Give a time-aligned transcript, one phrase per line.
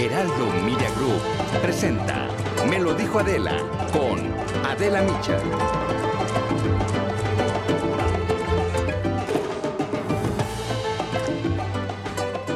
[0.00, 2.26] Heraldo Media Group presenta
[2.66, 3.58] Me lo dijo Adela
[3.92, 4.18] con
[4.64, 5.36] Adela Micha.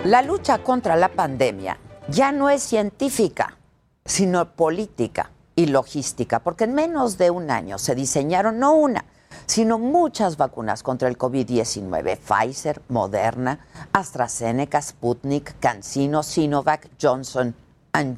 [0.04, 1.76] La lucha contra la pandemia
[2.08, 3.58] ya no es científica,
[4.06, 9.04] sino política y logística, porque en menos de un año se diseñaron no una,
[9.46, 13.60] sino muchas vacunas contra el COVID-19, Pfizer, Moderna,
[13.92, 17.54] AstraZeneca, Sputnik, CanSino, Sinovac, Johnson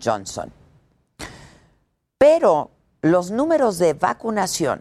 [0.03, 0.53] Johnson.
[2.19, 2.71] Pero
[3.03, 4.81] los números de vacunación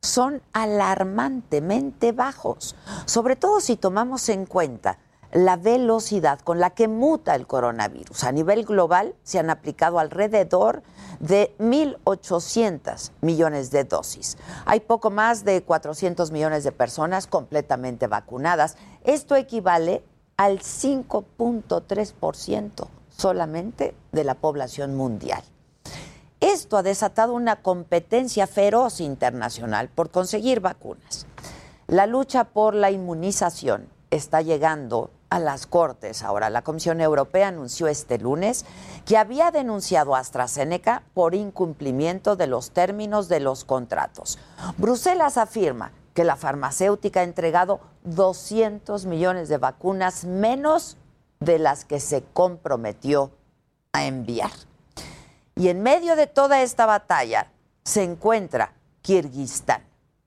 [0.00, 4.98] son alarmantemente bajos, sobre todo si tomamos en cuenta
[5.32, 8.24] la velocidad con la que muta el coronavirus.
[8.24, 10.82] A nivel global se han aplicado alrededor
[11.20, 14.38] de 1.800 millones de dosis.
[14.64, 18.76] Hay poco más de 400 millones de personas completamente vacunadas.
[19.04, 20.02] Esto equivale
[20.36, 25.42] al 5.3% solamente de la población mundial.
[26.40, 31.26] Esto ha desatado una competencia feroz internacional por conseguir vacunas.
[31.86, 36.22] La lucha por la inmunización está llegando a las Cortes.
[36.22, 38.66] Ahora, la Comisión Europea anunció este lunes
[39.06, 44.38] que había denunciado a AstraZeneca por incumplimiento de los términos de los contratos.
[44.76, 50.96] Bruselas afirma que la farmacéutica ha entregado 200 millones de vacunas menos
[51.38, 53.30] de las que se comprometió
[53.92, 54.50] a enviar.
[55.54, 57.50] Y en medio de toda esta batalla
[57.84, 58.72] se encuentra
[59.02, 59.82] Kirguistán,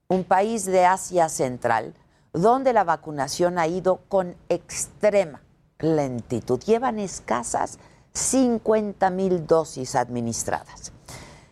[0.07, 1.93] un país de Asia Central
[2.33, 5.41] donde la vacunación ha ido con extrema
[5.79, 6.59] lentitud.
[6.61, 7.79] Llevan escasas
[8.13, 10.91] 50 mil dosis administradas.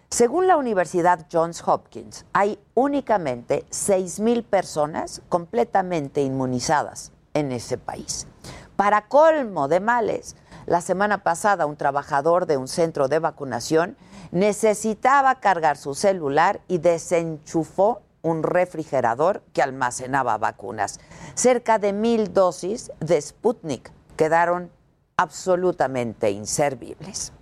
[0.10, 8.28] Según la Universidad Johns Hopkins, hay únicamente 6 mil personas completamente inmunizadas en ese país.
[8.76, 13.96] Para colmo de males, la semana pasada un trabajador de un centro de vacunación
[14.32, 21.00] necesitaba cargar su celular y desenchufó un refrigerador que almacenaba vacunas.
[21.34, 24.72] Cerca de mil dosis de Sputnik quedaron
[25.18, 27.34] absolutamente inservibles.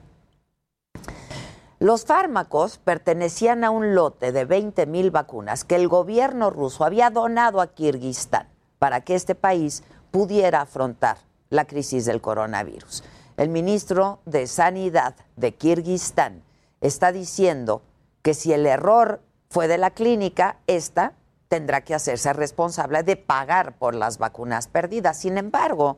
[1.79, 7.09] Los fármacos pertenecían a un lote de 20 mil vacunas que el gobierno ruso había
[7.09, 11.19] donado a Kirguistán para que este país pudiera afrontar
[11.49, 13.03] la crisis del coronavirus.
[13.37, 16.43] El ministro de Sanidad de Kirguistán
[16.81, 17.81] está diciendo
[18.21, 21.13] que si el error fue de la clínica, esta
[21.47, 25.19] tendrá que hacerse responsable de pagar por las vacunas perdidas.
[25.19, 25.97] Sin embargo,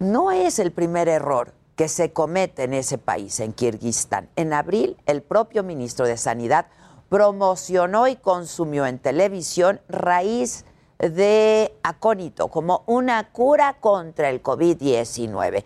[0.00, 4.28] no es el primer error que se comete en ese país, en Kirguistán.
[4.34, 6.66] En abril, el propio ministro de Sanidad
[7.08, 10.64] promocionó y consumió en televisión raíz
[10.98, 15.64] de acónito como una cura contra el COVID-19.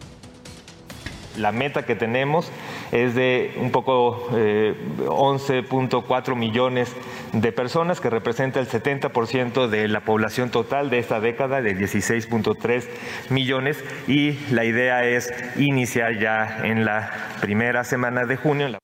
[1.38, 2.50] La meta que tenemos
[2.92, 6.96] es de un poco 11.4 eh, millones
[7.34, 12.86] de personas, que representa el 70% de la población total de esta década, de 16.3
[13.30, 18.80] millones, y la idea es iniciar ya en la primera semana de junio.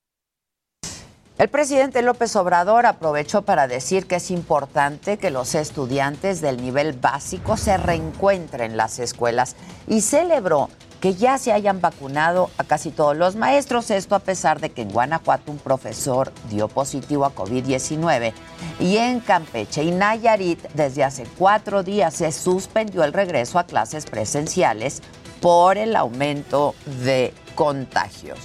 [1.37, 6.93] El presidente López Obrador aprovechó para decir que es importante que los estudiantes del nivel
[6.93, 10.69] básico se reencuentren en las escuelas y celebró
[11.05, 14.81] que ya se hayan vacunado a casi todos los maestros, esto a pesar de que
[14.81, 18.33] en Guanajuato un profesor dio positivo a COVID-19
[18.79, 24.07] y en Campeche y Nayarit desde hace cuatro días se suspendió el regreso a clases
[24.07, 25.03] presenciales
[25.41, 26.73] por el aumento
[27.03, 28.39] de contagios.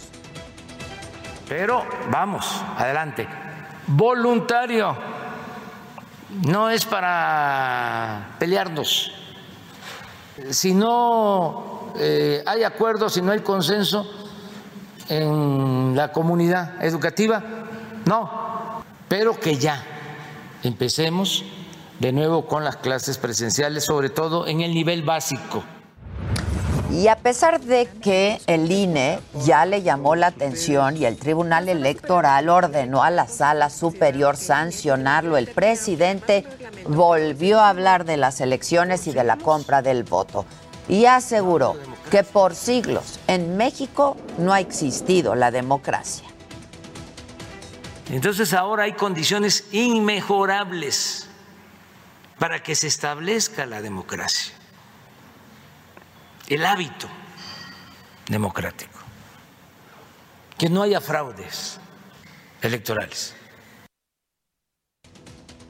[1.49, 3.27] Pero vamos, adelante.
[3.87, 4.95] Voluntario.
[6.47, 9.13] No es para pelearnos.
[10.51, 14.07] Si no eh, hay acuerdo, si no hay consenso
[15.09, 17.43] en la comunidad educativa,
[18.07, 19.85] no, pero que ya
[20.63, 21.45] empecemos
[21.99, 25.63] de nuevo con las clases presenciales, sobre todo en el nivel básico.
[26.91, 31.69] Y a pesar de que el INE ya le llamó la atención y el Tribunal
[31.69, 36.45] Electoral ordenó a la Sala Superior sancionarlo, el presidente
[36.89, 40.47] volvió a hablar de las elecciones y de la compra del voto
[40.91, 41.77] y aseguró
[42.11, 46.29] que por siglos en México no ha existido la democracia.
[48.11, 51.29] Entonces ahora hay condiciones inmejorables
[52.41, 54.53] para que se establezca la democracia,
[56.49, 57.07] el hábito
[58.29, 58.99] democrático,
[60.59, 61.79] que no haya fraudes
[62.63, 63.37] electorales.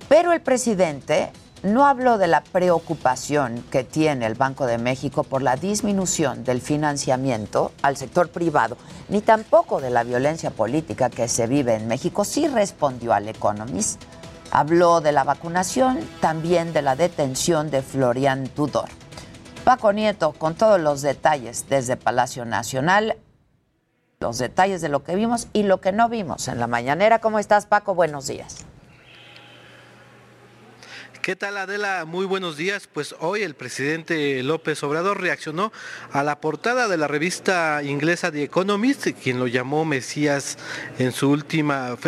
[0.09, 1.31] Pero el presidente
[1.63, 6.61] no habló de la preocupación que tiene el Banco de México por la disminución del
[6.61, 8.77] financiamiento al sector privado,
[9.09, 12.25] ni tampoco de la violencia política que se vive en México.
[12.25, 14.03] Sí respondió al Economist.
[14.51, 18.89] Habló de la vacunación, también de la detención de Florian Tudor.
[19.65, 23.17] Paco Nieto, con todos los detalles desde Palacio Nacional,
[24.19, 27.21] los detalles de lo que vimos y lo que no vimos en la mañanera.
[27.21, 27.95] ¿Cómo estás, Paco?
[27.95, 28.67] Buenos días.
[31.23, 32.07] ¿Qué tal Adela?
[32.07, 32.89] Muy buenos días.
[32.91, 35.71] Pues hoy el presidente López Obrador reaccionó
[36.13, 40.57] a la portada de la revista inglesa The Economist, quien lo llamó Mesías
[40.99, 41.99] en su última,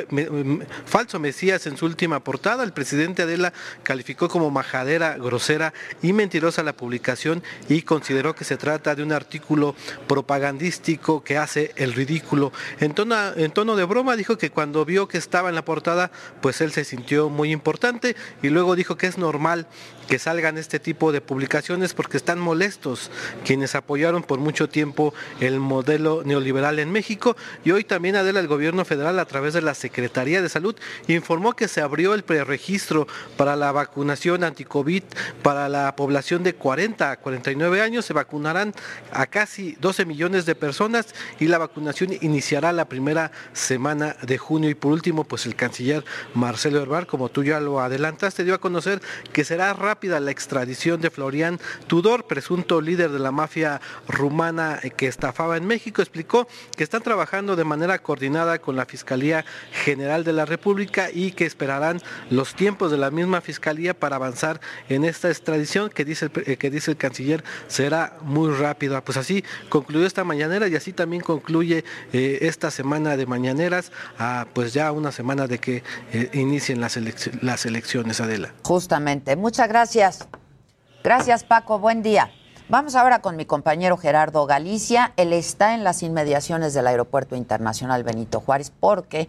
[0.86, 2.64] falso Mesías en su última portada.
[2.64, 8.56] El presidente Adela calificó como majadera, grosera y mentirosa la publicación y consideró que se
[8.56, 9.76] trata de un artículo
[10.08, 12.50] propagandístico que hace el ridículo.
[12.80, 16.10] En tono, en tono de broma dijo que cuando vio que estaba en la portada,
[16.40, 19.66] pues él se sintió muy importante y luego dijo que que es normal
[20.08, 23.10] que salgan este tipo de publicaciones porque están molestos
[23.44, 27.37] quienes apoyaron por mucho tiempo el modelo neoliberal en México.
[27.64, 30.76] Y hoy también Adela el gobierno federal a través de la Secretaría de Salud
[31.08, 33.06] informó que se abrió el preregistro
[33.37, 35.02] para la vacunación anti-COVID
[35.43, 38.05] para la población de 40 a 49 años.
[38.05, 38.74] Se vacunarán
[39.12, 41.06] a casi 12 millones de personas
[41.38, 44.70] y la vacunación iniciará la primera semana de junio.
[44.70, 48.60] Y por último pues el canciller Marcelo Herbar como tú ya lo adelantaste dio a
[48.60, 49.00] conocer
[49.32, 55.06] que será rápida la extradición de Florian Tudor, presunto líder de la mafia rumana que
[55.06, 56.01] estafaba en México.
[56.01, 59.44] Explicó que están trabajando de manera coordinada con la Fiscalía
[59.84, 64.63] General de la República y que esperarán los tiempos de la misma Fiscalía para avanzar
[64.89, 69.05] en esta extradición que dice el, eh, que dice el canciller será muy rápida.
[69.05, 71.84] Pues así concluyó esta mañanera y así también concluye
[72.15, 75.82] eh, esta semana de mañaneras, a, pues ya una semana de que
[76.15, 76.99] eh, inicien las,
[77.43, 78.55] las elecciones, Adela.
[78.63, 79.37] Justamente.
[79.37, 79.81] Muchas gracias.
[79.82, 81.81] Gracias, Paco.
[81.81, 82.31] Buen día.
[82.69, 85.12] Vamos ahora con mi compañero Gerardo Galicia.
[85.17, 89.27] Él está en las inmediaciones del Aeropuerto Internacional Benito Juárez porque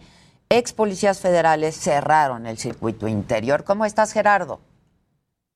[0.50, 3.64] ex policías federales cerraron el circuito interior.
[3.64, 4.60] ¿Cómo estás, Gerardo?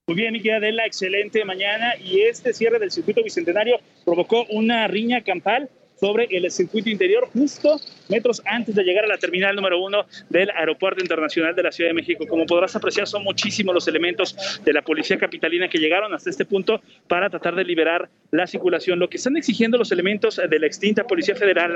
[0.08, 1.94] Muy bien, mi querida Adela, excelente mañana.
[1.96, 7.80] Y este cierre del circuito bicentenario provocó una riña campal sobre el circuito interior, justo
[8.08, 11.90] metros antes de llegar a la terminal número uno del Aeropuerto Internacional de la Ciudad
[11.90, 12.26] de México.
[12.26, 16.44] Como podrás apreciar, son muchísimos los elementos de la Policía Capitalina que llegaron hasta este
[16.44, 18.98] punto para tratar de liberar la circulación.
[18.98, 21.72] Lo que están exigiendo los elementos de la extinta Policía Federal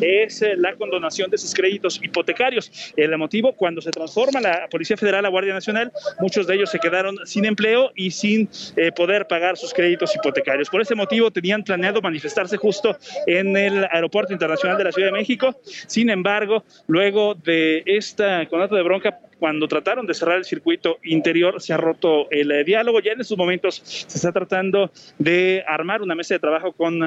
[0.00, 2.92] es eh, la condonación de sus créditos hipotecarios.
[2.96, 6.78] El motivo, cuando se transforma la Policía Federal a Guardia Nacional, muchos de ellos se
[6.78, 10.68] quedaron sin empleo y sin eh, poder pagar sus créditos hipotecarios.
[10.70, 12.96] Por ese motivo tenían planeado manifestarse justo
[13.26, 15.56] en el Aeropuerto Internacional de la Ciudad de México.
[15.64, 21.60] Sin embargo, luego de esta conato de bronca, cuando trataron de cerrar el circuito interior
[21.60, 23.00] se ha roto el eh, diálogo.
[23.00, 27.02] Ya en estos momentos se está tratando de armar una mesa de trabajo con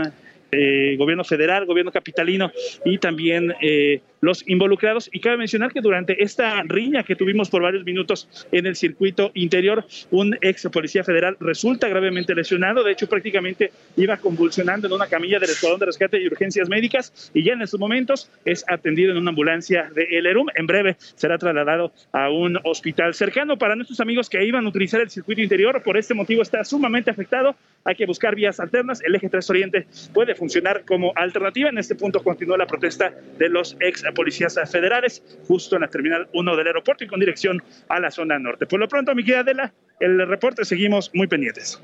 [0.52, 2.52] eh, gobierno federal, gobierno capitalino
[2.86, 5.10] y también eh, los involucrados.
[5.12, 9.32] Y cabe mencionar que durante esta riña que tuvimos por varios minutos en el circuito
[9.34, 12.84] interior, un ex policía federal resulta gravemente lesionado.
[12.84, 17.32] De hecho, prácticamente iba convulsionando en una camilla del Escuadrón de Rescate y Urgencias Médicas
[17.34, 20.48] y ya en estos momentos es atendido en una ambulancia de El Erum.
[20.56, 23.58] En breve será trasladado a un hospital cercano.
[23.58, 27.12] Para nuestros amigos que iban a utilizar el circuito interior, por este motivo está sumamente
[27.12, 27.56] afectado.
[27.84, 29.02] Hay que buscar vías alternas.
[29.02, 31.70] El eje 3 Oriente puede funcionar como alternativa.
[31.70, 36.30] En este punto continúa la protesta de los ex policías federales justo en la terminal
[36.34, 38.66] 1 del aeropuerto y con dirección a la zona norte.
[38.66, 41.82] Por lo pronto, mi querida Adela, el reporte seguimos muy pendientes.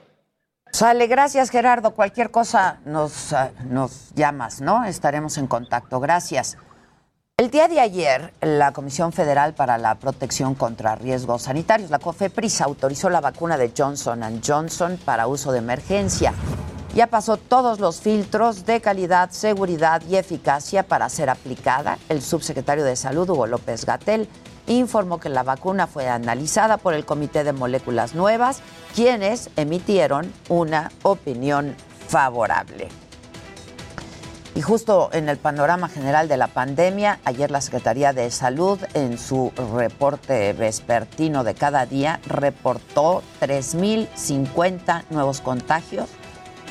[0.71, 1.91] Sale, gracias Gerardo.
[1.91, 4.85] Cualquier cosa nos, uh, nos llamas, ¿no?
[4.85, 5.99] Estaremos en contacto.
[5.99, 6.57] Gracias.
[7.37, 12.61] El día de ayer, la Comisión Federal para la Protección contra Riesgos Sanitarios, la COFEPRIS,
[12.61, 16.33] autorizó la vacuna de Johnson Johnson para uso de emergencia
[16.93, 21.97] ya pasó todos los filtros de calidad, seguridad y eficacia para ser aplicada.
[22.07, 24.29] El subsecretario de Salud, Hugo López Gatel,
[24.67, 28.61] informó que la vacuna fue analizada por el Comité de Moléculas Nuevas,
[28.95, 31.75] quienes emitieron una opinión
[32.07, 32.89] favorable.
[34.55, 39.17] Y justo en el panorama general de la pandemia, ayer la Secretaría de Salud en
[39.17, 46.07] su reporte vespertino de cada día reportó 3.050 nuevos contagios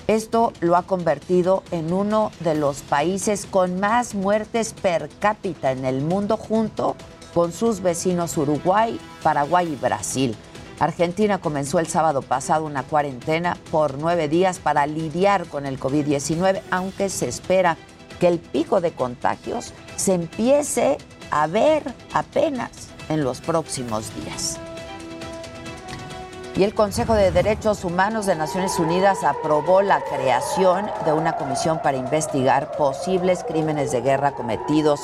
[0.08, 5.84] Esto lo ha convertido en uno de los países con más muertes per cápita en
[5.84, 6.96] el mundo junto
[7.34, 10.38] con sus vecinos Uruguay, Paraguay y Brasil.
[10.80, 16.62] Argentina comenzó el sábado pasado una cuarentena por nueve días para lidiar con el COVID-19,
[16.70, 17.76] aunque se espera
[18.20, 20.98] que el pico de contagios se empiece
[21.32, 22.72] a ver apenas
[23.10, 24.60] en los próximos días.
[26.58, 31.82] Y el Consejo de Derechos Humanos de Naciones Unidas aprobó la creación de una comisión
[31.84, 35.02] para investigar posibles crímenes de guerra cometidos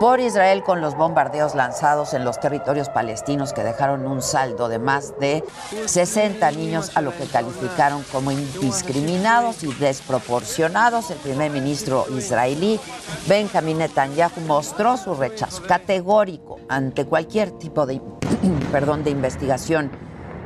[0.00, 4.78] por Israel con los bombardeos lanzados en los territorios palestinos que dejaron un saldo de
[4.78, 5.44] más de
[5.86, 11.10] 60 niños a lo que calificaron como indiscriminados y desproporcionados.
[11.10, 12.80] El primer ministro israelí
[13.28, 18.00] Benjamin Netanyahu mostró su rechazo categórico ante cualquier tipo de,
[18.72, 19.90] perdón, de investigación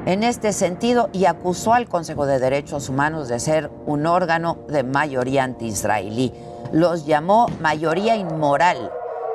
[0.07, 4.83] en este sentido y acusó al Consejo de Derechos Humanos de ser un órgano de
[4.83, 6.33] mayoría anti-israelí.
[6.73, 8.91] Los llamó mayoría inmoral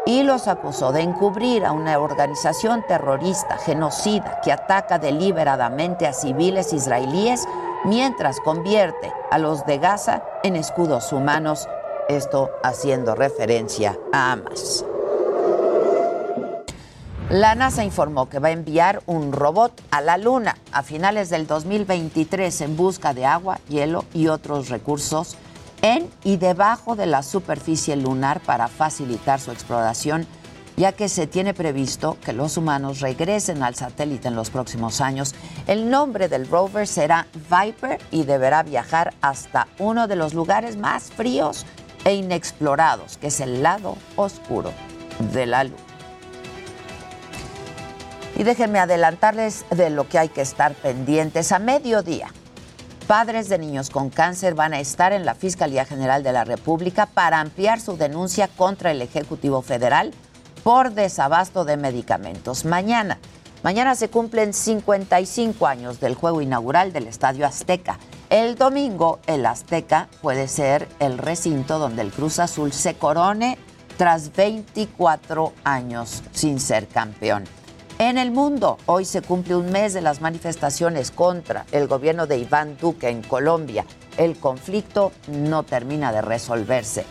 [0.06, 6.74] y los acusó de encubrir a una organización terrorista genocida que ataca deliberadamente a civiles
[6.74, 7.48] israelíes
[7.86, 11.68] mientras convierte a los de Gaza en escudos humanos,
[12.10, 14.86] esto haciendo referencia a Hamas.
[17.30, 21.48] La NASA informó que va a enviar un robot a la Luna a finales del
[21.48, 25.38] 2023 en busca de agua, hielo y otros recursos
[25.84, 30.26] en y debajo de la superficie lunar para facilitar su exploración
[30.76, 35.36] ya que se tiene previsto que los humanos regresen al satélite en los próximos años.
[35.68, 41.12] El nombre del rover será Viper y deberá viajar hasta uno de los lugares más
[41.12, 41.66] fríos
[42.06, 44.72] e inexplorados, que es el lado oscuro
[45.32, 45.78] de la luna.
[48.36, 52.30] Y déjenme adelantarles de lo que hay que estar pendientes a mediodía.
[53.08, 57.06] Padres de niños con cáncer van a estar en la Fiscalía General de la República
[57.06, 60.14] para ampliar su denuncia contra el Ejecutivo Federal
[60.64, 62.64] por desabasto de medicamentos.
[62.64, 63.20] Mañana,
[63.62, 68.00] mañana se cumplen 55 años del juego inaugural del Estadio Azteca.
[68.30, 73.58] El domingo, el Azteca puede ser el recinto donde el Cruz Azul se corone
[73.98, 77.44] tras 24 años sin ser campeón.
[78.04, 82.38] En el mundo, hoy se cumple un mes de las manifestaciones contra el gobierno de
[82.38, 83.86] Iván Duque en Colombia.
[84.18, 87.06] El conflicto no termina de resolverse.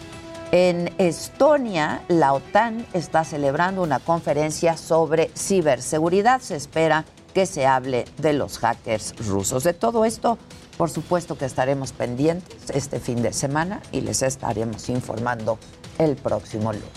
[0.51, 6.43] En Estonia, la OTAN está celebrando una conferencia sobre ciberseguridad.
[6.43, 9.65] Se espera que se hable de los hackers rusos.
[9.65, 10.37] De todo esto,
[10.77, 15.59] por supuesto que estaremos pendientes este fin de semana y les estaremos informando
[15.99, 16.93] el próximo lunes.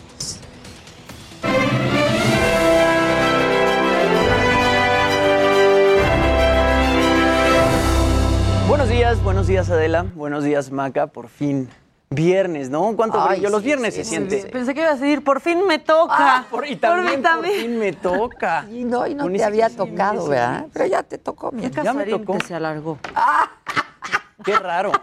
[9.35, 11.67] Buenos días, Adela, buenos días Maca, por fin.
[12.09, 12.95] Viernes, ¿no?
[12.95, 13.49] ¿Cuánto Ay, brillo?
[13.49, 14.49] Los sí, viernes sí, se sí, siente.
[14.49, 16.15] Pensé que ibas a decir, por fin me toca.
[16.17, 17.59] Ah, por- y Por también por, también.
[17.59, 18.65] fin me toca.
[18.71, 20.67] Y no, y no Con te había tocado, ¿verdad?
[20.71, 22.37] Pero ya te tocó, mi Qué Ya me tocó.
[22.37, 22.97] que se alargó.
[24.45, 24.93] Qué raro.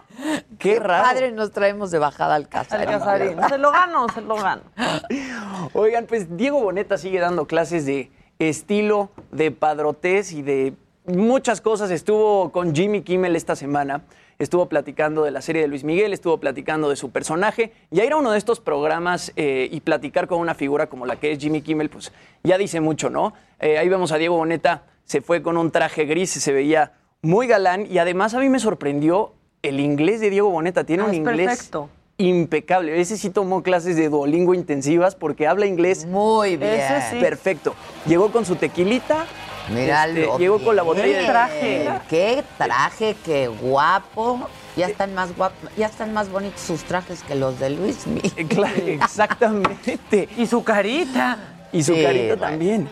[0.58, 1.04] Qué raro.
[1.04, 2.88] Padre, nos traemos de bajada al Al Casarín.
[2.88, 3.36] casarín.
[3.50, 4.62] Se lo gano, se lo gano.
[5.74, 10.74] Oigan, pues Diego Boneta sigue dando clases de estilo, de padrotés y de
[11.04, 11.90] muchas cosas.
[11.90, 14.00] Estuvo con Jimmy Kimmel esta semana.
[14.42, 17.72] Estuvo platicando de la serie de Luis Miguel, estuvo platicando de su personaje.
[17.92, 21.14] Ya ir a uno de estos programas eh, y platicar con una figura como la
[21.14, 22.10] que es Jimmy Kimmel, pues
[22.42, 23.34] ya dice mucho, ¿no?
[23.60, 26.90] Eh, ahí vemos a Diego Boneta, se fue con un traje gris, se veía
[27.22, 29.32] muy galán y además a mí me sorprendió
[29.62, 30.82] el inglés de Diego Boneta.
[30.82, 31.88] Tiene Ah, un es inglés perfecto.
[32.18, 33.00] impecable.
[33.00, 36.72] Ese sí tomó clases de Duolingo intensivas porque habla inglés Muy bien.
[36.80, 37.20] Ese sí.
[37.20, 37.76] perfecto.
[38.08, 39.24] Llegó con su tequilita.
[39.68, 40.20] Míralo.
[40.20, 41.88] este, llegó con la botella de traje.
[42.08, 44.48] Qué traje, qué guapo.
[44.76, 48.32] Ya están más guapos, ya están más bonitos sus trajes que los de Luis Miguel.
[48.36, 50.28] Eh, claro, exactamente.
[50.36, 51.36] Y su carita.
[51.72, 52.88] Y su Sí, carita también.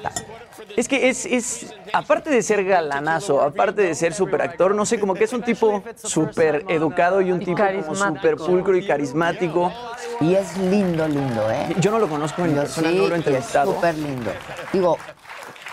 [0.76, 5.00] Es que es, es, aparte de ser galanazo, aparte de ser súper actor, no sé,
[5.00, 9.72] como que es un tipo súper educado y un tipo como súper pulcro y carismático.
[10.20, 11.74] Y es lindo, lindo, ¿eh?
[11.80, 13.74] Yo no lo conozco en Yo persona, sí, no lo he y es entrevistado.
[13.74, 14.30] súper lindo.
[14.72, 14.98] Digo,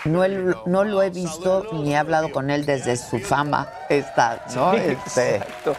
[0.04, 4.42] no, el- no lo he visto ni he hablado con él desde su fama esta,
[4.54, 4.72] ¿no?
[4.74, 5.76] Este, Exacto.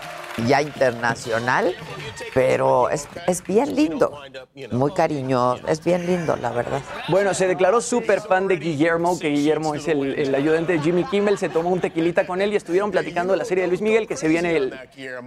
[0.48, 1.76] Ya internacional,
[2.34, 4.20] pero es, es bien lindo,
[4.72, 6.82] muy cariñoso, es bien lindo, la verdad.
[7.10, 11.04] Bueno, se declaró súper fan de Guillermo, que Guillermo es el, el ayudante de Jimmy
[11.06, 13.82] Kimmel, se tomó un tequilita con él y estuvieron platicando de la serie de Luis
[13.82, 14.74] Miguel, que se viene el,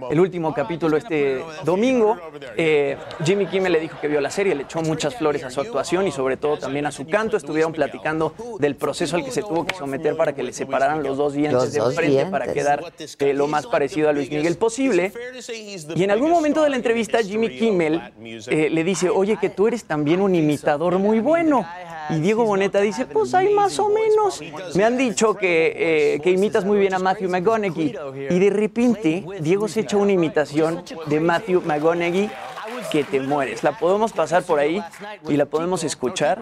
[0.09, 2.17] el último capítulo este domingo.
[2.57, 5.61] Eh, Jimmy Kimmel le dijo que vio la serie, le echó muchas flores a su
[5.61, 7.37] actuación y sobre todo también a su canto.
[7.37, 11.17] Estuvieron platicando del proceso al que se tuvo que someter para que le separaran los
[11.17, 12.83] dos dientes Los de dos enfrente para quedar
[13.19, 14.92] eh, lo más parecido a Luis Miguel posible.
[15.95, 18.01] Y en algún momento de la entrevista Jimmy Kimmel
[18.47, 21.65] eh, le dice, oye, que tú eres también un imitador muy bueno.
[22.09, 24.41] Y Diego Boneta dice, pues hay más o menos.
[24.75, 27.95] Me han dicho que, eh, que imitas muy bien a Matthew McConaughey.
[28.29, 32.29] Y de repente Diego se echa una imitación de Matthew McConaughey
[32.91, 33.63] que te mueres.
[33.63, 34.83] La podemos pasar por ahí
[35.27, 36.41] y la podemos escuchar.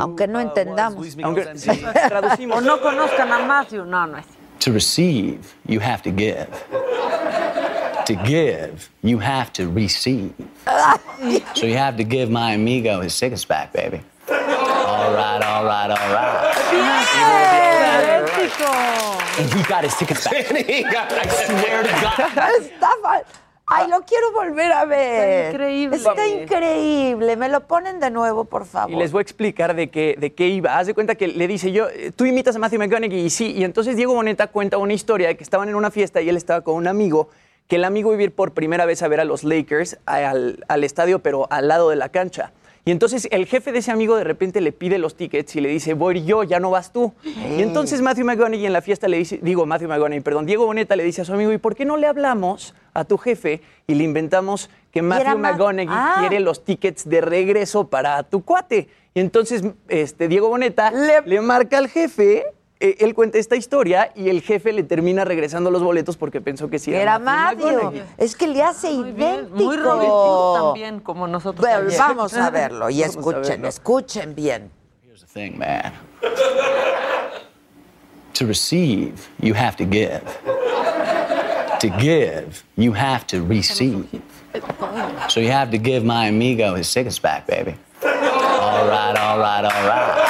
[0.00, 1.16] Aunque no entendamos.
[1.22, 1.70] Aunque sí,
[2.08, 2.58] traducimos.
[2.58, 3.84] O no conozcan a Matthew.
[3.84, 4.26] No, no es.
[4.60, 6.48] To receive, you have to give.
[8.06, 10.34] To give, you have to receive.
[11.54, 14.00] so you have to give my amigo his six pack, baby.
[14.28, 16.54] All right, all right, all right.
[18.38, 18.70] ¡Idéntico!
[19.38, 20.34] And he got his tickets back.
[20.50, 22.16] I swear to God.
[22.60, 23.24] Está mal.
[23.70, 25.46] Ay, lo quiero volver a ver.
[25.46, 25.96] Está increíble.
[25.96, 27.36] Está increíble.
[27.36, 28.90] Me lo ponen de nuevo, por favor.
[28.90, 30.78] Y les voy a explicar de qué, de qué iba.
[30.78, 33.52] Haz de cuenta que le dice yo, eh, tú imitas a Matthew McConaughey y sí.
[33.52, 36.36] Y entonces Diego Boneta cuenta una historia de que estaban en una fiesta y él
[36.36, 37.28] estaba con un amigo,
[37.66, 40.64] que el amigo iba a ir por primera vez a ver a los Lakers al,
[40.68, 42.52] al estadio, pero al lado de la cancha.
[42.88, 45.68] Y entonces el jefe de ese amigo de repente le pide los tickets y le
[45.68, 47.12] dice, voy yo, ya no vas tú.
[47.22, 50.96] Y entonces Matthew McConaughey en la fiesta le dice, digo Matthew McConaughey, perdón, Diego Boneta
[50.96, 53.94] le dice a su amigo, ¿y por qué no le hablamos a tu jefe y
[53.94, 56.16] le inventamos que Matthew Ma- McConaughey Ah.
[56.20, 58.88] quiere los tickets de regreso para tu cuate?
[59.12, 62.46] Y entonces este, Diego Boneta le, Le- marca al jefe
[62.80, 66.70] eh, él cuenta esta historia y el jefe le termina regresando los boletos porque pensó
[66.70, 68.04] que sí Era Matthew Mario.
[68.16, 69.56] Es que le hace Muy bien, idéntico.
[69.64, 71.60] muy Robin Hood también, como nosotros.
[71.60, 71.98] Bueno, ayer.
[71.98, 73.68] vamos a verlo y escuchen, verlo.
[73.68, 74.70] escuchen bien.
[75.04, 75.92] Here's the thing, man.
[78.34, 80.22] To receive, you have to give.
[81.80, 84.04] To give, you have to receive.
[85.28, 87.74] So you have to give my amigo his tickets back, baby.
[88.04, 90.27] All right, all right, all right.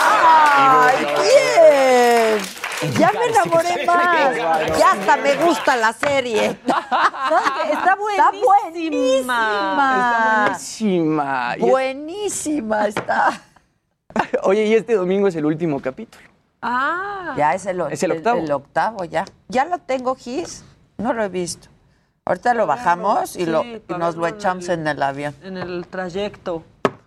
[2.98, 4.36] Ya me enamoré más.
[4.78, 6.58] Ya hasta me gusta la serie.
[7.72, 9.74] Está buenísima.
[10.44, 11.54] Buenísima.
[11.58, 13.42] Y es- Buenísima está.
[14.42, 16.24] Oye, y este domingo es el último capítulo.
[16.62, 17.34] Ah.
[17.36, 18.40] Ya es el, Es el octavo.
[18.40, 19.24] El, octavo, ya.
[19.48, 20.64] Ya lo tengo, Gis.
[20.96, 21.68] No lo he visto.
[22.24, 25.02] Ahorita lo bajamos y, Sí, lo, y nos lo verlo en echamos el- en el
[25.02, 25.34] avión.
[25.42, 26.62] En el trayecto.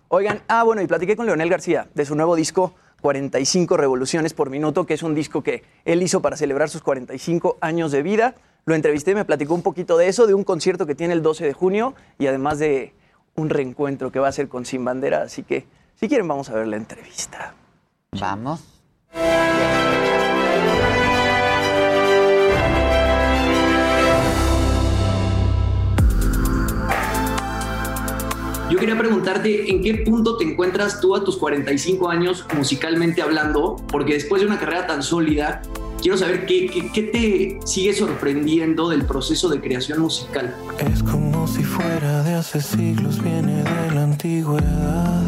[0.08, 4.48] Oigan, ah, bueno, y platiqué con Leonel García de su nuevo disco 45 revoluciones por
[4.48, 8.36] minuto, que es un disco que él hizo para celebrar sus 45 años de vida.
[8.64, 11.44] Lo entrevisté, me platicó un poquito de eso, de un concierto que tiene el 12
[11.44, 12.94] de junio y además de
[13.34, 15.22] un reencuentro que va a hacer con Sin Bandera.
[15.22, 17.54] Así que, si quieren, vamos a ver la entrevista.
[18.12, 18.62] Vamos.
[28.72, 33.76] Yo quería preguntarte en qué punto te encuentras tú a tus 45 años musicalmente hablando,
[33.88, 35.60] porque después de una carrera tan sólida,
[36.00, 40.56] quiero saber qué, qué- qué te sigue sorprendiendo del proceso de creación musical.
[40.90, 45.22] Es como si fuera de hace siglos, viene de la antigüedad.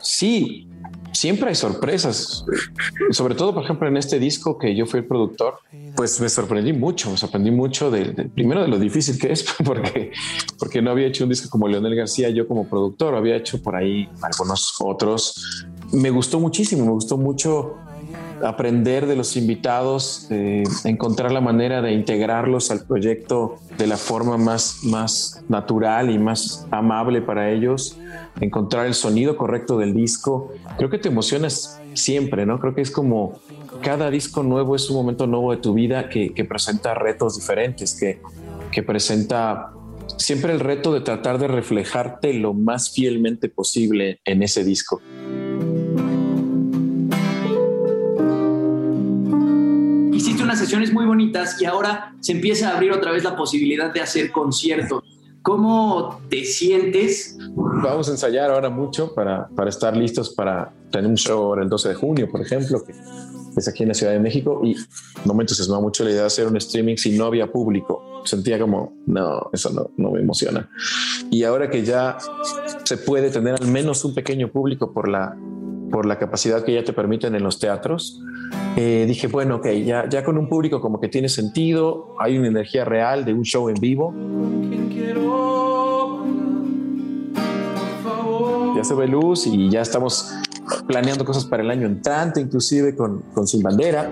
[0.00, 0.66] Sí,
[1.14, 2.44] siempre hay sorpresas.
[3.10, 5.54] Sobre todo, por ejemplo, en este disco que yo fui el productor,
[5.96, 9.44] pues me sorprendí mucho, me sorprendí mucho de, de- primero de lo difícil que es,
[9.64, 10.10] porque,
[10.58, 13.76] porque no había hecho un disco como Leonel García yo como productor, había hecho por
[13.76, 15.66] ahí algunos otros.
[15.92, 17.76] Me gustó muchísimo, me gustó mucho
[18.42, 20.28] aprender de los invitados,
[20.84, 26.66] encontrar la manera de integrarlos al proyecto de la forma más, más natural y más
[26.70, 27.98] amable para ellos,
[28.40, 30.52] encontrar el sonido correcto del disco.
[30.76, 32.58] Creo que te emocionas siempre, ¿no?
[32.58, 33.40] Creo que es como
[33.82, 37.94] cada disco nuevo es un momento nuevo de tu vida que, que presenta retos diferentes,
[37.98, 38.20] que,
[38.70, 39.72] que presenta
[40.16, 45.00] siempre el reto de tratar de reflejarte lo más fielmente posible en ese disco.
[50.54, 54.00] Unas sesiones muy bonitas y ahora se empieza a abrir otra vez la posibilidad de
[54.00, 55.02] hacer conciertos.
[55.42, 57.36] ¿Cómo te sientes?
[57.56, 61.68] Vamos a ensayar ahora mucho para, para estar listos para tener un show ahora el
[61.68, 62.94] 12 de junio, por ejemplo, que
[63.56, 64.76] es aquí en la Ciudad de México y
[65.24, 68.22] no me entusiasmaba mucho la idea de hacer un streaming si no había público.
[68.24, 70.70] Sentía como, no, eso no, no me emociona.
[71.32, 72.16] Y ahora que ya
[72.84, 75.36] se puede tener al menos un pequeño público por la,
[75.90, 78.20] por la capacidad que ya te permiten en los teatros,
[78.76, 82.48] eh, dije, bueno, ok, ya, ya con un público como que tiene sentido, hay una
[82.48, 84.12] energía real de un show en vivo.
[88.74, 90.34] ya se ve luz y ya estamos
[90.86, 94.10] planeando cosas para el año entrante, inclusive con, con Sin Bandera.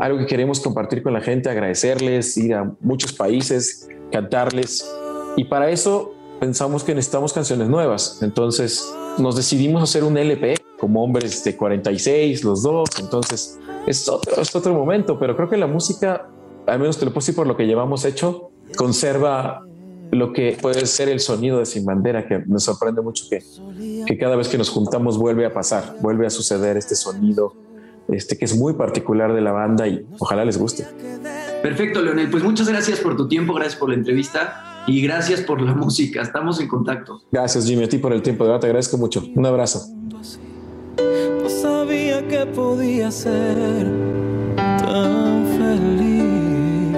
[0.00, 4.90] Algo que queremos compartir con la gente, agradecerles, ir a muchos países, cantarles.
[5.36, 8.20] Y para eso pensamos que necesitamos canciones nuevas.
[8.22, 12.88] Entonces nos decidimos hacer un LP como hombres de 46, los dos.
[12.98, 16.28] Entonces es otro, es otro momento, pero creo que la música,
[16.66, 19.62] al menos te lo puedo decir por lo que llevamos hecho, conserva
[20.10, 23.42] lo que puede ser el sonido de Sin Bandera, que me sorprende mucho que,
[24.06, 27.54] que cada vez que nos juntamos vuelve a pasar, vuelve a suceder este sonido,
[28.08, 30.86] este que es muy particular de la banda y ojalá les guste.
[31.62, 32.30] Perfecto, Leonel.
[32.30, 36.22] Pues muchas gracias por tu tiempo, gracias por la entrevista y gracias por la música.
[36.22, 37.22] Estamos en contacto.
[37.30, 39.22] Gracias Jimmy, a ti por el tiempo, de verdad te agradezco mucho.
[39.36, 39.99] Un abrazo.
[41.42, 43.86] No sabía que podía ser
[44.56, 46.96] tan feliz.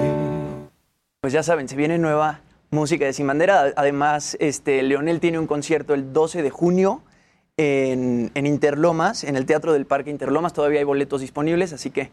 [1.20, 3.72] Pues ya saben, se viene nueva música de Sin Bandera.
[3.76, 7.02] Además, este, Leonel tiene un concierto el 12 de junio
[7.56, 10.52] en, en Interlomas, en el Teatro del Parque Interlomas.
[10.52, 12.10] Todavía hay boletos disponibles, así que,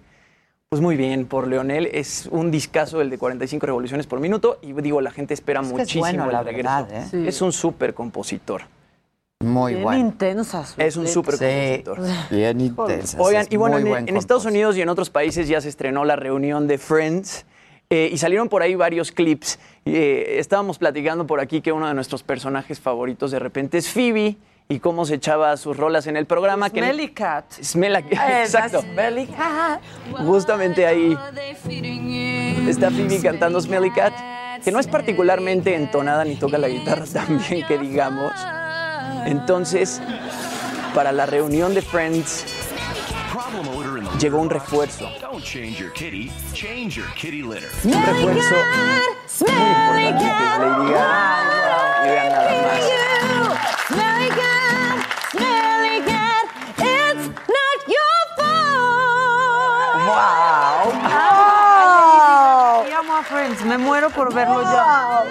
[0.70, 1.88] pues muy bien por Leonel.
[1.92, 5.68] Es un discazo el de 45 revoluciones por minuto y digo, la gente espera Es
[5.68, 6.70] que es muchísimo bueno, el la regreso.
[6.70, 7.08] verdad, ¿eh?
[7.10, 7.28] Sí.
[7.28, 8.62] Es un súper compositor.
[9.42, 10.00] Muy Bien bueno.
[10.02, 12.00] intensa su Es un súper Sí, compositor.
[12.30, 13.18] bien intensa.
[13.22, 14.44] Oigan, es y bueno, en, buen en Estados.
[14.44, 17.46] Unidos y en otros países ya se estrenó la reunión de Friends
[17.90, 19.58] eh, y salieron por ahí varios clips.
[19.86, 24.36] Eh, estábamos platicando por aquí que uno de nuestros personajes favoritos de repente es Phoebe
[24.68, 26.70] y cómo se echaba sus rolas en el programa.
[26.70, 27.46] que- Smelly Cat.
[27.64, 28.82] Smell a- Esa Exacto.
[28.82, 29.80] Smelly Cat.
[30.18, 31.18] Justamente ahí
[32.68, 34.14] está Phoebe cantando Smelly Cat,
[34.66, 38.34] que no es particularmente entonada ni toca la guitarra tan bien que digamos.
[39.26, 40.02] Entonces,
[40.94, 42.46] para la reunión de Friends
[44.20, 45.10] llegó un refuerzo.
[45.22, 47.70] Don't change your kitty, change your kitty litter.
[47.84, 48.56] Un refuerzo
[49.40, 52.06] muy importante que es Lady Gaga.
[52.06, 52.84] Y vean nada más.
[53.88, 54.98] Smelly cat,
[55.32, 56.46] smelly cat,
[56.78, 59.96] it's not your fault.
[60.08, 60.84] ¡Wow!
[61.04, 63.00] ¡Wow!
[63.00, 65.24] Amo a Friends, me muero por verlo ya.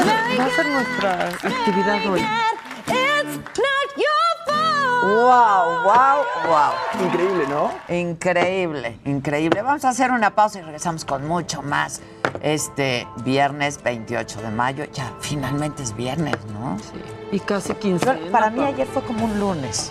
[0.00, 2.20] Va a ser, nuestra actividad hoy.
[2.20, 5.04] It's not your fault.
[5.04, 7.06] Wow, wow, wow.
[7.06, 7.70] Increíble, ¿no?
[7.88, 9.62] Increíble, increíble.
[9.62, 12.00] Vamos a hacer una pausa y regresamos con mucho más.
[12.42, 16.78] Este viernes 28 de mayo, ya finalmente es viernes, ¿no?
[16.78, 17.36] Sí.
[17.36, 18.14] Y casi 15.
[18.32, 19.90] Para mí ayer fue como un lunes.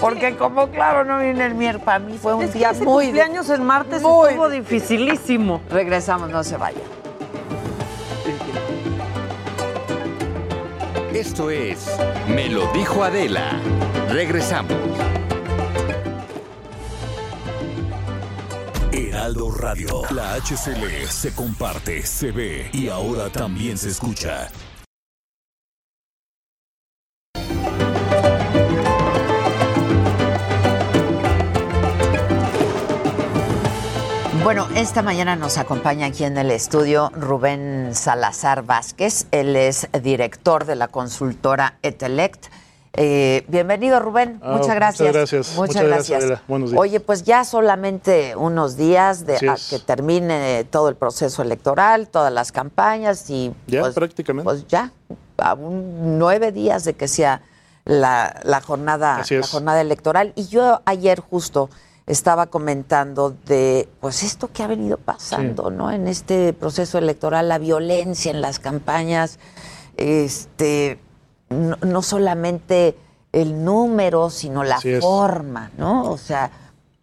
[0.00, 2.84] Porque como claro no viene el miércoles, para mí fue un Es que día ese
[2.84, 5.60] muy cumpleaños el martes muy estuvo dificilísimo.
[5.70, 7.01] Regresamos, no se vayan.
[11.14, 11.86] Esto es
[12.26, 13.60] Me lo dijo Adela.
[14.08, 14.72] Regresamos.
[18.92, 20.02] Heraldo Radio.
[20.10, 24.50] La HCL se comparte, se ve y ahora también se escucha.
[34.82, 39.26] Esta mañana nos acompaña aquí en el estudio Rubén Salazar Vázquez.
[39.30, 42.46] Él es director de la consultora Etelect.
[42.94, 44.40] Eh, bienvenido, Rubén.
[44.42, 45.12] Ah, muchas muchas gracias.
[45.12, 46.40] Muchas, Muchas gracias.
[46.48, 46.80] Buenos días.
[46.80, 52.32] Oye, pues ya solamente unos días de a que termine todo el proceso electoral, todas
[52.32, 54.44] las campañas y Ya, pues, prácticamente.
[54.44, 54.90] pues ya,
[55.38, 57.42] a un- nueve días de que sea
[57.84, 60.32] la, la jornada, la jornada electoral.
[60.34, 61.70] Y yo ayer justo
[62.06, 65.90] estaba comentando de pues esto que ha venido pasando, ¿no?
[65.90, 69.38] En este proceso electoral, la violencia en las campañas,
[69.96, 70.98] este
[71.50, 72.96] no, no solamente
[73.32, 75.00] el número, sino la Así es.
[75.00, 76.10] forma, ¿no?
[76.10, 76.50] O sea,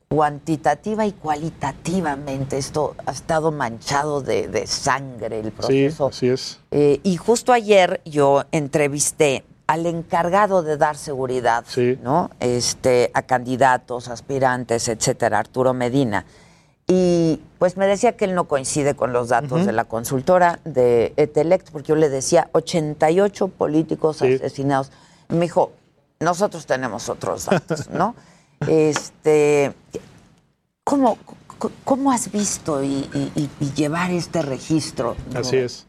[0.09, 6.07] cuantitativa y cualitativamente esto ha estado manchado de, de sangre el Sí, proceso.
[6.07, 6.59] así es.
[6.71, 11.63] Eh, y justo ayer yo entrevisté al encargado de dar seguridad,
[12.01, 12.31] ¿no?
[12.39, 16.25] Este, a candidatos, aspirantes, etcétera, Arturo Medina.
[16.87, 21.13] Y pues me decía que él no coincide con los datos de la consultora de
[21.17, 24.91] Etelect, porque yo le decía 88 políticos asesinados.
[25.27, 25.71] Me dijo,
[26.19, 28.15] nosotros tenemos otros datos, ¿no?
[28.67, 29.71] este,
[30.83, 31.19] ¿cómo,
[31.83, 35.15] cómo has visto y, y- llevar este registro?
[35.35, 35.85] Así es.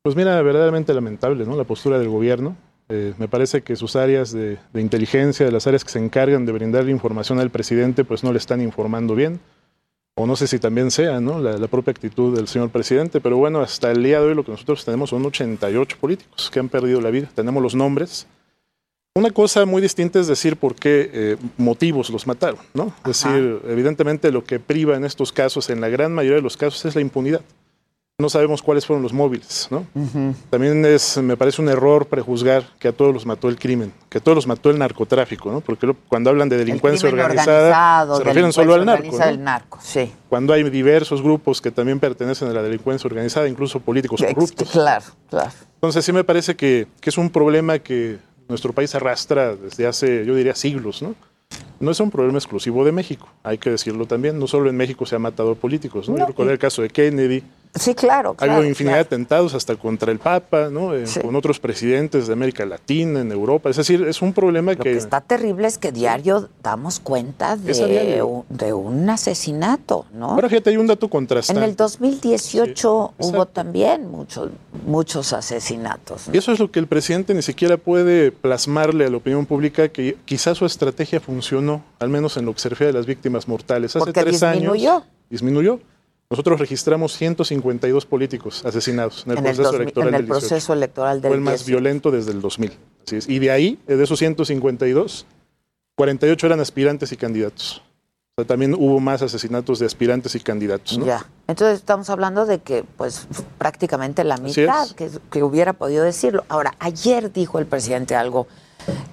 [0.00, 1.54] Pues mira, verdaderamente lamentable, ¿no?
[1.54, 2.56] La postura del gobierno.
[2.90, 6.44] Eh, me parece que sus áreas de, de inteligencia, de las áreas que se encargan
[6.44, 9.40] de brindarle información al presidente, pues no le están informando bien.
[10.16, 11.38] O no sé si también sea, ¿no?
[11.38, 13.20] La, la propia actitud del señor presidente.
[13.20, 16.58] Pero bueno, hasta el día de hoy lo que nosotros tenemos son 88 políticos que
[16.58, 17.30] han perdido la vida.
[17.34, 18.26] Tenemos los nombres.
[19.14, 22.92] Una cosa muy distinta es decir por qué eh, motivos los mataron, ¿no?
[22.98, 26.56] Es decir, evidentemente lo que priva en estos casos, en la gran mayoría de los
[26.56, 27.40] casos, es la impunidad.
[28.20, 29.86] No sabemos cuáles fueron los móviles, ¿no?
[30.50, 34.18] También es, me parece un error prejuzgar que a todos los mató el crimen, que
[34.18, 35.60] a todos los mató el narcotráfico, ¿no?
[35.60, 39.18] Porque lo- cuando hablan de delincuencia organizada, se refieren solo al narco.
[39.38, 40.12] narco, sí.
[40.28, 44.70] Cuando hay diversos grupos que también pertenecen a la delincuencia organizada, incluso políticos corruptos.
[44.70, 45.50] Claro, claro.
[45.74, 50.24] Entonces sí me parece que, que es un problema que nuestro país arrastra desde hace,
[50.26, 51.14] yo diría, siglos, ¿no?
[51.78, 54.38] No es un problema exclusivo de México, hay que decirlo también.
[54.38, 56.14] No solo en México se ha matado políticos, ¿no?
[56.14, 57.42] No, Yo recordé el caso de Kennedy.
[57.72, 58.30] Sí, claro.
[58.30, 59.08] Ha claro, habido infinidad claro.
[59.08, 60.92] de atentados hasta contra el Papa, ¿no?
[60.94, 63.70] Eh, Con otros presidentes de América Latina, en Europa.
[63.70, 64.90] Es decir, es un problema Lo que...
[64.92, 70.32] que está terrible es que diario damos cuenta de, un- de un asesinato, ¿no?
[70.32, 71.64] Ahora fíjate, hay un dato En contrastante.
[71.64, 73.46] el 2018 hubo exacto.
[73.46, 74.50] también muchos,
[74.86, 76.28] muchos asesinatos.
[76.28, 76.34] ¿no?
[76.34, 79.88] Y eso es lo que el presidente ni siquiera puede plasmarle a la opinión pública,
[79.88, 83.46] que quizás su estrategia funcionó, al menos en lo que se refiere a las víctimas
[83.48, 83.94] mortales.
[83.94, 84.92] Hace Porque tres disminuyó.
[84.94, 85.78] años disminuyó.
[86.30, 90.26] Nosotros registramos 152 políticos asesinados en el En el, proceso 2000 electoral en el del
[90.30, 90.48] 18.
[90.48, 91.66] proceso electoral del Fue el más 18.
[91.66, 92.78] violento desde el 2000.
[93.04, 93.28] Así es.
[93.28, 95.26] Y de ahí, de esos 152,
[95.96, 97.82] 48 eran aspirantes y candidatos.
[98.36, 100.98] O sea, también hubo más asesinatos de aspirantes y candidatos.
[100.98, 101.04] ¿no?
[101.04, 101.26] Ya.
[101.48, 103.26] Entonces estamos hablando de que, pues,
[103.58, 104.94] prácticamente la mitad es.
[104.94, 106.44] que, que hubiera podido decirlo.
[106.48, 108.46] Ahora, ayer dijo el presidente algo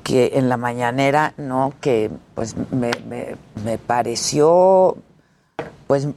[0.03, 1.73] que en la mañanera, ¿no?
[1.81, 4.97] Que, pues, me, me- me pareció,
[5.87, 6.07] pues,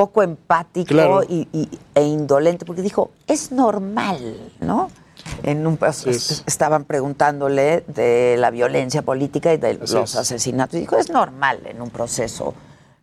[0.00, 1.22] poco empático Claro.
[1.28, 4.18] y, y- e indolente, porque dijo, es normal,
[4.60, 4.90] ¿no?
[5.42, 6.42] En un, es.
[6.46, 10.16] estaban preguntándole de la violencia política y de Así los es.
[10.16, 10.76] asesinatos.
[10.76, 12.54] Y dijo, es normal en un proceso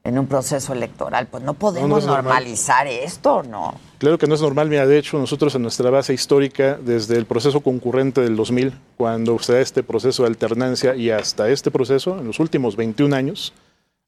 [0.03, 1.27] en un proceso electoral.
[1.27, 2.23] Pues no podemos No, no es normal.
[2.23, 3.75] normalizar esto, ¿no?
[3.97, 4.69] Claro que no es normal.
[4.69, 9.37] Mira, de hecho, nosotros en nuestra base histórica, desde el proceso concurrente del 2000, cuando
[9.39, 13.51] se da este proceso de alternancia y hasta este proceso, en los últimos 21 años,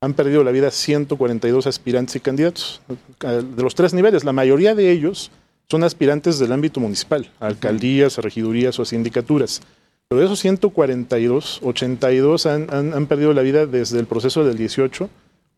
[0.02, 2.82] han perdido la vida 142 aspirantes y candidatos
[3.22, 4.24] eh, de los tres niveles.
[4.24, 5.30] La mayoría de ellos
[5.70, 9.62] son aspirantes del ámbito municipal, a alcaldías, a regidurías o a sindicaturas.
[10.08, 14.58] Pero de esos 142, 82 han, han- han perdido la vida desde el proceso del
[14.58, 15.10] 18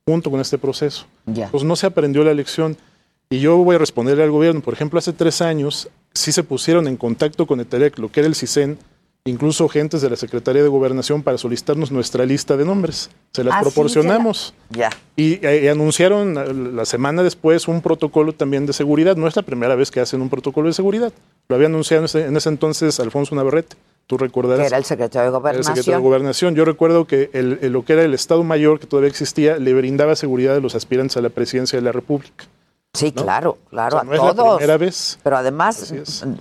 [0.05, 1.05] junto con este proceso.
[1.27, 1.47] Ya.
[1.49, 2.75] Pues no se aprendió la lección.
[3.29, 4.59] Y yo voy a responderle al gobierno.
[4.61, 8.27] Por ejemplo, hace tres años sí se pusieron en contacto con ETELEC, lo que era
[8.27, 8.77] el CISEN,
[9.25, 13.09] incluso agentes de la Secretaría de Gobernación para solicitarnos nuestra lista de nombres.
[13.33, 14.53] Se las Ah, sí, proporcionamos.
[14.71, 14.89] Ya.
[15.15, 19.15] Y, eh, y anunciaron eh, la semana después un protocolo también de seguridad.
[19.17, 21.13] No es la primera vez que hacen un protocolo de seguridad.
[21.49, 23.75] Lo había anunciado en ese, en ese entonces Alfonso Navarrete.
[24.07, 24.61] Tú recordarás.
[24.61, 25.63] Que era el secretario de El secretario
[25.97, 26.01] de Gobernación.
[26.03, 26.55] Gobernación.
[26.55, 29.73] Yo recuerdo que el- el- lo que era el Estado Mayor, que todavía existía, le
[29.73, 32.45] brindaba seguridad a los aspirantes a la presidencia de la República.
[32.93, 34.57] Sí, claro, claro, O sea, no a es la todos.
[34.57, 35.17] primera vez.
[35.23, 35.93] Pero además,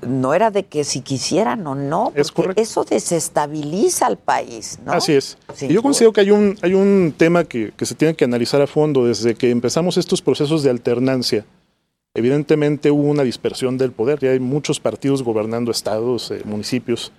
[0.07, 4.93] no era de que si quisieran o no, porque eso desestabiliza al país, ¿no?
[4.93, 5.39] Así es.
[5.55, 8.25] Sin Y yo considero que hay un, hay un tema que, que se tiene que
[8.25, 11.45] analizar a fondo desde que empezamos estos procesos de alternancia.
[12.15, 17.13] Evidentemente hubo una dispersión del poder, ya hay muchos partidos gobernando estados, eh, municipios.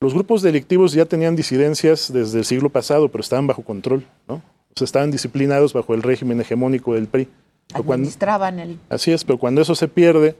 [0.00, 4.34] Los grupos delictivos ya tenían disidencias desde el siglo pasado, pero estaban bajo control, ¿no?
[4.34, 7.28] O sea, estaban disciplinados bajo el régimen hegemónico del PRI.
[7.68, 8.78] Pero cuando- Administraban el...
[8.88, 10.36] Así es, pero cuando eso se pierde,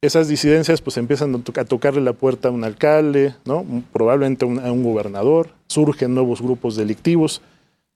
[0.00, 3.64] esas disidencias pues empiezan a tocarle la puerta a un alcalde, ¿no?
[3.92, 7.42] probablemente a un, a un gobernador, surgen nuevos grupos delictivos.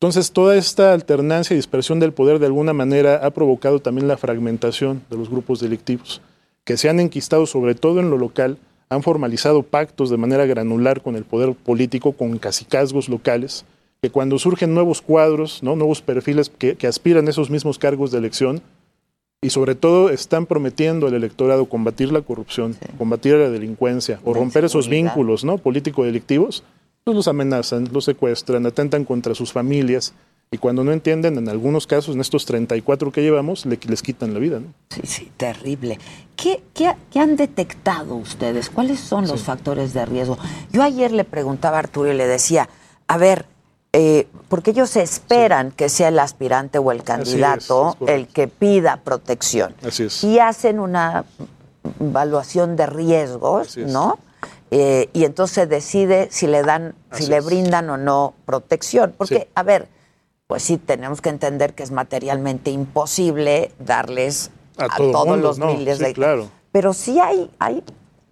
[0.00, 4.16] Entonces, toda esta alternancia y dispersión del poder de alguna manera ha provocado también la
[4.16, 6.20] fragmentación de los grupos delictivos,
[6.64, 11.02] que se han enquistado sobre todo en lo local, han formalizado pactos de manera granular
[11.02, 13.64] con el poder político, con cacicazgos locales,
[14.02, 15.76] que cuando surgen nuevos cuadros, ¿no?
[15.76, 18.60] nuevos perfiles que, que aspiran a esos mismos cargos de elección,
[19.40, 24.64] y sobre todo están prometiendo al electorado combatir la corrupción, combatir la delincuencia o romper
[24.64, 25.58] esos vínculos ¿no?
[25.58, 26.64] político-delictivos,
[27.04, 30.14] pues los amenazan, los secuestran, atentan contra sus familias
[30.50, 34.34] y cuando no entienden, en algunos casos, en estos 34 que llevamos, le- les quitan
[34.34, 34.60] la vida.
[34.60, 34.66] ¿no?
[34.90, 35.98] Sí, sí, terrible.
[36.36, 38.68] ¿Qué, qué, qué han detectado ustedes?
[38.68, 40.38] ¿Cuáles son los factores de riesgo?
[40.72, 42.68] Yo ayer le preguntaba a Arturo y le decía,
[43.08, 43.46] a ver,
[43.92, 48.98] eh, porque ellos esperan que sea el aspirante o el candidato es el que pida
[49.04, 49.74] protección.
[49.86, 50.24] Así es.
[50.24, 51.24] Y hacen una
[52.00, 54.18] evaluación de riesgos, ¿no?
[54.70, 57.44] Eh, y entonces decide si le dan, si le es.
[57.44, 59.14] brindan o no protección.
[59.18, 59.48] Porque, Sí.
[59.54, 59.88] a ver,
[60.46, 65.48] pues sí tenemos que entender que es materialmente imposible darles A a, todo todos mundo,
[65.48, 65.66] los ¿no?
[65.66, 66.48] miles Sí, de claro.
[66.72, 67.84] Pero sí hay, hay,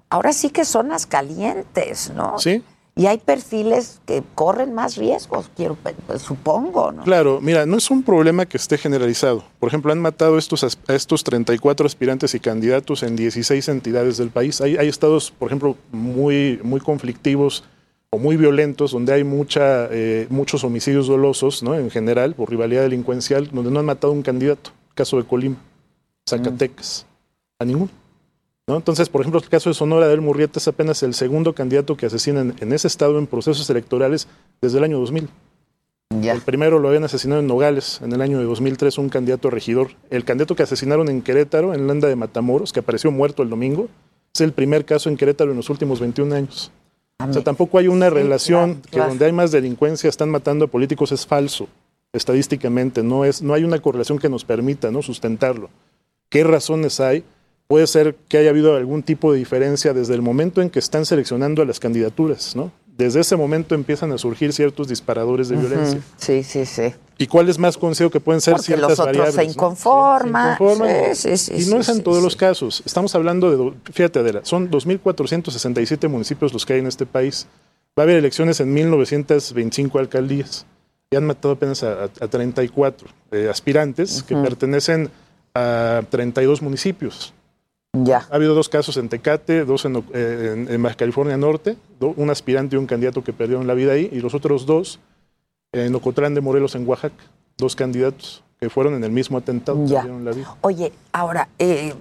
[0.09, 2.39] ahora sí que zonas calientes, ¿no?
[2.39, 2.65] Sí.
[2.97, 5.77] Y hay perfiles que corren más riesgos, quiero,
[6.07, 7.03] pues, supongo, ¿no?
[7.05, 9.45] Claro, mira, no es un problema que esté generalizado.
[9.59, 14.31] Por ejemplo, han matado estos, a estos 34 aspirantes y candidatos en 16 entidades del
[14.31, 14.61] país.
[14.61, 17.65] Hay, hay estados, por ejemplo, muy, muy conflictivos
[18.11, 21.77] o muy violentos, donde hay mucha, eh, muchos homicidios dolosos, ¿no?
[21.77, 24.73] En general, por rivalidad delincuencial, donde no han matado a un candidato.
[24.95, 25.57] Caso de Colima,
[26.29, 27.07] Zacatecas,
[27.59, 28.00] a ninguno.
[28.71, 28.77] ¿No?
[28.77, 32.07] Entonces, por ejemplo, el caso de Sonora del Murrieta es apenas el segundo candidato que
[32.07, 34.29] asesinan en ese estado en procesos electorales
[34.63, 35.29] desde el año 2000.
[36.23, 39.51] El primero lo habían asesinado en Nogales en el año de 2003, un candidato a
[39.51, 39.93] regidor.
[40.11, 43.89] El candidato que asesinaron en Querétaro, en Landa de Matamoros, que apareció muerto el domingo,
[44.33, 46.71] es el primer caso en Querétaro en los últimos 21 años.
[47.29, 49.09] O sea, tampoco hay una relación claro, que claro.
[49.11, 51.69] donde hay más delincuencia están matando a políticos es falso,
[52.13, 53.03] estadísticamente.
[53.03, 55.03] No, es, no hay una correlación que nos permita ¿no?
[55.03, 55.71] sustentarlo.
[56.29, 57.25] ¿Qué razones hay?
[57.71, 61.07] Puede ser que haya habido algún tipo de diferencia desde el momento en que están
[61.07, 62.73] seleccionando a las candidaturas, ¿no?
[62.99, 66.01] Desde ese momento empiezan a surgir ciertos disparadores de violencia.
[66.17, 66.93] Sí, sí, sí.
[67.17, 69.35] ¿Y cuál es más considero que pueden ser Porque ciertas los otros variables?
[69.37, 69.53] se ¿no?
[69.53, 70.47] inconforman.
[70.59, 71.15] Se inconforman.
[71.15, 72.83] Sí, sí, sí, y no es en todos los casos.
[72.85, 77.47] Estamos hablando de, fíjate Adela, son 2.467 municipios los que hay en este país.
[77.97, 80.67] Va a haber elecciones en 1.925 alcaldías.
[81.13, 85.09] Y han matado apenas a, a- a 34 eh, aspirantes que pertenecen
[85.55, 87.33] a 32 municipios.
[87.93, 88.27] Ya.
[88.31, 92.15] Ha habido dos casos en Tecate, dos en, eh, en- en Baja California Norte, do-
[92.17, 95.01] un aspirante y un candidato que perdieron la vida ahí, y los otros dos
[95.73, 97.25] en Ocotlán de Morelos, en Oaxaca,
[97.59, 99.97] dos candidatos que fueron en el mismo atentado, Ya.
[100.03, 100.55] perdieron la vida.
[100.61, 101.95] Oye, ahora, eh,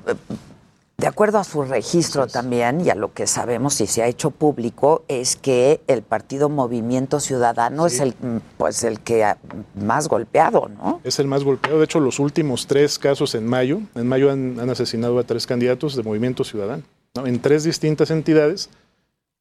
[1.00, 4.32] de acuerdo a su registro también y a lo que sabemos y se ha hecho
[4.32, 9.38] público, es que el partido Movimiento Ciudadano es el, mm, pues, el que ha
[9.76, 11.00] más golpeado, ¿no?
[11.06, 11.78] Es el más golpeado.
[11.78, 15.48] De hecho, los últimos tres casos en mayo, en mayo han, han asesinado a tres
[15.48, 16.84] candidatos de Movimiento Ciudadano,
[17.16, 17.26] ¿no?
[17.26, 18.70] en tres distintas entidades.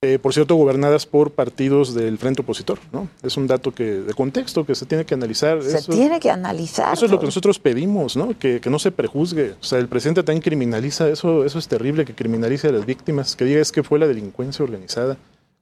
[0.01, 2.79] Eh, por cierto, gobernadas por partidos del frente opositor.
[2.93, 3.09] ¿no?
[3.23, 5.61] Es un dato que, de contexto que se tiene que analizar.
[5.63, 6.95] Se Eso- tiene que analizar.
[6.95, 8.39] Eso es lo que nosotros pedimos, ¿no?
[8.39, 9.55] Que, que no se prejuzgue.
[9.61, 13.35] O sea, el presidente también criminaliza eso, eso es terrible, que criminalice a las víctimas,
[13.35, 15.17] que diga es que fue la delincuencia organizada.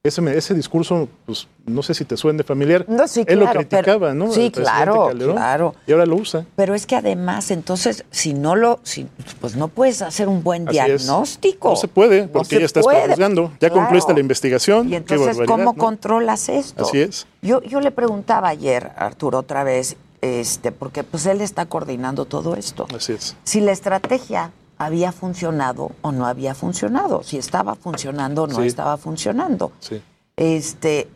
[0.07, 2.85] Ese, ese discurso, pues no sé si te suene familiar.
[2.87, 4.31] No, sí, Él lo criticaba, pero- ¿no?
[4.31, 5.75] sí, claro, Calderón, claro.
[5.85, 6.45] Y ahora lo usa.
[6.55, 9.07] Pero es que además, entonces, si no lo, si,
[9.41, 10.85] pues no puedes hacer un buen Así es.
[10.85, 11.69] diagnóstico.
[11.69, 13.51] No se puede, No porque se ya estás puede, prejuzgando.
[13.59, 13.75] Ya claro.
[13.75, 14.89] concluiste la investigación.
[14.89, 15.73] Y entonces, ¿cómo ¿no?
[15.73, 16.83] controlas esto?
[16.85, 17.27] Así es.
[17.41, 22.55] Yo, yo le preguntaba ayer, Arturo, otra vez, este, porque pues él está coordinando todo
[22.55, 22.87] esto.
[22.95, 23.35] Así es.
[23.43, 28.67] Si la estrategia había funcionado o no había funcionado, si estaba funcionando o no Sí.
[28.67, 29.71] estaba funcionando.
[29.79, 30.01] Sí.
[30.35, 31.07] Este,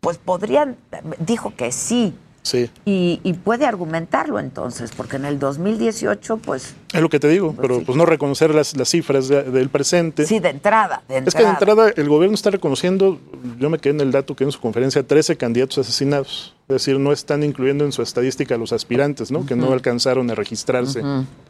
[0.00, 0.76] pues podrían,
[1.20, 2.16] dijo que sí,
[2.48, 2.70] Sí.
[2.86, 7.54] y, y puede argumentarlo entonces, porque en el 2018, pues Es lo que te digo,
[7.60, 10.24] pero pues no reconocer las, las cifras de- del presente.
[10.26, 11.90] sí, de entrada, de Es que de entrada.
[11.94, 13.18] el gobierno está reconociendo,
[13.58, 16.54] yo me quedé en el dato que en su conferencia, 13 candidatos asesinados.
[16.68, 19.44] Es decir, no están incluyendo en su estadística a los aspirantes, ¿no?
[19.46, 21.02] Que no alcanzaron a registrarse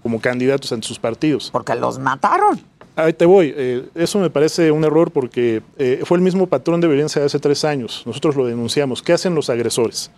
[0.03, 1.51] como candidatos ante sus partidos.
[1.53, 2.61] Porque los mataron.
[2.95, 3.53] Ahí te voy.
[3.57, 7.27] eh, eso me parece un error porque eh, fue el mismo patrón de violencia de
[7.27, 8.03] hace tres años.
[8.07, 9.03] Nosotros lo denunciamos.
[9.03, 10.11] ¿Qué hacen los agresores?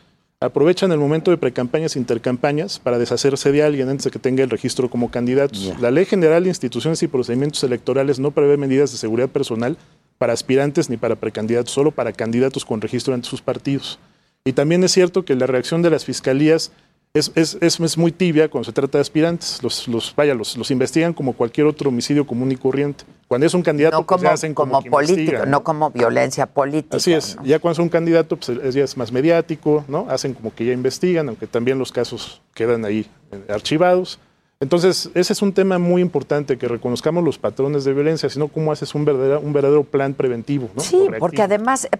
[0.50, 4.42] Aprovechan el momento de precampañas e intercampañas para deshacerse de alguien antes de que tenga
[4.42, 5.74] el registro como candidatos.
[5.82, 9.76] La Ley General de Instituciones y Procedimientos Electorales no prevé medidas de seguridad personal
[10.16, 13.98] para aspirantes ni para precandidatos, solo para candidatos con registro ante sus partidos.
[14.42, 16.72] Y también es cierto que la reacción de las fiscalías
[17.12, 19.62] es, es, es- es muy tibia cuando se trata de aspirantes.
[19.62, 23.04] Los, los, vaya, los, los investigan como cualquier otro homicidio común y corriente.
[23.30, 26.46] Cuando es un candidato, No pues, como, ya hacen como, como político, no como violencia
[26.46, 26.96] política.
[26.96, 27.36] Así es.
[27.44, 30.06] Ya cuando es un candidato, pues es, ya es más mediático, ¿no?
[30.10, 34.18] Hacen como que ya investigan, aunque también los casos quedan ahí eh, archivados.
[34.58, 38.72] Entonces, ese es un tema muy importante, que reconozcamos los patrones de violencia, sino cómo
[38.72, 40.82] haces un verdadero, un verdadero plan preventivo, ¿no?
[40.82, 41.20] Sí, Correctivo.
[41.20, 41.98] porque además, eh,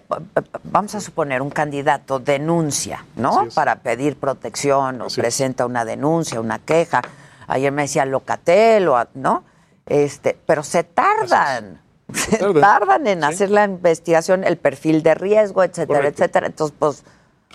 [0.65, 3.47] vamos a suponer, un candidato denuncia, ¿no?
[3.55, 7.01] Para pedir protección o presenta una denuncia, una queja.
[7.47, 9.45] Ayer me decía Locatel, o, ¿no?
[9.91, 11.81] Este, pero se tardan.
[12.13, 12.61] Se tardan.
[12.61, 16.23] tardan en hacer la investigación, el perfil de riesgo, etcétera, Correcto.
[16.23, 16.47] etcétera.
[16.47, 17.03] Entonces, pues,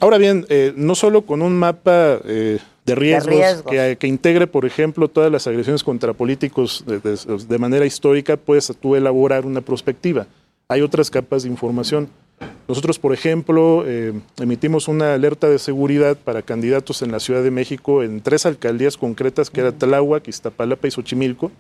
[0.01, 3.72] Ahora bien, eh, no solo con un mapa eh, de, riesgos riesgos.
[3.72, 7.16] Que, que integre, por ejemplo, todas las agresiones contra políticos de, de-
[7.49, 10.26] de manera histórica, puedes tú elaborar una prospectiva.
[10.68, 12.09] Hay otras capas de información.
[12.68, 17.51] Nosotros, por ejemplo, eh, emitimos una alerta de seguridad para candidatos en la Ciudad de
[17.51, 21.51] México en tres alcaldías concretas, que era Tláhuac, Iztapalapa y Xochimilco.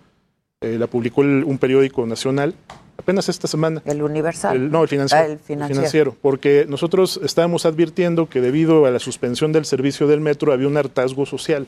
[0.62, 2.54] Eh, la publicó el- un periódico nacional
[2.96, 3.82] apenas esta semana.
[3.84, 4.56] el universal.
[4.56, 5.24] El- no, el financiero.
[5.24, 5.74] Ah, el financiero.
[5.80, 10.66] financiero, porque nosotros estábamos advirtiendo que debido a la suspensión del servicio del metro había
[10.66, 11.66] un hartazgo social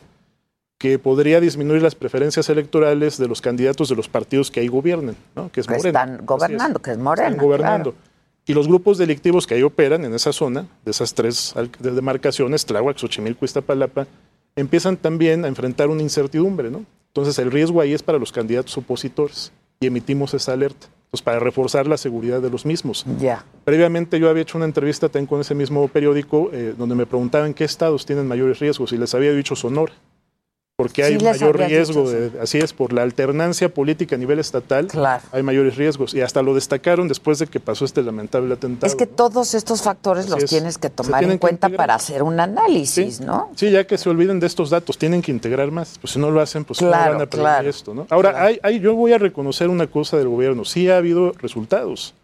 [0.78, 5.16] que podría disminuir las preferencias electorales de los candidatos de los partidos que ahí gobiernen,
[5.36, 5.50] ¿no?
[5.52, 5.88] que es que Morena.
[5.88, 6.26] están Así es.
[6.26, 7.28] gobernando, que es Morena.
[7.28, 7.92] Están gobernando.
[7.92, 8.08] claro.
[8.46, 12.96] Y los grupos delictivos que ahí operan en esa zona, de esas tres demarcaciones, Tláhuac,
[12.96, 14.06] Xochimilco y Iztapalapa,
[14.56, 16.84] empiezan también a enfrentar una incertidumbre, ¿no?
[17.08, 21.38] Entonces el riesgo ahí es para los candidatos opositores y emitimos esa alerta, pues para
[21.38, 23.04] reforzar la seguridad de los mismos.
[23.18, 23.44] Ya.
[23.64, 27.54] Previamente yo había hecho una entrevista también con ese mismo periódico eh, donde me preguntaban
[27.54, 29.92] qué estados tienen mayores riesgos y les había dicho Sonora.
[30.80, 34.86] Porque hay Sí, mayor riesgo, de- así es, por la alternancia política a nivel estatal,
[35.32, 36.14] hay mayores riesgos.
[36.14, 38.86] Y hasta lo destacaron después de que pasó este lamentable atentado.
[38.86, 40.50] Es que todos estos factores Así los es.
[40.50, 43.50] tienes que tomar en cuenta para hacer un análisis, ¿no?
[43.56, 45.98] Sí, ya que se olviden de estos datos, tienen que integrar más.
[46.00, 48.06] Pues si no lo hacen, pues no van a aprender claro, esto, ¿no?
[48.08, 50.64] Ahora, hay, hay- yo voy a reconocer una cosa del gobierno.
[50.64, 52.14] Sí ha habido resultados.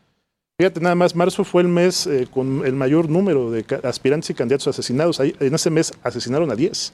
[0.61, 4.35] Fíjate, nada más, marzo fue el mes eh, con el mayor número de aspirantes y
[4.35, 5.19] candidatos asesinados.
[5.19, 6.93] Ahí, en ese mes asesinaron a 10.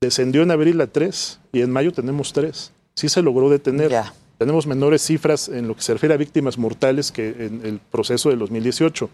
[0.00, 2.72] Descendió en abril a 3 y en mayo tenemos 3.
[2.94, 3.90] Sí se logró detener.
[4.38, 8.28] Tenemos menores cifras en lo que se refiere a víctimas mortales que en el proceso
[8.28, 9.08] del 2018.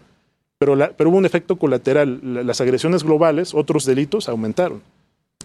[0.59, 2.19] Pero, la- pero hubo un efecto colateral.
[2.21, 4.81] La- Las agresiones globales, otros delitos, aumentaron.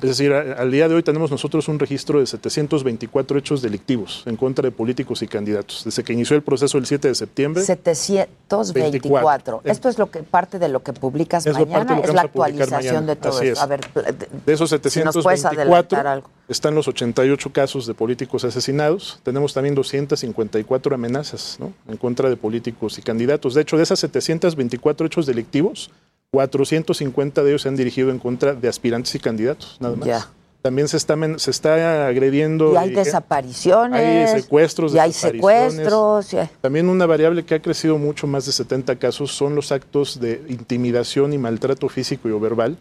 [0.01, 4.36] Es decir, al día de hoy tenemos nosotros un registro de 724 hechos delictivos en
[4.36, 5.82] contra de políticos y candidatos.
[5.84, 7.62] Desde que inició el proceso el 7 de septiembre.
[8.49, 9.61] 724.
[9.64, 12.14] Es- Esto es lo que parte de lo que publicas Es mañana, lo que es
[12.14, 13.59] la actualización de todo Así esto.
[13.59, 13.62] es.
[13.62, 13.80] A ver,
[14.46, 15.49] de- esos si nos puedes 724
[15.99, 16.30] adelantar algo.
[16.49, 19.20] están los 88 casos de políticos asesinados.
[19.24, 21.72] Tenemos también 254 amenazas ¿no?
[21.88, 23.55] en contra de políticos y candidatos.
[23.55, 25.90] De hecho, de esas 724 hechos delictivos,
[26.52, 30.06] 450 de ellos se han dirigido en contra de aspirantes y candidatos, nada más.
[30.06, 30.28] Ya.
[30.60, 32.74] También se está, se está agrediendo.
[32.74, 34.00] Y hay dirige- desapariciones.
[34.34, 36.34] hay secuestros, Y hay secuestros.
[36.60, 40.42] También una variable que ha crecido mucho, más de 70 casos, son los actos de
[40.48, 42.76] intimidación y maltrato físico y o verbal.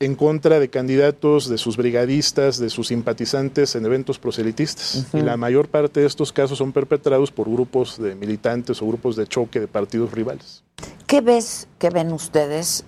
[0.00, 5.06] En contra de candidatos, de sus brigadistas, de sus simpatizantes en eventos proselitistas.
[5.12, 9.14] Y la mayor parte de estos casos son perpetrados por grupos de militantes o grupos
[9.14, 10.64] de choque de partidos rivales.
[11.06, 12.84] ¿Qué ves, qué ven ustedes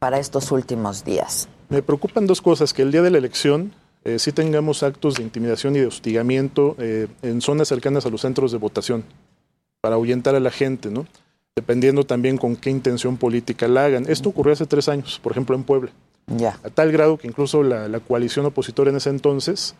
[0.00, 1.48] para estos últimos días?
[1.68, 3.72] Me preocupan dos cosas, que el día de la elección
[4.04, 8.22] eh, sí tengamos actos de intimidación y de hostigamiento eh, en zonas cercanas a los
[8.22, 9.04] centros de votación
[9.80, 11.06] para ahuyentar a la gente, ¿no?
[11.54, 14.06] Dependiendo también con qué intención política la hagan.
[14.08, 15.92] Esto ocurrió hace tres años, por ejemplo, en Puebla.
[16.26, 16.58] Ya.
[16.64, 19.74] A tal grado que incluso la, la coalición opositora en ese entonces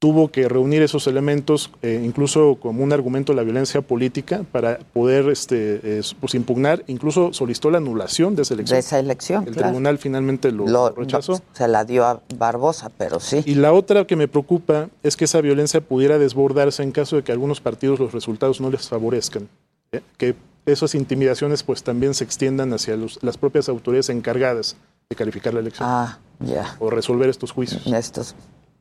[0.00, 4.78] tuvo que reunir esos elementos, eh, incluso como un argumento de la violencia política, para
[4.92, 8.76] poder este, eh, pues, impugnar, incluso solicitó la anulación de esa elección.
[8.76, 9.68] De esa elección, El claro.
[9.70, 11.42] tribunal finalmente lo, Lo- rechazó.
[11.52, 13.42] Se la dio a Barbosa, pero sí.
[13.44, 17.24] Y la otra que me preocupa es que esa violencia pudiera desbordarse en caso de
[17.24, 19.48] que a algunos partidos los resultados no les favorezcan.
[19.90, 20.00] ¿eh?
[20.16, 24.76] Que esas intimidaciones pues también se extiendan hacia los- las propias autoridades encargadas
[25.10, 25.88] de calificar la elección.
[25.90, 26.76] Ah, ya.
[26.80, 27.86] O resolver estos juicios.
[27.86, 28.34] Estos.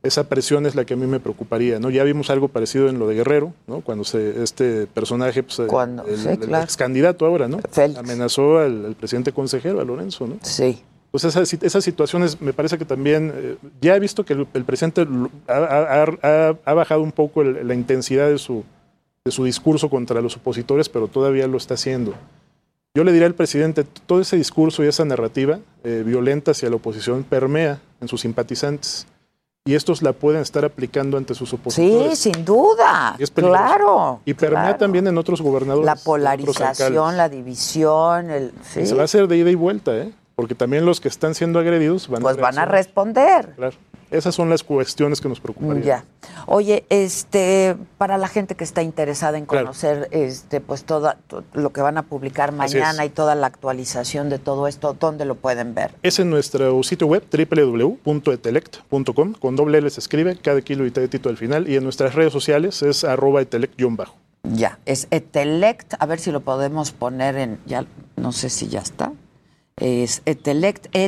[0.03, 1.89] Esa presión es la que a mí me preocuparía, ¿no?
[1.89, 3.79] Ya vimos algo parecido en lo de Guerrero, ¿no?
[3.81, 6.63] Cuando se, este personaje, pues, el- Cuando- el, sí, el claro.
[6.65, 7.59] ex candidato ahora, ¿no?
[7.97, 10.35] Amenazó al, al presidente consejero, a Lorenzo, ¿no?
[10.41, 10.81] Sí.
[11.11, 14.65] Pues esas, esas situaciones me parece que también, eh, ya he visto que el, el
[14.65, 15.07] presidente
[15.47, 18.65] ha, ha- ha- ha bajado un poco el- la intensidad de su,
[19.23, 22.13] de su discurso contra los opositores, pero todavía lo está haciendo.
[22.97, 26.77] Yo le diría al presidente, todo ese discurso y esa narrativa eh, violenta hacia la
[26.77, 29.05] oposición permea en sus simpatizantes
[29.65, 32.17] y estos la pueden estar aplicando ante sus Sí, opositores.
[32.17, 33.15] sin duda.
[33.19, 33.29] Y es.
[33.29, 34.21] Claro.
[34.25, 34.77] Y permea claro.
[34.79, 35.85] también en otros gobernadores.
[35.85, 38.45] La polarización, la división, el.
[38.47, 38.87] Y Sí.
[38.87, 40.11] Se va a hacer de ida y vuelta, ¿eh?
[40.33, 43.53] Porque también los que están siendo agredidos van Pues a van a responder.
[43.57, 43.75] Claro.
[44.09, 45.83] Esas son las cuestiones que nos preocuparían.
[45.83, 46.03] Ya.
[46.45, 49.65] Oye, este, para la gente que está interesada en Claro.
[49.67, 54.29] conocer este, pues toda, to- lo que van a publicar mañana y toda la actualización
[54.29, 55.91] de todo esto, ¿dónde lo pueden ver?
[56.03, 61.29] Es en nuestro sitio web www.etelect.com, con doble L se escribe, cada kilo y tito
[61.29, 64.15] al final, y en nuestras redes sociales es arroba etelect-bajo.
[64.43, 67.85] Ya, es Etelect, a ver si lo podemos poner en, ya,
[68.15, 69.11] no sé si ya está.
[69.79, 71.05] Es Etelect, E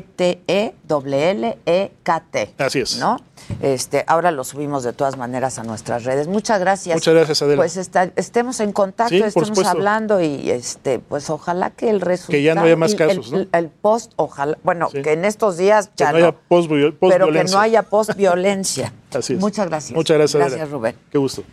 [1.27, 2.53] E-T-E-L-L-E-K-T.
[2.59, 2.97] Así es.
[2.99, 3.17] ¿No?
[3.61, 6.27] Este, ahora lo subimos de todas maneras a nuestras redes.
[6.27, 6.95] Muchas gracias.
[6.97, 7.55] Muchas gracias, Adela.
[7.63, 12.33] Pues está- estemos en contacto, Sí, estemos hablando y este, pues ojalá que el resultado.
[12.37, 13.57] Que ya no haya más casos, el, ¿no?
[13.57, 16.17] el post, ojalá, bueno, que en estos días Que no no.
[16.17, 18.93] haya post-viol- pero que no haya post-violencia.
[19.15, 19.39] Así es.
[19.39, 19.95] Muchas gracias.
[19.95, 20.49] Muchas gracias, Adela.
[20.57, 20.95] Gracias, Rubén.
[21.11, 21.43] Qué gusto.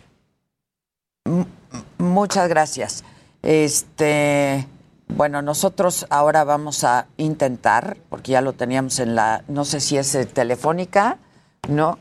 [1.97, 3.03] Muchas gracias.
[3.41, 4.67] Este,
[5.07, 9.97] bueno, nosotros ahora vamos a intentar, porque ya lo teníamos en la, no sé si
[9.97, 11.17] es eh, telefónica,
[11.69, 11.97] no,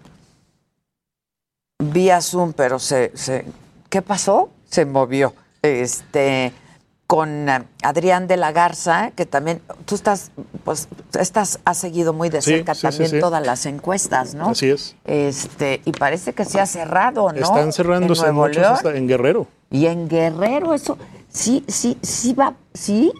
[1.79, 3.45] vía Zoom, pero se, se
[3.89, 4.51] ¿qué pasó?
[4.69, 5.35] Se movió.
[5.63, 6.53] Este,
[7.07, 10.31] con eh, Adrián de la Garza, que también, tú estás,
[10.65, 10.89] pues,
[11.19, 13.21] estás, has seguido muy de cerca sí, sí, también sí.
[13.21, 14.51] todas las encuestas, ¿no?
[14.51, 14.97] Así es.
[15.05, 17.39] Este, y parece que se ha cerrado, ¿no?
[17.39, 18.77] Están cerrándose en Nuevo León.
[18.85, 19.47] en Guerrero.
[19.71, 20.99] Y en Guerrero, eso,
[21.29, 23.12] sí, sí, sí va, sí.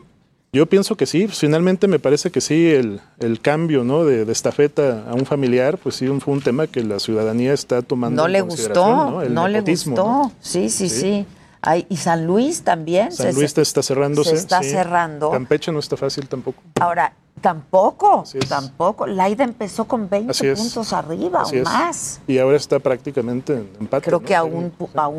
[0.53, 4.05] Yo pienso que sí, finalmente me parece que sí, el, el cambio ¿no?
[4.05, 7.83] de, de estafeta a un familiar, pues sí, fue un tema que la ciudadanía está
[7.83, 9.23] tomando No en le gustó, ¿no?
[9.23, 10.33] El no le gustó.
[10.41, 10.89] sí, Sí.
[10.89, 11.27] sí.
[11.67, 13.13] Ay, y San Luis también.
[13.13, 14.31] San se- Luis te está cerrándose.
[14.31, 14.71] Se está sí.
[14.71, 15.31] cerrando.
[15.31, 16.63] Campeche no está fácil tampoco.
[16.81, 19.07] Ahora, tampoco, tampoco.
[19.07, 20.59] Laida empezó con 20 Así es.
[20.59, 21.65] puntos arriba Así o es.
[21.65, 22.21] más.
[22.27, 24.05] Y ahora está prácticamente en empate.
[24.07, 24.27] Creo ¿no?
[24.27, 25.13] que a, un, a Así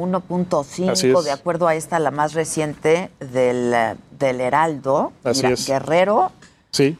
[0.84, 1.26] 1.5, es.
[1.26, 3.74] de acuerdo a esta, la más reciente del,
[4.18, 5.12] del Heraldo.
[5.24, 5.68] Así Mira, es.
[5.68, 6.32] Guerrero.
[6.72, 6.98] Sí,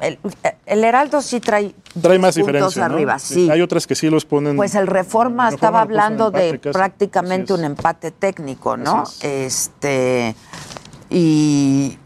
[0.00, 0.18] El,
[0.66, 2.86] el Heraldo sí trae, trae más diferencia.
[2.86, 2.94] ¿no?
[2.94, 3.50] arriba, sí.
[3.50, 4.56] Hay otras que sí los ponen.
[4.56, 6.72] Pues el Reforma estaba hablando de casi.
[6.72, 9.04] prácticamente un empate técnico, ¿no?
[9.22, 10.34] Este
[11.08, 11.98] y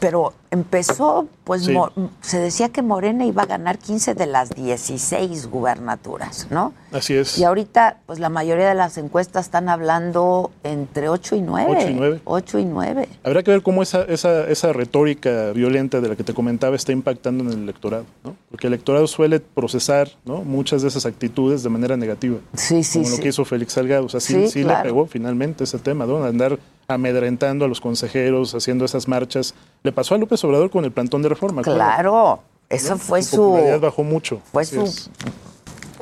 [0.00, 1.76] pero empezó, pues Sí.
[2.20, 6.72] Se decía que Morena iba a ganar 15 de las 16 gubernaturas, ¿no?
[6.92, 7.38] Así es.
[7.38, 11.70] Y ahorita, pues la mayoría de las encuestas están hablando entre 8 y 9.
[11.76, 12.20] Ocho y nueve.
[12.24, 13.08] 8 y 9.
[13.22, 16.92] Habrá que ver cómo esa, esa, esa retórica violenta de la que te comentaba está
[16.92, 18.34] impactando en el electorado, ¿no?
[18.50, 20.38] Porque el electorado suele procesar ¿no?
[20.42, 22.38] muchas de esas actitudes de manera negativa.
[22.54, 24.06] Sí, sí, Como lo que hizo Félix Salgado.
[24.06, 24.78] O sea, sí, Sí, sí claro.
[24.78, 26.24] le pegó finalmente ese tema, ¿no?
[26.24, 29.54] Andar amedrentando a los consejeros, haciendo esas marchas.
[29.84, 31.62] Le pasó a López Obrador con el plantón de reforma.
[31.62, 32.98] Claro, eso ¿no?
[32.98, 34.40] fue Su popularidad bajó mucho.
[34.52, 35.10] fue su, es.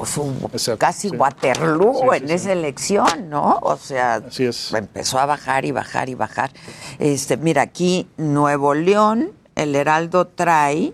[0.07, 2.35] su casi Waterloo Sí, sí, en sí.
[2.35, 3.59] esa elección, ¿no?
[3.63, 4.73] O sea, Así es.
[4.75, 6.51] empezó a bajar y bajar y bajar.
[6.99, 10.93] Este, mira, aquí Nuevo León, el Heraldo trae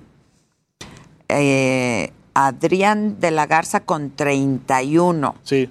[1.28, 5.34] eh, Adrián de la Garza con 31.
[5.42, 5.70] Sí.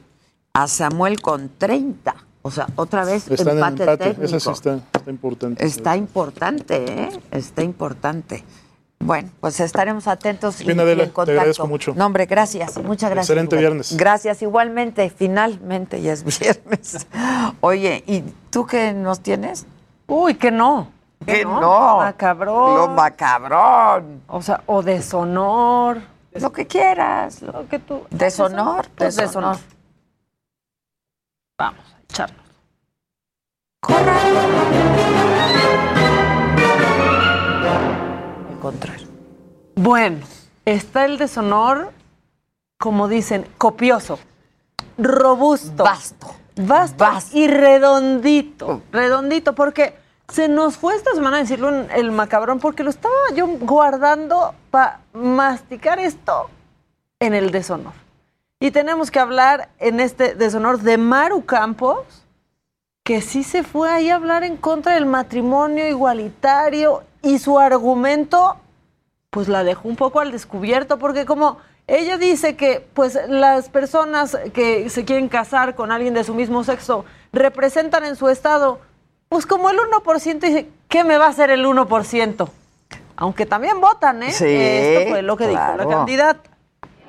[0.54, 2.16] A Samuel con 30.
[2.46, 4.10] O sea, otra vez Están empate, en empate.
[4.12, 4.24] técnico.
[4.36, 5.66] Esa sí está, está importante.
[5.66, 7.10] Está importante, ¿eh?
[7.32, 8.44] Está importante.
[9.00, 11.40] Bueno, pues estaremos atentos y, Bien, y Adela, en te contacto.
[11.40, 11.94] agradezco mucho.
[11.96, 12.78] No, hombre, gracias.
[12.84, 13.30] Muchas gracias.
[13.30, 13.96] Excelente viernes.
[13.98, 15.10] Gracias, igualmente.
[15.10, 17.08] Finalmente ya es viernes.
[17.62, 19.66] Oye, ¿y tú qué nos tienes?
[20.08, 20.90] Uy, que no.
[21.26, 21.98] Que no.
[21.98, 22.78] Macabrón.
[22.78, 24.22] Lo macabrón.
[24.28, 26.02] O sea, o deshonor.
[26.34, 27.42] Lo que quieras.
[27.42, 28.02] Lo que tú.
[28.10, 29.56] Deshonor, Pues deshonor.
[29.56, 29.74] deshonor.
[31.58, 31.86] Vamos
[32.20, 32.44] a echarnos.
[38.52, 38.98] Encontrar.
[39.76, 40.26] Bueno,
[40.66, 41.92] está el deshonor,
[42.80, 44.20] como dicen, copioso,
[44.98, 45.84] robusto.
[45.84, 46.36] Vasto.
[46.56, 47.06] Vasto,
[47.38, 48.84] y redondito.
[48.92, 49.96] Redondito, porque
[50.28, 55.02] se nos fue esta semana decirlo en el macabrón, porque lo estaba yo guardando para
[55.14, 56.50] masticar esto
[57.20, 58.03] en el deshonor.
[58.60, 62.24] Y tenemos que hablar en este deshonor de Maru Campos,
[63.04, 68.58] que sí se fue ahí a hablar en contra del matrimonio igualitario y su argumento
[69.30, 74.38] pues la dejó un poco al descubierto porque como ella dice que pues las personas
[74.54, 78.80] que se quieren casar con alguien de su mismo sexo representan en su estado
[79.28, 82.50] pues como el 1% dice, ¿qué me va a hacer el 1%?
[83.16, 84.32] Aunque también votan, ¿eh?
[84.32, 86.52] Sí, Esto fue lo que dijo la candidata.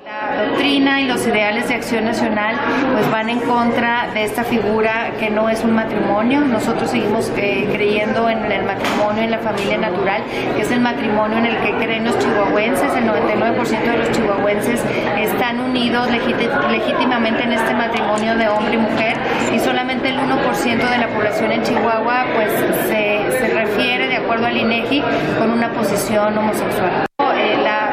[0.05, 2.55] La doctrina y los ideales de acción nacional
[2.93, 6.41] pues van en contra de esta figura que no es un matrimonio.
[6.41, 10.21] Nosotros seguimos eh, creyendo en el matrimonio, en la familia natural,
[10.55, 12.93] que es el matrimonio en el que creen los chihuahuenses.
[12.93, 14.83] El 99% de los chihuahuenses
[15.19, 19.17] están unidos legíti- legítimamente en este matrimonio de hombre y mujer
[19.55, 22.51] y solamente el 1% de la población en Chihuahua pues
[22.89, 25.01] se, se refiere, de acuerdo al INEGI,
[25.39, 27.05] con una posición homosexual.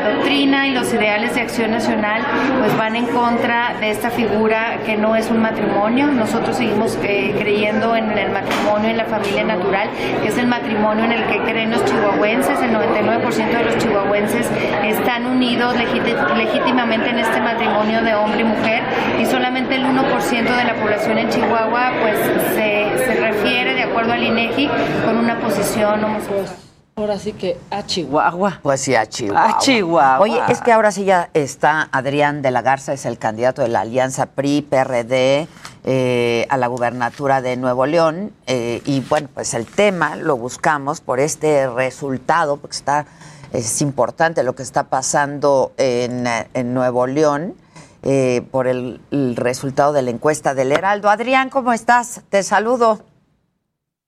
[0.03, 2.23] Doctrina y los ideales de acción nacional
[2.59, 6.07] pues van en contra de esta figura que no es un matrimonio.
[6.09, 9.89] Nosotros seguimos eh, creyendo en el matrimonio, en la familia natural,
[10.23, 12.59] que es el matrimonio en el que creen los chihuahuenses.
[12.61, 14.49] El 99% de los chihuahuenses
[14.85, 18.83] están unidos legíti- legítimamente en este matrimonio de hombre y mujer
[19.21, 22.17] y solamente el 1% de la población en Chihuahua pues
[22.55, 24.69] se, se refiere, de acuerdo al INEGI,
[25.05, 26.72] con una posición homosexual.
[26.95, 28.61] Ahora sí que a Chihuahua.
[28.63, 29.57] Pues sí, a Chihuahua.
[29.57, 30.21] A Chihuahua.
[30.21, 33.69] Oye, es que ahora sí ya está Adrián de la Garza, es el candidato de
[33.69, 35.49] la Alianza PRI-PRD
[35.85, 38.33] eh, a la gubernatura de Nuevo León.
[38.47, 43.07] eh, y bueno, pues el tema lo buscamos por este resultado, porque está
[43.53, 47.55] es importante lo que está pasando en, en Nuevo León.
[48.03, 51.09] eh, por el, el resultado de la encuesta del Heraldo.
[51.09, 52.21] Adrián, ¿cómo estás?
[52.31, 53.01] Te saludo.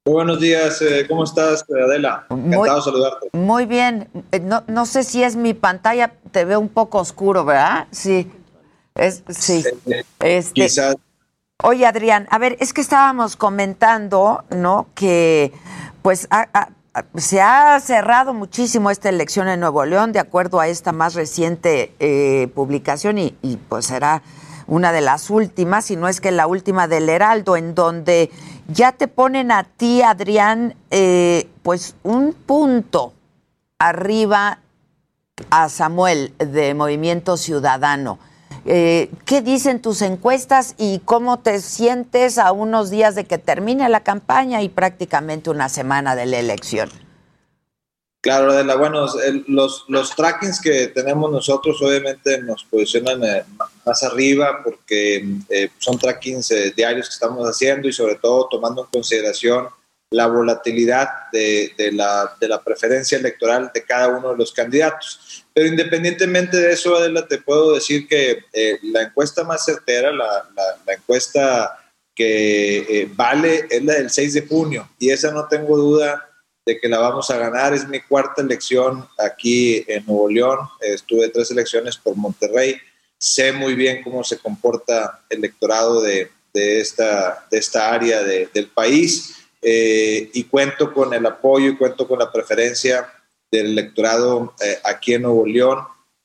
[0.06, 2.26] Muy buenos días, eh, ¿cómo estás, Adela?
[2.28, 3.28] Encantado de saludarte.
[3.32, 4.10] Muy bien.
[4.32, 7.86] Eh, No, no sé si es mi pantalla, te veo un poco oscuro, ¿verdad?
[7.90, 8.30] Sí.
[8.94, 9.64] Es, sí.
[10.20, 10.96] Este, Quizás.
[11.62, 14.88] Oye, Adrián, a ver, es que estábamos comentando, ¿no?
[14.94, 15.52] Que
[16.02, 16.68] pues ha-
[17.16, 21.94] se ha cerrado muchísimo esta elección en Nuevo León, de acuerdo a esta más reciente
[21.98, 24.22] eh, publicación, y, y, pues será
[24.66, 28.30] una de las últimas, si no es que la última del Heraldo, en donde
[28.68, 33.12] ya te ponen a ti, Adrián, eh, pues un punto
[33.78, 34.60] arriba
[35.50, 38.18] a Samuel de Movimiento Ciudadano.
[38.66, 43.88] Eh, ¿Qué dicen tus encuestas y cómo te sientes a unos días de que termine
[43.88, 47.03] la campaña y prácticamente una semana de la elección?
[48.24, 49.06] Claro, Adela, bueno,
[49.48, 53.44] los, los trackings que tenemos nosotros obviamente nos posicionan eh,
[53.84, 58.84] más arriba porque eh, son trackings eh, diarios que estamos haciendo y sobre todo tomando
[58.84, 59.68] en consideración
[60.10, 65.44] la volatilidad de, de la, de la preferencia electoral de cada uno de los candidatos.
[65.52, 70.48] Pero independientemente de eso, Adela, te puedo decir que eh, la encuesta más certera, la,
[70.56, 71.78] la- la encuesta
[72.16, 76.30] que eh, vale es la del 6 de junio y esa no tengo duda
[76.66, 77.74] de que la vamos a ganar.
[77.74, 80.58] Es mi cuarta elección aquí en Nuevo León.
[80.80, 82.76] Estuve tres elecciones por Monterrey.
[83.18, 88.48] Sé muy bien cómo se comporta el electorado de, de esta, de esta área de-
[88.52, 93.10] del país eh, y cuento con el apoyo y cuento con la preferencia
[93.50, 95.78] del electorado eh, aquí en Nuevo León.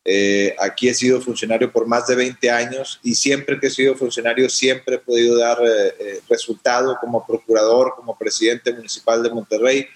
[0.06, 3.96] Eh, aquí he sido funcionario por más de 20 años y siempre que he sido
[3.96, 5.58] funcionario siempre he podido dar
[6.30, 9.88] resultado como procurador, como presidente municipal de Monterrey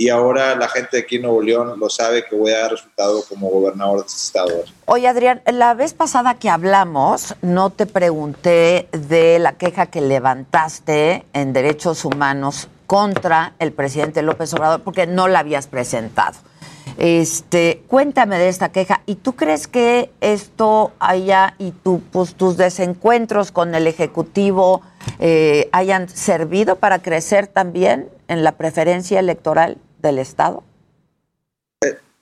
[0.00, 2.70] y ahora la gente de aquí en Nuevo León lo sabe que voy a dar
[2.70, 4.64] resultado como gobernador de este estado.
[4.86, 11.26] Oye, Adrián, la vez pasada que hablamos, no te pregunté de la queja que levantaste
[11.34, 16.38] en derechos humanos contra el presidente López Obrador, porque no la habías presentado.
[16.96, 19.02] Este, cuéntame de esta queja.
[19.04, 24.80] ¿Y tú crees que esto haya y tu, pues, tus desencuentros con el Ejecutivo
[25.18, 30.64] eh, hayan servido para crecer también en la preferencia electoral del Estado?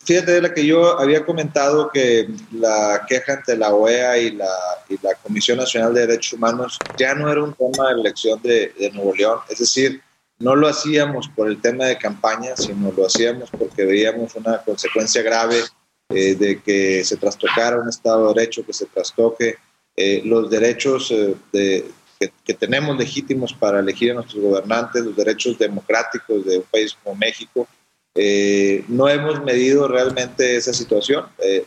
[0.04, 4.48] fíjate de la que yo había comentado que la queja ante la OEA y la,
[4.88, 8.72] y la Comisión Nacional de Derechos Humanos ya no era un tema de elección de,
[8.78, 10.00] de Nuevo León, es decir,
[10.38, 15.22] no lo hacíamos por el tema de campaña, sino lo hacíamos porque veíamos una consecuencia
[15.22, 15.62] grave
[16.10, 19.56] eh, de que se trastocara un Estado de Derecho, que se trastoque
[19.96, 25.16] eh, los derechos eh, de, que, que tenemos legítimos para elegir a nuestros gobernantes, los
[25.16, 27.66] derechos democráticos de un país como México.
[28.14, 31.26] Eh, no hemos medido realmente esa situación.
[31.38, 31.64] Eh,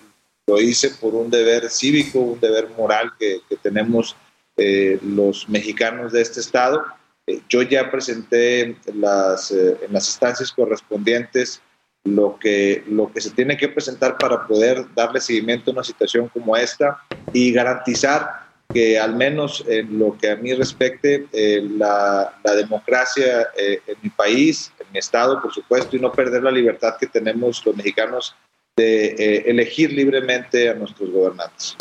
[0.48, 4.16] lo hice por un deber cívico, un deber moral que, que tenemos
[4.58, 6.84] eh, los mexicanos de este Estado.
[7.26, 11.62] Eh, yo ya presenté las, eh, en las instancias correspondientes
[12.04, 16.28] lo que, lo que se tiene que presentar para poder darle seguimiento a una situación
[16.30, 17.00] como esta
[17.32, 18.41] y garantizar
[18.74, 24.10] que al menos en lo que a mí respecte, eh, la, democracia eh, en mi
[24.10, 28.36] país, en mi estado, por supuesto, y no perder la libertad que tenemos los mexicanos
[28.78, 31.76] de eh, elegir libremente a nuestros gobernantes.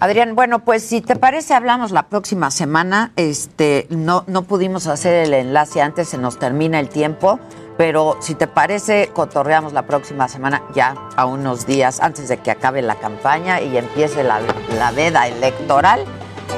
[0.00, 3.12] Adrián, bueno, pues si te parece, hablamos la próxima semana.
[3.16, 7.38] Este, no, no pudimos hacer el enlace antes, se nos termina el tiempo,
[7.78, 12.50] pero si te parece, cotorreamos la próxima semana, ya a unos días antes de que
[12.50, 14.40] acabe la campaña y empiece la,
[14.76, 16.04] la veda electoral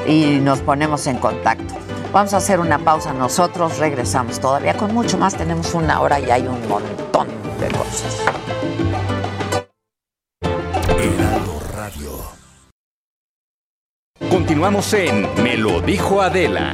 [0.07, 1.75] y nos ponemos en contacto.
[2.11, 5.35] Vamos a hacer una pausa nosotros, regresamos todavía con mucho más.
[5.35, 7.27] Tenemos una hora y hay un montón
[7.59, 8.21] de cosas.
[11.75, 12.11] Radio.
[14.29, 16.73] Continuamos en Me lo dijo Adela.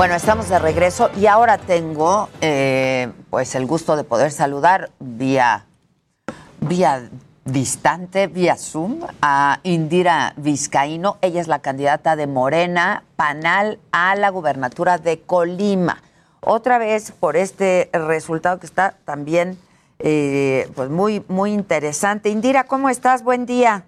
[0.00, 5.66] Bueno, estamos de regreso y ahora tengo eh, pues el gusto de poder saludar vía,
[6.62, 7.10] vía
[7.44, 11.18] distante, vía Zoom, a Indira Vizcaíno.
[11.20, 16.02] Ella es la candidata de Morena Panal a la gubernatura de Colima.
[16.40, 19.58] Otra vez por este resultado que está también
[19.98, 22.30] eh, pues muy, muy interesante.
[22.30, 23.22] Indira, ¿cómo estás?
[23.22, 23.84] Buen día.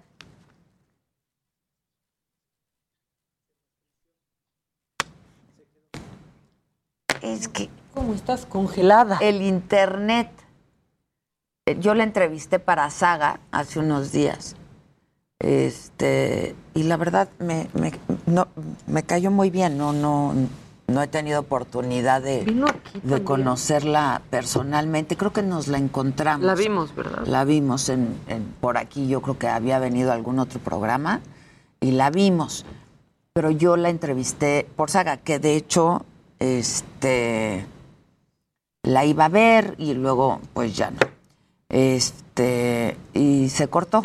[7.23, 7.69] Es que.
[7.93, 9.17] ¿Cómo estás congelada?
[9.21, 10.29] El internet.
[11.65, 14.55] Eh, Yo la entrevisté para Saga hace unos días.
[15.39, 17.91] Este, y la verdad me, me,
[18.25, 18.47] no,
[18.87, 19.77] me cayó muy bien.
[19.77, 20.33] No, no,
[20.87, 22.45] no he tenido oportunidad de,
[23.23, 25.15] conocerla personalmente.
[25.15, 26.45] Creo que nos la encontramos.
[26.45, 27.25] La vimos, ¿verdad?
[27.27, 29.07] La vimos en, en- por aquí.
[29.07, 31.21] Yo creo que había venido a algún otro programa
[31.79, 32.65] y la vimos.
[33.33, 36.05] Pero yo la entrevisté por Saga, que de hecho,
[36.43, 37.65] este,
[38.83, 40.97] la iba a ver y luego, pues ya no.
[41.69, 44.03] Este, y se cortó.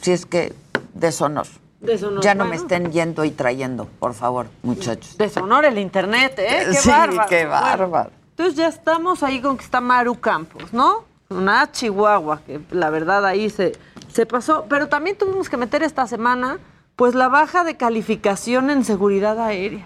[0.00, 0.52] Si es que
[0.94, 1.46] deshonor.
[1.80, 2.22] Deshonor.
[2.24, 5.16] Ya no me estén yendo y trayendo, por favor, muchachos.
[5.16, 6.64] Deshonor el internet, ¿eh?
[6.70, 7.28] Qué Sí, bárbaro.
[7.28, 8.10] qué Bueno, bárbaro.
[8.30, 11.04] entonces ya estamos ahí con que está Maru Campos, ¿no?
[11.28, 13.72] Una Chihuahua, que la verdad ahí se,
[14.12, 14.64] se pasó.
[14.68, 16.58] Pero también tuvimos que meter esta semana,
[16.96, 19.84] pues la baja de calificación en seguridad aérea.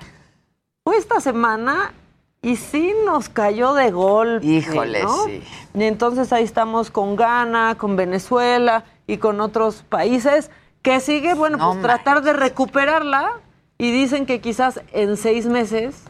[0.85, 1.93] Fue esta semana
[2.43, 4.47] y sí nos cayó de golpe.
[4.47, 5.24] Híjole, ¿no?
[5.24, 5.43] sí.
[5.74, 10.51] Y entonces ahí estamos con Ghana, con Venezuela y con otros países
[10.83, 13.41] que sigue, bueno, No pues tratar de recuperarla
[13.76, 16.03] y dicen que quizás en seis meses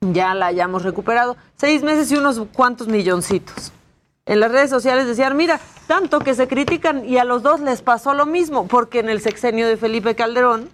[0.00, 1.36] ya la hayamos recuperado.
[1.56, 3.72] Seis meses y unos cuantos milloncitos.
[4.26, 7.82] En las redes sociales decían, mira, tanto que se critican y a los dos les
[7.82, 10.68] pasó lo mismo, porque en el sexenio de Felipe Calderón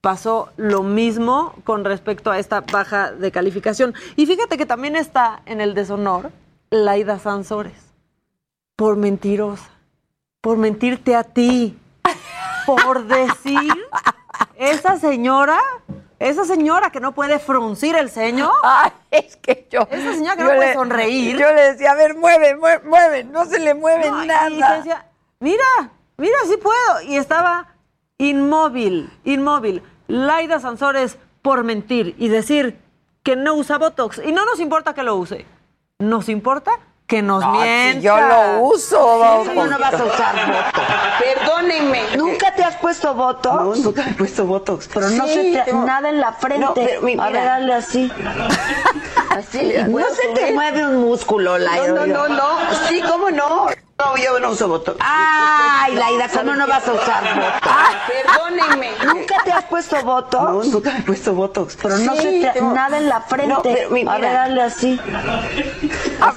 [0.00, 3.94] pasó lo mismo con respecto a esta baja de calificación.
[4.16, 6.30] Y fíjate que también está en el deshonor
[6.70, 7.74] Laida Sansores,
[8.76, 9.68] por mentirosa,
[10.40, 11.78] por mentirte a ti,
[12.66, 13.72] por decir,
[14.56, 15.58] esa señora,
[16.18, 18.50] esa señora que no puede fruncir el ceño.
[18.62, 19.80] Ay, es que yo.
[19.90, 21.36] Esa señora que no puede le- sonreír.
[21.38, 23.24] Yo le decía, a ver, mueve, mueve, mueve.
[23.24, 24.76] No se le mueve No, y nada.
[24.76, 25.06] decía,
[25.40, 25.64] mira,
[26.16, 27.02] mira, sí puedo.
[27.06, 27.66] Y estaba
[28.20, 29.82] inmóvil, inmóvil.
[30.06, 32.78] Laida Sansores por mentir y decir
[33.22, 34.20] que no usa Botox.
[34.24, 35.46] Y no nos importa que lo use.
[35.98, 36.78] Nos importa
[37.10, 40.88] que nos No, si yo lo uso, ¿Cómo no vas a usar Botox?
[41.18, 42.02] Perdónenme.
[42.16, 43.56] ¿Nunca te has puesto Botox?
[43.56, 44.88] No, nunca me he puesto Botox.
[44.94, 46.64] Pero no Sí, se te tengo- nada en la frente.
[46.64, 48.12] No, pero mi- a ver, dale así.
[49.30, 51.88] Así No se te mueve un músculo, Laida.
[51.88, 52.48] No, no, no, no.
[52.88, 53.66] Sí, ¿cómo no?
[53.98, 54.96] No, yo no uso Botox.
[55.00, 57.76] Ay, Laida, ¿cómo no vas a usar Botox?
[58.24, 58.90] Perdónenme.
[59.04, 60.42] ¿Nunca te has puesto Botox?
[60.44, 61.76] No, nunca me he puesto Botox.
[61.82, 62.50] Pero no Sí, se te...
[62.60, 63.52] tengo- nada en la frente.
[63.52, 65.00] No, pero mi- A ver, hazle así.
[66.20, 66.32] No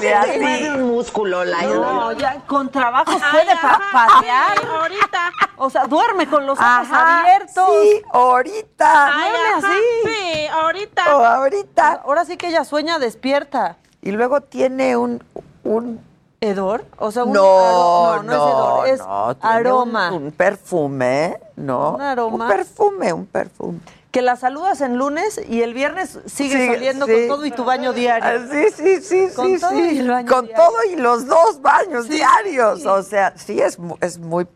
[0.00, 0.38] se así.
[0.40, 1.74] mueve un músculo, Laida.
[1.74, 4.58] No, ya con trabajos puede pa- patear.
[4.80, 5.30] ahorita.
[5.56, 7.68] O sea, duerme con los ojos Ajá, abiertos.
[7.82, 9.06] sí, ahorita.
[9.16, 9.78] Ay, Duerme ajá, así.
[10.04, 11.16] Sí, ahorita.
[11.16, 12.02] O ahorita.
[12.04, 13.76] Ahora sí que ella sueña despierta.
[14.02, 15.22] Y luego tiene un,
[15.64, 16.00] un
[16.40, 16.84] ¿Hedor?
[16.98, 20.12] O sea, un no, no, no es hedor, es no, aroma.
[20.12, 21.94] Un, un perfume, ¿no?
[21.96, 22.44] Un aroma.
[22.44, 23.80] Un perfume, un perfume.
[24.10, 27.12] Que la saludas en lunes y el viernes sigue Sigue, saliendo sí.
[27.12, 28.40] con todo y tu baño diario.
[28.42, 29.90] Ah, Sí, sí, sí, Con sí, todo sí.
[29.92, 30.64] y el baño Con diario.
[30.64, 32.80] todo y los dos baños Sí, diarios.
[32.80, 32.86] sí.
[32.86, 34.46] O sea, sí es, es muy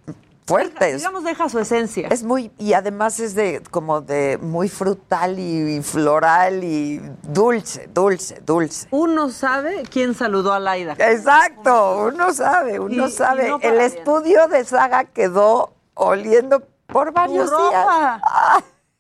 [0.46, 0.96] fuerte.
[0.96, 2.09] Digamos, deja su esencia.
[2.11, 7.88] Es muy, y además es de como de muy frutal y, y floral y dulce,
[7.92, 8.88] dulce, dulce.
[8.90, 10.94] Uno sabe quién saludó a Laida.
[10.98, 13.48] Exacto, uno sabe, uno Y- y sabe.
[13.50, 13.82] no El bien.
[13.84, 17.61] estudio de Saga quedó oliendo por varios días.
[17.61, 18.20] ropa.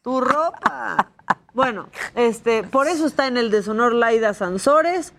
[0.02, 1.08] Tu ropa.
[1.54, 5.12] Bueno, este, por eso está en el deshonor Laida Sansores.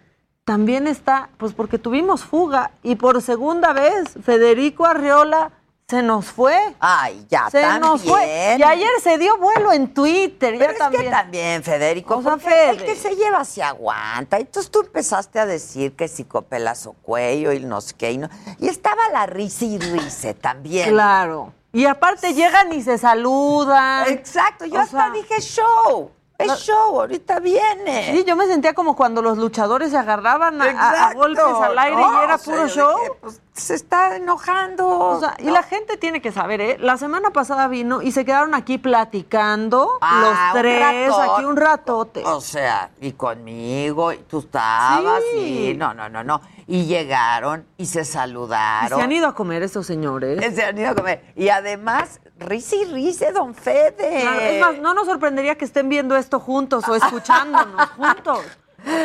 [0.45, 5.51] También está, pues porque tuvimos fuga y por segunda vez Federico Arriola
[5.87, 6.57] se nos fue.
[6.79, 7.81] Ay, ya se también.
[7.81, 8.55] nos fue.
[8.59, 10.55] Y ayer se dio vuelo en Twitter.
[10.57, 11.03] Pero ya es también.
[11.03, 14.37] que también, Federico, O sea, el que se lleva se aguanta.
[14.37, 18.11] Entonces tú empezaste a decir que psicopelazo cuello y no sé qué.
[18.11, 18.29] Y, no-
[18.59, 20.89] y estaba la risa y rice también.
[20.89, 21.53] Claro.
[21.75, 24.07] Y aparte llegan y se saludan.
[24.07, 26.11] Exacto, yo O hasta sea, dije show.
[26.37, 28.11] Es no- show, ahorita viene.
[28.11, 31.95] Sí, yo me sentía como cuando los luchadores se agarraban a, a- golpes al aire
[32.01, 32.97] no, y era o sea, puro show.
[32.99, 34.87] dije, pues, se está enojando.
[34.89, 36.77] O sea, y la gente tiene que saber, ¿eh?
[36.79, 42.23] La semana pasada vino y se quedaron aquí platicando Ah, los tres, aquí un ratote.
[42.25, 45.69] O sea, y conmigo, y tú estabas, Sí.
[45.69, 46.41] y no, no, no, no.
[46.65, 48.97] Y llegaron y se Y saludaron.
[48.97, 50.53] se han ido a comer estos señores.
[50.55, 51.31] Se han ido a comer.
[51.35, 54.21] Y además, risa y risa, don Fede.
[54.21, 58.39] Claro, es más, no nos sorprendería que estén viendo esto juntos o escuchándonos juntos.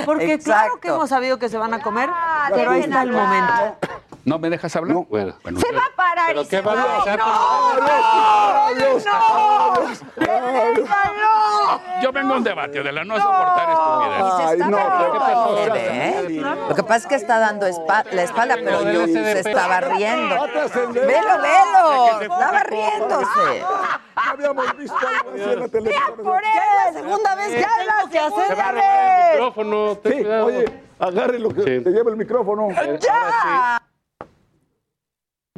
[0.05, 2.11] Porque claro que hemos sabido que se van a comer,
[2.53, 3.79] pero ahí está el momento.
[4.29, 4.99] ¿No me dejas hablar?
[5.09, 5.59] bueno, bueno.
[5.61, 7.19] Se va a parar ¿Pero y qué se va a pasar?
[7.19, 7.27] ¡No!
[12.03, 14.23] Yo vengo a un debate, de la no soportar estupidez.
[14.47, 14.79] Ay, no.
[15.77, 16.43] ¿eh?
[16.69, 20.37] Lo que pasa es que está dando espa- la espalda, pero yo se estaba riendo.
[20.93, 22.21] Velo, velo.
[22.21, 23.65] Estaba riéndose.
[24.15, 26.13] Habíamos visto algo así en la televisión.
[26.23, 26.51] Por él,
[26.85, 28.03] la segunda vez, ya es la
[28.49, 28.77] Se va el
[29.33, 30.65] micrófono, Sí, oye,
[30.99, 31.81] agarre lo que Sí.
[31.85, 32.69] te lleva el micrófono.
[33.01, 33.81] ¡Ya!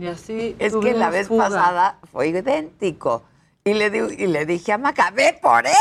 [0.00, 1.44] Y así Es que la vez fuga.
[1.44, 3.22] pasada fue idéntico.
[3.64, 5.72] Y le, di- y le dije a Maca, ve por él.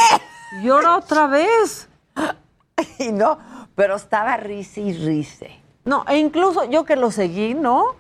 [0.62, 1.88] Y ahora otra vez.
[2.98, 3.38] Y no,
[3.76, 5.52] pero estaba risa y rice.
[5.86, 7.96] No, e incluso yo que lo seguí, ¿no?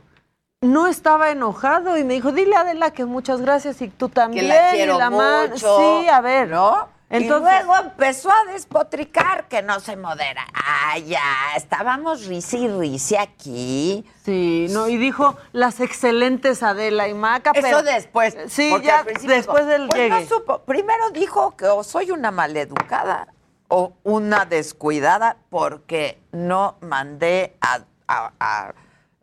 [0.61, 4.45] No estaba enojado y me dijo, dile a Adela que muchas gracias y tú también.
[4.45, 5.77] Que la y quiero la man- mucho.
[5.79, 6.49] Sí, a ver.
[6.49, 6.87] ¿No?
[7.09, 10.45] Entonces- y luego empezó a despotricar que no se modera.
[10.53, 11.21] Ah, ya,
[11.55, 14.05] estábamos risa y risa aquí.
[14.23, 17.81] Sí, no, y dijo las excelentes Adela y Maca, Eso pero...
[17.83, 18.37] después.
[18.49, 20.09] Sí, ya después dijo, del pues llegue.
[20.21, 20.59] no supo.
[20.65, 23.27] Primero dijo que o soy una maleducada
[23.69, 28.73] o una descuidada porque no mandé a, a- a-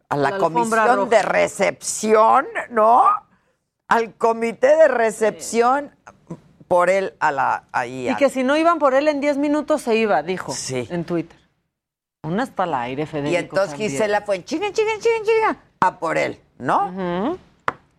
[0.08, 3.04] a la, comisión de recepción, ¿no?
[3.88, 5.94] Al comité de recepción
[6.68, 8.04] por él a la ahí.
[8.06, 10.86] Y a- que si no iban por él en 10 minutos se iba, dijo Sí.
[10.90, 11.38] en Twitter.
[12.24, 13.32] Una está al aire, Federico.
[13.32, 13.76] y entonces.
[13.78, 17.36] Gisela fue chinga, chinga, chinga, chinga, a por él, ¿no?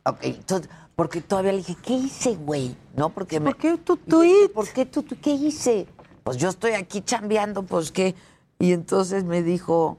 [0.04, 2.76] Ok, entonces, porque todavía le dije, ¿qué hice, güey?
[2.96, 3.10] ¿No?
[3.10, 3.52] Porque me...
[3.52, 4.50] ¿Por qué tu tweet?
[4.54, 5.88] ¿Por qué tú, tú- qué hice?
[6.24, 8.16] Pues yo estoy aquí chambeando, pues qué.
[8.60, 9.98] Y entonces me dijo,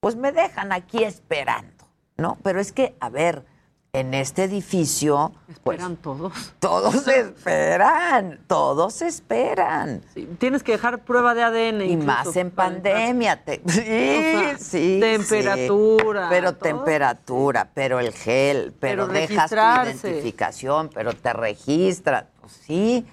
[0.00, 1.84] pues me dejan aquí esperando,
[2.18, 2.36] ¿no?
[2.42, 3.46] Pero es que, a ver,
[3.94, 5.32] en este edificio,
[5.62, 6.32] pues Esperan todos.
[6.58, 10.02] todos esperan, todos esperan.
[10.12, 11.80] Sí, tienes que dejar prueba de ADN.
[11.82, 13.42] Y incluso más en pandemia.
[13.44, 14.98] te- sí, sea, sí.
[15.00, 16.28] temperatura, sí.
[16.30, 16.60] Pero todo.
[16.60, 22.26] temperatura, pero el gel, pero, Pero dejas tu identificación, pero te registran.
[22.40, 23.06] Pues sí.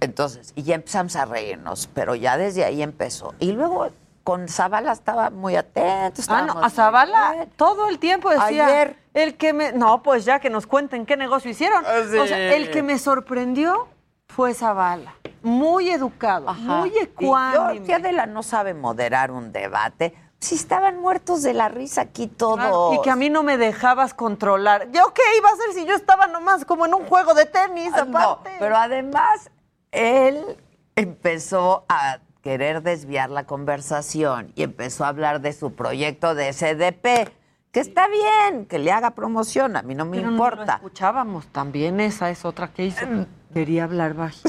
[0.00, 3.34] Entonces, y ya empezamos a reírnos, pero ya desde ahí empezó.
[3.40, 3.88] Y luego
[4.30, 6.22] con Zavala estaba muy atento.
[6.28, 7.50] Ah, no, a Zavala bien.
[7.56, 8.64] todo el tiempo decía.
[8.66, 8.96] Ayer.
[9.12, 9.72] El que me.
[9.72, 11.82] No, pues ya que nos cuenten qué negocio hicieron.
[11.84, 12.16] Ah, sí.
[12.16, 13.88] O sea, el que me sorprendió
[14.28, 15.16] fue Zavala.
[15.42, 17.84] Muy educado, muy Y ecuánime.
[17.84, 20.14] que Adela no sabe moderar un debate.
[20.38, 22.54] Si estaban muertos de la risa aquí todos.
[22.60, 24.92] Claro, Y que a mí no me dejabas controlar.
[24.92, 27.90] ¿Yo qué iba a hacer si yo estaba nomás como en un juego de tenis
[27.96, 28.52] Ah, No, aparte?
[28.60, 29.50] pero además
[29.90, 30.56] él
[30.94, 37.30] empezó a querer desviar la conversación y empezó a hablar de su proyecto de SDP,
[37.72, 40.64] que está bien, que le haga promoción, a mí no me Pero no importa.
[40.66, 43.06] lo escuchábamos también, esa es otra que hizo.
[43.52, 44.48] Quería hablar bajito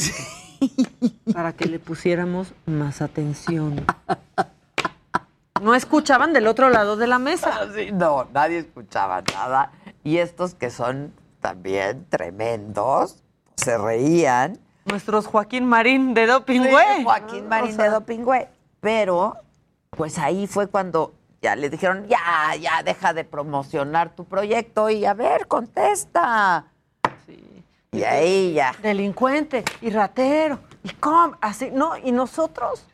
[1.34, 3.86] para que le pusiéramos más atención.
[5.62, 7.68] No escuchaban del otro lado de la mesa.
[7.76, 9.72] Sí, no, nadie escuchaba nada.
[10.04, 13.24] Y estos que son también tremendos,
[13.56, 14.58] se reían.
[14.86, 17.04] Nuestros Joaquín Marín de Doping Sí.
[17.04, 18.48] Joaquín Marín O sea, de Dopingüe.
[18.80, 19.36] Pero,
[19.92, 25.06] pues ahí fue cuando ya le dijeron, ya, ya, deja de promocionar tu proyecto y
[25.06, 26.66] a ver, contesta.
[27.92, 28.74] Y ahí ya.
[28.82, 30.60] Delincuente y ratero.
[30.84, 32.86] Y cómo, así, no, y nosotros.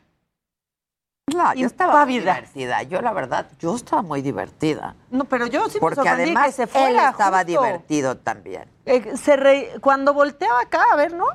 [1.34, 2.84] No, yo estaba muy divertida.
[2.84, 4.96] Yo, la verdad, yo estaba muy divertida.
[5.12, 7.48] No, pero yo sí me Porque sorprendí además que se él fuera estaba justo.
[7.52, 8.64] divertido también.
[8.86, 11.30] Eh, se re- Cuando volteaba acá a vernos,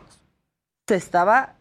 [0.87, 1.55] se estaba,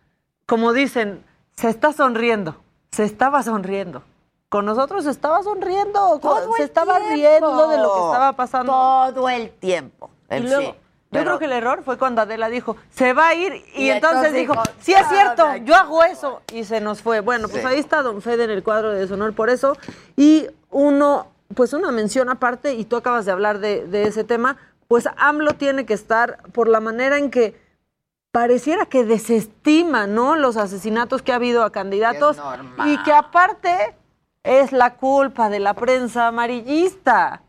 [0.45, 1.23] como dicen,
[1.55, 2.55] se está sonriendo.
[2.91, 4.03] Se estaba sonriendo.
[4.49, 6.19] Con nosotros se estaba sonriendo.
[6.19, 7.13] Todo se estaba tiempo.
[7.15, 8.71] riendo de lo que estaba pasando.
[8.73, 10.09] Todo el tiempo.
[10.29, 10.75] Y luego, sí, yo
[11.11, 13.89] pero- creo que el error fue cuando Adela dijo, se va a ir, y, Y
[13.91, 17.19] entonces, entonces dijo, sí es "Ya, cierto, aquí yo hago eso, y se nos fue.
[17.21, 19.77] Bueno, pues ahí está Don Fede en el cuadro de deshonor por eso,
[20.17, 24.57] y uno, pues una mención aparte, y tú acabas de hablar de, de ese tema,
[24.87, 27.60] pues AMLO tiene que estar por la manera en que
[28.31, 30.35] pareciera que desestima, ¿no?
[30.35, 32.37] Los asesinatos que ha habido a candidatos,
[32.85, 33.95] y que aparte
[34.43, 37.43] es la culpa de la prensa amarillista.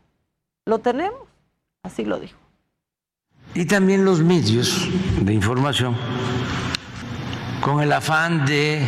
[0.65, 1.21] ¿Lo tenemos?
[1.83, 2.37] Así lo dijo.
[3.55, 4.89] y también los medios
[5.21, 5.95] de información
[7.61, 8.85] con el afán de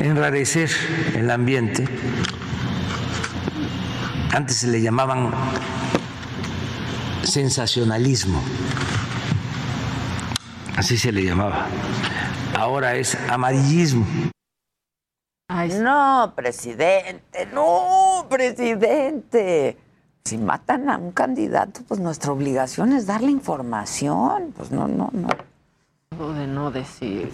[0.00, 0.70] enrarecer
[1.14, 1.86] el ambiente.
[4.32, 5.30] Antes se le llamaban
[7.22, 8.42] sensacionalismo,
[10.76, 11.66] así se le llamaba.
[12.56, 14.06] Ahora es amarillismo.
[15.80, 19.76] No, presidente, no, presidente.
[20.24, 24.52] Si matan a un candidato, pues nuestra obligación es darle información.
[24.56, 25.28] Pues no, no, no.
[26.18, 27.30] Lo de no decir.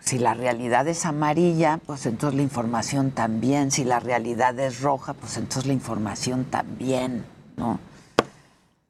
[0.00, 3.70] Si la realidad es amarilla, pues entonces la información también.
[3.70, 7.24] Si la realidad es roja, pues entonces la información también,
[7.56, 7.78] ¿no?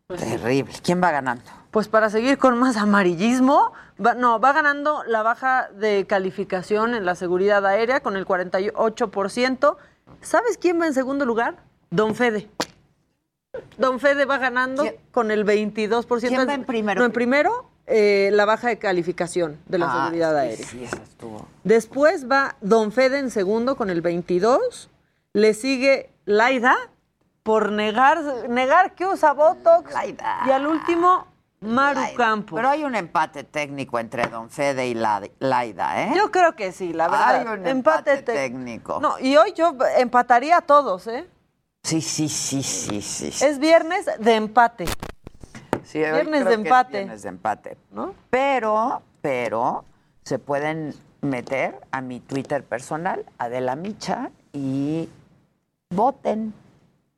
[0.08, 0.72] Terrible.
[0.82, 1.61] ¿Quién va ganando?
[1.72, 3.72] Pues para seguir con más amarillismo,
[4.04, 9.76] va- no, va ganando la baja de calificación en la seguridad aérea con el 48%.
[10.20, 11.56] ¿Sabes quién va en segundo lugar?
[11.90, 12.48] Don Fede.
[13.78, 16.28] Don Fede va ganando con el 22%.
[16.28, 17.00] ¿Quién va en primero?
[17.00, 20.66] No, en primero, eh, la baja de calificación de la Ah, seguridad aérea.
[20.66, 21.48] Sí, eso estuvo.
[21.64, 24.90] Después va Don Fede en segundo con el 22.
[25.32, 26.76] Le sigue Laida
[27.42, 29.92] por negar, negar que usa Botox.
[30.46, 31.26] Y al último,
[31.62, 32.56] Maru Campos.
[32.56, 36.12] Pero hay un empate técnico entre Don Fede y la, Laida, ¿eh?
[36.16, 37.40] Yo creo que sí, la verdad.
[37.40, 39.00] Hay un empate, técnico.
[39.00, 41.28] No, y hoy yo empataría a todos, ¿eh?
[41.82, 43.32] Sí, sí, sí, sí, sí.
[43.32, 43.44] sí.
[43.44, 44.86] Es viernes de empate.
[45.84, 46.98] Sí, viernes de empate.
[46.98, 47.76] viernes de empate.
[47.90, 48.14] ¿No?
[48.30, 49.84] Pero, pero,
[50.24, 55.08] se pueden meter a mi Twitter personal, Adela Micha, y
[55.90, 56.54] voten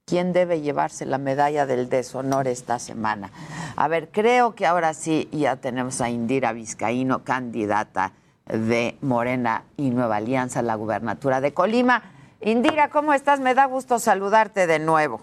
[0.05, 3.31] quién debe llevarse la medalla del deshonor esta semana.
[3.77, 8.13] A ver, creo que ahora sí ya tenemos a Indira Vizcaíno, candidata
[8.47, 12.03] de Morena y Nueva Alianza a la gubernatura de Colima.
[12.43, 13.41] Indira, ¿cómo estás?
[13.41, 15.23] Me da gusto saludarte de nuevo.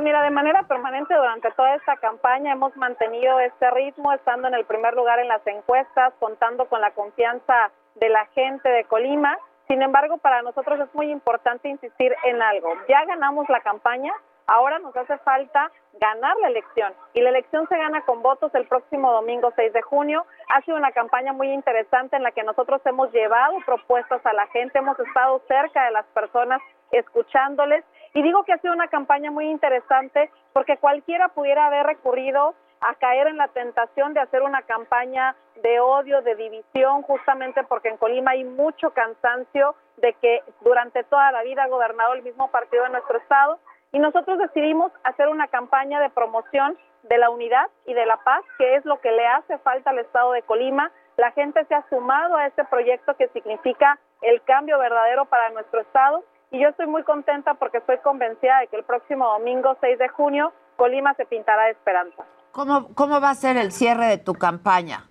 [0.00, 4.54] Pues mira, de manera permanente durante toda esta campaña hemos mantenido este ritmo, estando en
[4.54, 9.36] el primer lugar en las encuestas, contando con la confianza de la gente de Colima.
[9.68, 12.72] Sin embargo, para nosotros es muy importante insistir en algo.
[12.88, 14.14] Ya ganamos la campaña,
[14.50, 18.66] Ahora nos hace falta ganar la elección y la elección se gana con votos el
[18.66, 20.26] próximo domingo 6 de junio.
[20.48, 24.48] Ha sido una campaña muy interesante en la que nosotros hemos llevado propuestas a la
[24.48, 27.84] gente, hemos estado cerca de las personas escuchándoles
[28.14, 32.94] y digo que ha sido una campaña muy interesante porque cualquiera pudiera haber recurrido a
[32.94, 37.98] caer en la tentación de hacer una campaña de odio, de división, justamente porque en
[37.98, 42.86] Colima hay mucho cansancio de que durante toda la vida ha gobernado el mismo partido
[42.86, 43.58] en nuestro estado
[43.92, 48.42] y nosotros decidimos hacer una campaña de promoción de la unidad y de la paz,
[48.58, 50.90] que es lo que le hace falta al estado de Colima.
[51.16, 55.80] La gente se ha sumado a este proyecto que significa el cambio verdadero para nuestro
[55.80, 59.98] estado y yo estoy muy contenta porque estoy convencida de que el próximo domingo 6
[59.98, 62.24] de junio Colima se pintará de esperanza.
[62.52, 65.04] ¿Cómo, ¿Cómo va a ser el cierre de tu campaña?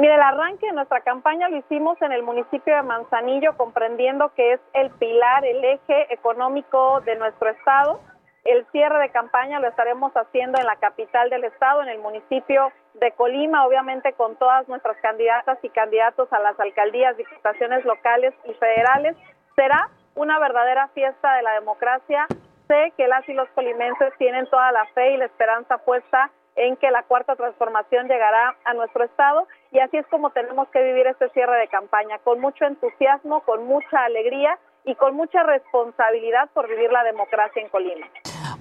[0.00, 4.54] Mire, el arranque de nuestra campaña lo hicimos en el municipio de Manzanillo, comprendiendo que
[4.54, 8.00] es el pilar, el eje económico de nuestro estado.
[8.44, 12.72] El cierre de campaña lo estaremos haciendo en la capital del estado, en el municipio
[12.94, 18.54] de Colima, obviamente con todas nuestras candidatas y candidatos a las alcaldías, diputaciones locales y
[18.54, 19.14] federales.
[19.60, 22.26] Será una verdadera fiesta de la democracia.
[22.66, 26.78] Sé que las y los colimenses tienen toda la fe y la esperanza puesta en
[26.78, 31.06] que la cuarta transformación llegará a nuestro estado y así es como tenemos que vivir
[31.08, 36.66] este cierre de campaña, con mucho entusiasmo, con mucha alegría y con mucha responsabilidad por
[36.66, 38.06] vivir la democracia en Colima.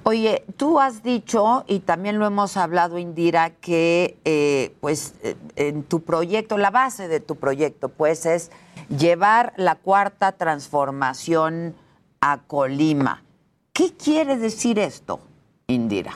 [0.04, 5.84] Oye, tú has dicho, y también lo hemos hablado, Indira, que eh, pues eh, en
[5.84, 8.52] tu proyecto, la base de tu proyecto, pues es
[8.90, 11.76] llevar la cuarta transformación
[12.22, 13.22] a Colima.
[13.74, 15.20] ¿Qué quiere decir esto,
[15.68, 16.12] Indira?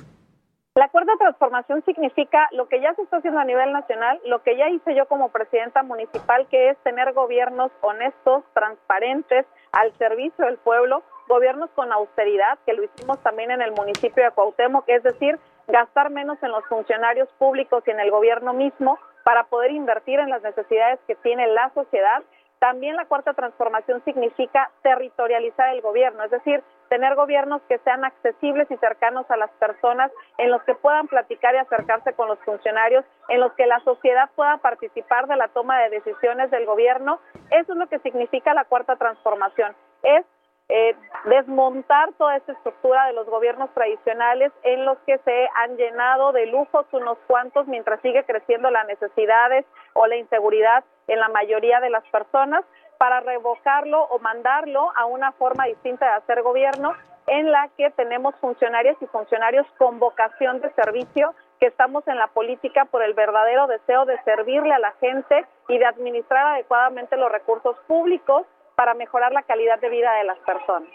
[0.75, 4.57] La cuarta transformación significa lo que ya se está haciendo a nivel nacional, lo que
[4.57, 10.57] ya hice yo como presidenta municipal, que es tener gobiernos honestos, transparentes, al servicio del
[10.57, 15.39] pueblo, gobiernos con austeridad, que lo hicimos también en el municipio de Cuauhtémoc, es decir,
[15.67, 20.29] gastar menos en los funcionarios públicos y en el gobierno mismo para poder invertir en
[20.29, 22.23] las necesidades que tiene la sociedad.
[22.63, 28.71] También la cuarta transformación significa territorializar el gobierno, es decir, tener gobiernos que sean accesibles
[28.71, 33.03] y cercanos a las personas, en los que puedan platicar y acercarse con los funcionarios,
[33.27, 37.19] en los que la sociedad pueda participar de la toma de decisiones del gobierno.
[37.51, 39.75] Eso es lo que significa la cuarta transformación.
[40.01, 40.25] Es
[40.69, 40.95] eh,
[41.25, 46.45] desmontar toda esta estructura de los gobiernos tradicionales en los que se han llenado de
[46.45, 51.89] lujos unos cuantos mientras sigue creciendo las necesidades o la inseguridad en la mayoría de
[51.89, 52.63] las personas
[52.97, 56.93] para revocarlo o mandarlo a una forma distinta de hacer gobierno
[57.27, 62.27] en la que tenemos funcionarias y funcionarios con vocación de servicio que estamos en la
[62.27, 67.31] política por el verdadero deseo de servirle a la gente y de administrar adecuadamente los
[67.31, 68.45] recursos públicos
[68.75, 70.89] para mejorar la calidad de vida de las personas.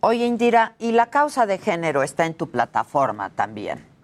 [0.00, 3.97] Oye, Indira, ¿y la causa de género está en tu plataforma también?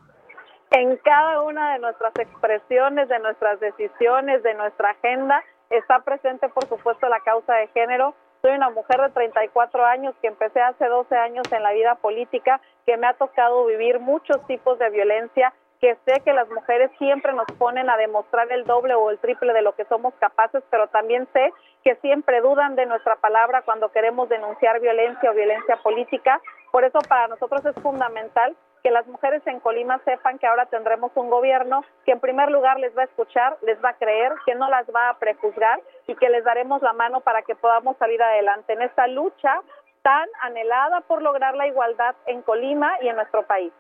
[0.77, 6.67] En cada una de nuestras expresiones, de nuestras decisiones, de nuestra agenda, está presente, por
[6.67, 8.13] supuesto, la causa de género.
[8.43, 12.61] Soy una mujer de 34 años que empecé hace 12 años en la vida política,
[12.87, 17.33] que me ha tocado vivir muchos tipos de violencia, que sé que las mujeres siempre
[17.35, 20.89] nos ponen a demostrar el doble o el triple de lo que somos capaces, pero
[20.89, 21.53] también sé
[21.85, 26.41] que siempre dudan de nuestra palabra cuando queremos denunciar violencia o violencia política.
[26.73, 31.11] Por eso para nosotros es fundamental que las mujeres en Colima sepan que ahora tendremos
[31.15, 34.55] un gobierno que en primer lugar les va a escuchar, les va a creer, que
[34.55, 38.23] no las va a prejuzgar y que les daremos la mano para que podamos salir
[38.23, 39.55] adelante en esta lucha
[40.03, 43.73] tan anhelada por lograr la igualdad en Colima y en nuestro país.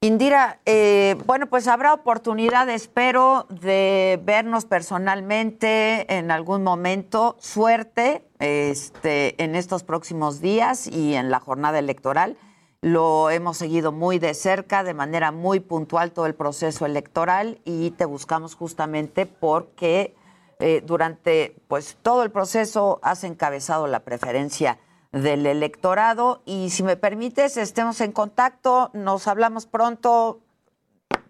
[0.00, 7.36] Indira, eh, bueno, pues habrá oportunidad, espero, de vernos personalmente en algún momento.
[7.38, 12.36] Suerte este, en estos próximos días y en la jornada electoral.
[12.80, 17.90] Lo hemos seguido muy de cerca, de manera muy puntual todo el proceso electoral y
[17.90, 20.14] te buscamos justamente porque
[20.60, 24.78] eh, durante pues todo el proceso has encabezado la preferencia
[25.10, 30.40] del electorado y si me permites estemos en contacto, nos hablamos pronto,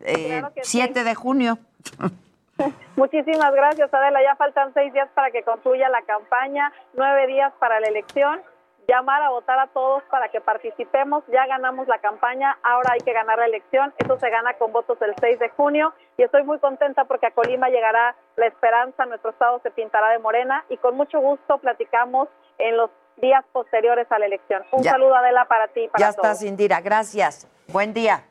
[0.00, 1.04] eh, Claro que 7 sí.
[1.04, 1.58] de junio.
[2.96, 4.20] Muchísimas gracias, Adela.
[4.22, 8.42] Ya faltan seis días para que concluya la campaña, nueve días para la elección.
[8.88, 11.22] Llamar a votar a todos para que participemos.
[11.30, 13.92] Ya ganamos la campaña, ahora hay que ganar la elección.
[13.98, 15.92] Eso se gana con votos el 6 de junio.
[16.16, 20.18] Y estoy muy contenta porque a Colima llegará la esperanza, nuestro estado se pintará de
[20.20, 24.64] morena y con mucho gusto platicamos en los días posteriores a la elección.
[24.72, 24.92] Un Ya.
[24.92, 26.24] saludo, Adela, para ti y para Ya todos.
[26.24, 27.46] estás, Indira, gracias.
[27.70, 28.24] Buen día.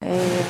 [0.00, 0.44] Eh,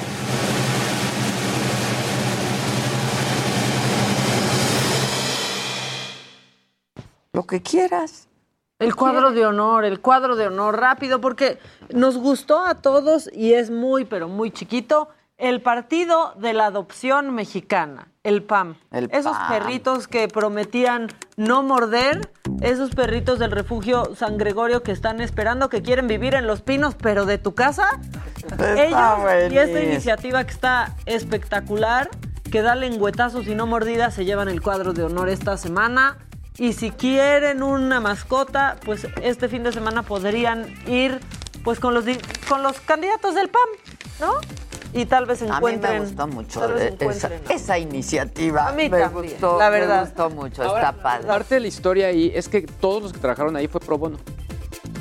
[7.32, 8.28] lo que quieras.
[8.78, 11.58] El cuadro de honor, el cuadro de honor rápido, porque
[11.92, 17.34] nos gustó a todos y es muy, pero muy chiquito, el partido de la adopción
[17.34, 18.76] mexicana, el PAM.
[18.92, 19.48] El esos PAM.
[19.48, 25.82] perritos que prometían no morder, esos perritos del refugio San Gregorio que están esperando, que
[25.82, 28.00] quieren vivir en Los Pinos, pero de tu casa.
[28.76, 32.10] Ellos y esta iniciativa que está espectacular,
[32.50, 36.18] que da lengüetazos y no mordidas, se llevan el cuadro de honor esta semana.
[36.58, 41.20] Y si quieren una mascota, pues este fin de semana podrían ir
[41.62, 42.04] pues con los
[42.48, 43.68] con los candidatos del PAM,
[44.20, 44.32] ¿no?
[44.92, 45.92] Y tal vez A mí encuentren.
[46.02, 47.42] me gustó mucho esa, encuentren.
[47.50, 48.68] esa iniciativa.
[48.68, 50.00] A mí me también, gustó, la me verdad.
[50.06, 51.26] gustó mucho, Ahora, está padre.
[51.26, 54.16] Parte de la historia ahí es que todos los que trabajaron ahí fue pro bono.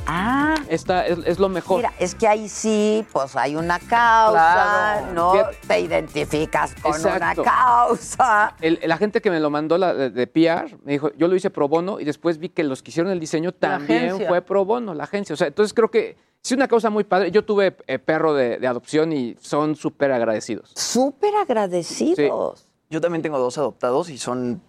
[0.07, 0.55] Ah.
[0.69, 1.77] Esta es, es lo mejor.
[1.77, 5.13] Mira, es que ahí sí, pues hay una causa, Claro.
[5.13, 5.31] ¿no?
[5.33, 5.57] Fíjate.
[5.67, 7.41] Te identificas con Exacto.
[7.41, 8.55] una causa.
[8.61, 11.35] El, la gente que me lo mandó la, de, de PR me dijo, yo lo
[11.35, 14.65] hice pro bono y después vi que los que hicieron el diseño también fue pro
[14.65, 15.33] bono, la agencia.
[15.33, 17.31] O sea, entonces creo que sí una causa muy padre.
[17.31, 20.71] Yo tuve eh, perro de, de adopción y son súper agradecidos.
[20.75, 22.67] Súper agradecidos.
[22.89, 24.61] Yo también tengo dos adoptados y son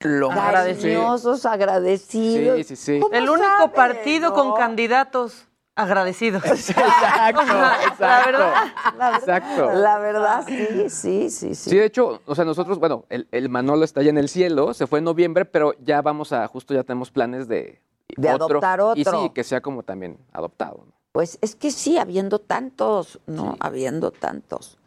[0.00, 2.56] lo Cariñosos, agradecidos.
[2.58, 3.00] Sí, sí, sí.
[3.00, 6.44] ¿Cómo El único partido con candidatos agradecidos.
[6.46, 8.00] Exacto, exacto.
[8.00, 8.54] La verdad.
[8.98, 9.72] La, Exacto.
[9.72, 11.70] la verdad, sí, sí, sí, sí.
[11.70, 14.74] Sí, de hecho, o sea, nosotros, bueno, el, el Manolo está ya en el cielo,
[14.74, 17.80] se fue en noviembre, pero ya vamos a, justo ya tenemos planes de...
[18.16, 19.20] De adoptar Y otro.
[19.22, 20.84] sí, que sea como también adoptado.
[20.86, 20.92] ¿no?
[21.12, 23.56] Pues es que sí, habiendo tantos, ¿no?
[23.60, 24.78] Habiendo tantos.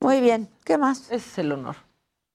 [0.00, 1.06] Muy bien, ¿qué más?
[1.06, 1.76] Ese es el honor.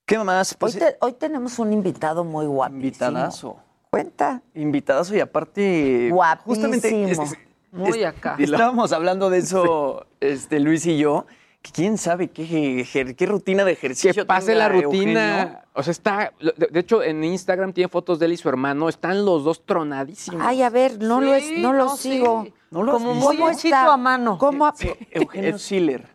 [0.05, 0.51] ¿Qué más?
[0.53, 2.73] Hoy, Pues, te- hoy tenemos un invitado muy guapo.
[2.75, 3.57] invitadazo.
[3.89, 4.41] Cuenta.
[4.55, 6.09] Invitadazo y aparte...
[6.11, 6.53] Guapísimo.
[6.55, 7.11] Justamente...
[7.11, 7.37] es- es-
[7.71, 8.35] Muy acá.
[8.37, 11.25] Estábamos hablando de eso, este, Luis y yo,
[11.61, 12.85] que quién sabe qué,
[13.25, 15.41] rutina de ejercicio Que pase la rutina.
[15.41, 15.59] Eugenio.
[15.73, 16.33] O sea, está.
[16.57, 18.89] De, de hecho, en Instagram tiene fotos de él y su hermano.
[18.89, 20.41] Están los dos tronadísimos.
[20.45, 22.11] Ay, a ver, no lo, es, no lo no, sí.
[22.13, 22.45] sigo.
[22.71, 23.37] ¿No lo Como muy
[23.73, 24.37] a mano.
[24.37, 24.65] ¿Cómo?
[24.65, 24.73] ha-
[25.11, 26.09] Eugenio Siller.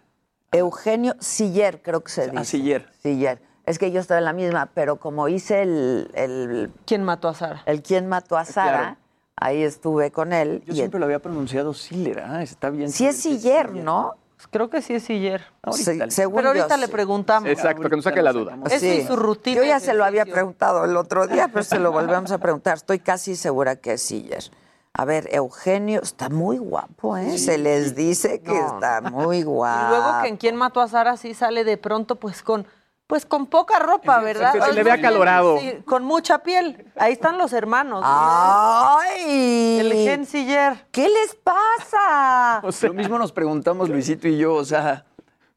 [0.53, 2.37] Eugenio Siller, creo que se dice.
[2.37, 2.89] Ah, Siller.
[3.03, 3.41] Siller.
[3.67, 7.35] Es que yo estaba en la misma, pero como hice el, el, ¿Quién mató a
[7.35, 7.63] Sara?
[7.67, 8.97] el quién mató a Sara, Claro.
[9.37, 10.63] ahí estuve con él.
[10.65, 12.21] Yo y siempre lo había pronunciado Siller.
[12.21, 12.91] Ah, está bien.
[12.93, 14.15] Sí es Siller, ¿no?
[14.37, 15.43] Pues creo que sí es Siller.
[15.65, 17.49] Le- según Pero ahorita yo, le preguntamos.
[17.49, 18.57] Exacto, que nos saque la duda.
[18.67, 19.01] Eso Sí.
[19.03, 19.57] y su rutina.
[19.57, 22.77] Yo ya se lo había preguntado el otro día, pero se lo volvemos a preguntar.
[22.77, 24.45] Estoy casi segura que es Siller.
[24.93, 27.37] A ver, Eugenio está muy guapo, ¿eh?
[27.39, 28.75] Se les dice que No.
[28.75, 29.87] está muy guapo.
[29.87, 32.67] Y luego que en quién mató a Sara sí sale de pronto pues con
[33.07, 34.53] pues con poca ropa, ¿verdad?
[34.53, 35.59] se le ve acalorado.
[35.61, 36.87] sí, con mucha piel.
[36.97, 38.03] Ahí están los hermanos.
[38.05, 39.79] ¡Ay!
[39.81, 40.87] El Gen Siller.
[40.91, 42.63] ¿Qué les pasa?
[42.83, 45.05] Lo mismo nos preguntamos Luisito y yo, o sea,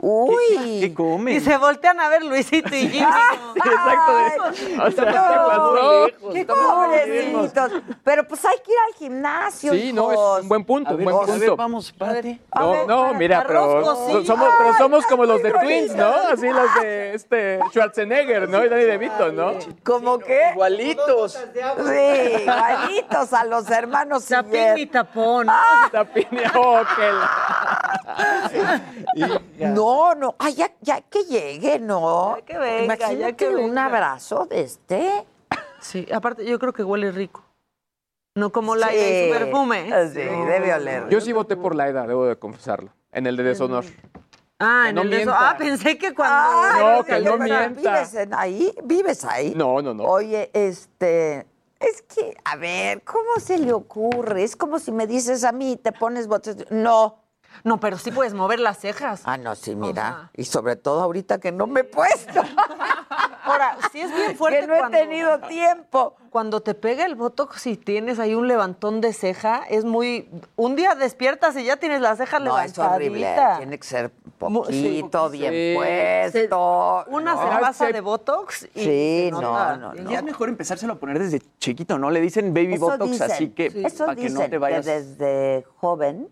[0.01, 0.79] Uy.
[0.79, 1.35] ¿qué comen?
[1.35, 3.05] Y se voltean a ver Luisito y Jimmy.
[3.05, 3.37] Ay,
[4.79, 5.75] O sea, ¿qué no, pasó?
[6.31, 7.71] qué Estamos pobrecitos.
[8.03, 9.73] Pero pues hay que ir al gimnasio.
[9.73, 10.37] Sí, no, hijos.
[10.37, 11.57] es un buen punto, A un ver, buen a ver, punto.
[11.57, 12.39] vamos, párate.
[12.51, 14.25] A No, ver, no, para- mira, arroz pero cocido.
[14.25, 16.07] somos, pero somos como los de Twins, ¿no?
[16.31, 18.63] Así los de este Schwarzenegger, ¿no?
[18.63, 19.51] Y Danny DeVito, ¿no?
[19.83, 20.51] ¿Cómo qué?
[20.53, 21.33] Igualitos.
[21.33, 24.79] Sí, igualitos a los hermanos Siller.
[24.79, 25.47] y tapón.
[25.47, 25.53] ¿no?
[25.91, 27.29] Tapiña, oh, que la-
[29.69, 32.35] No, no, ay, ya, ya que llegue, ¿no?
[32.37, 33.85] Ya que venga, Imagínate ya que un venga.
[33.85, 35.25] abrazo de este.
[35.81, 37.43] Sí, aparte yo creo que huele rico.
[38.35, 38.95] No como la Sí.
[38.97, 39.85] y su perfume.
[40.09, 41.09] Sí, debe oler.
[41.09, 42.91] Yo sí voté por Laida, debo de confesarlo.
[43.11, 43.85] En el de deshonor.
[44.59, 45.25] Ah, Que en no el de eso.
[45.31, 45.49] mienta.
[45.49, 46.35] Ah, pensé que cuando.
[46.61, 47.69] Ay, No, que no mienta.
[47.81, 48.75] ¿Vives en ahí?
[48.83, 49.53] ¿Vives ahí?
[49.55, 50.03] No, no, no.
[50.03, 51.47] Oye, este,
[51.79, 54.43] es que, a ver, ¿cómo se le ocurre?
[54.43, 56.69] Es como si me dices a mí, te pones botes.
[56.71, 57.19] No.
[57.63, 59.21] No, pero sí puedes mover las cejas.
[59.25, 60.31] Ah, no, sí, mira.
[60.35, 62.41] Y sobre todo ahorita que no me he puesto,
[63.43, 66.15] Ahora, sí es bien fuerte que no he cuando, tenido tiempo.
[66.29, 70.29] cuando te pega el botox si tienes ahí un levantón de ceja, es muy...
[70.55, 72.95] Un día despiertas y ya tienes la ceja No, es levantadita.
[72.95, 73.35] horrible.
[73.57, 74.31] Tiene que ser sí.
[74.37, 75.73] poquito, bien Sí.
[75.75, 77.05] puesto.
[77.07, 77.73] Una ¿no?
[77.73, 79.41] se- de botox y Sí, no,
[79.77, 82.11] no, Y es mejor empezárselo a poner desde chiquito, ¿no?
[82.11, 84.85] Le dicen baby Eso botox, dicen, así que para que dicen no te vayas.
[84.85, 86.29] que desde joven.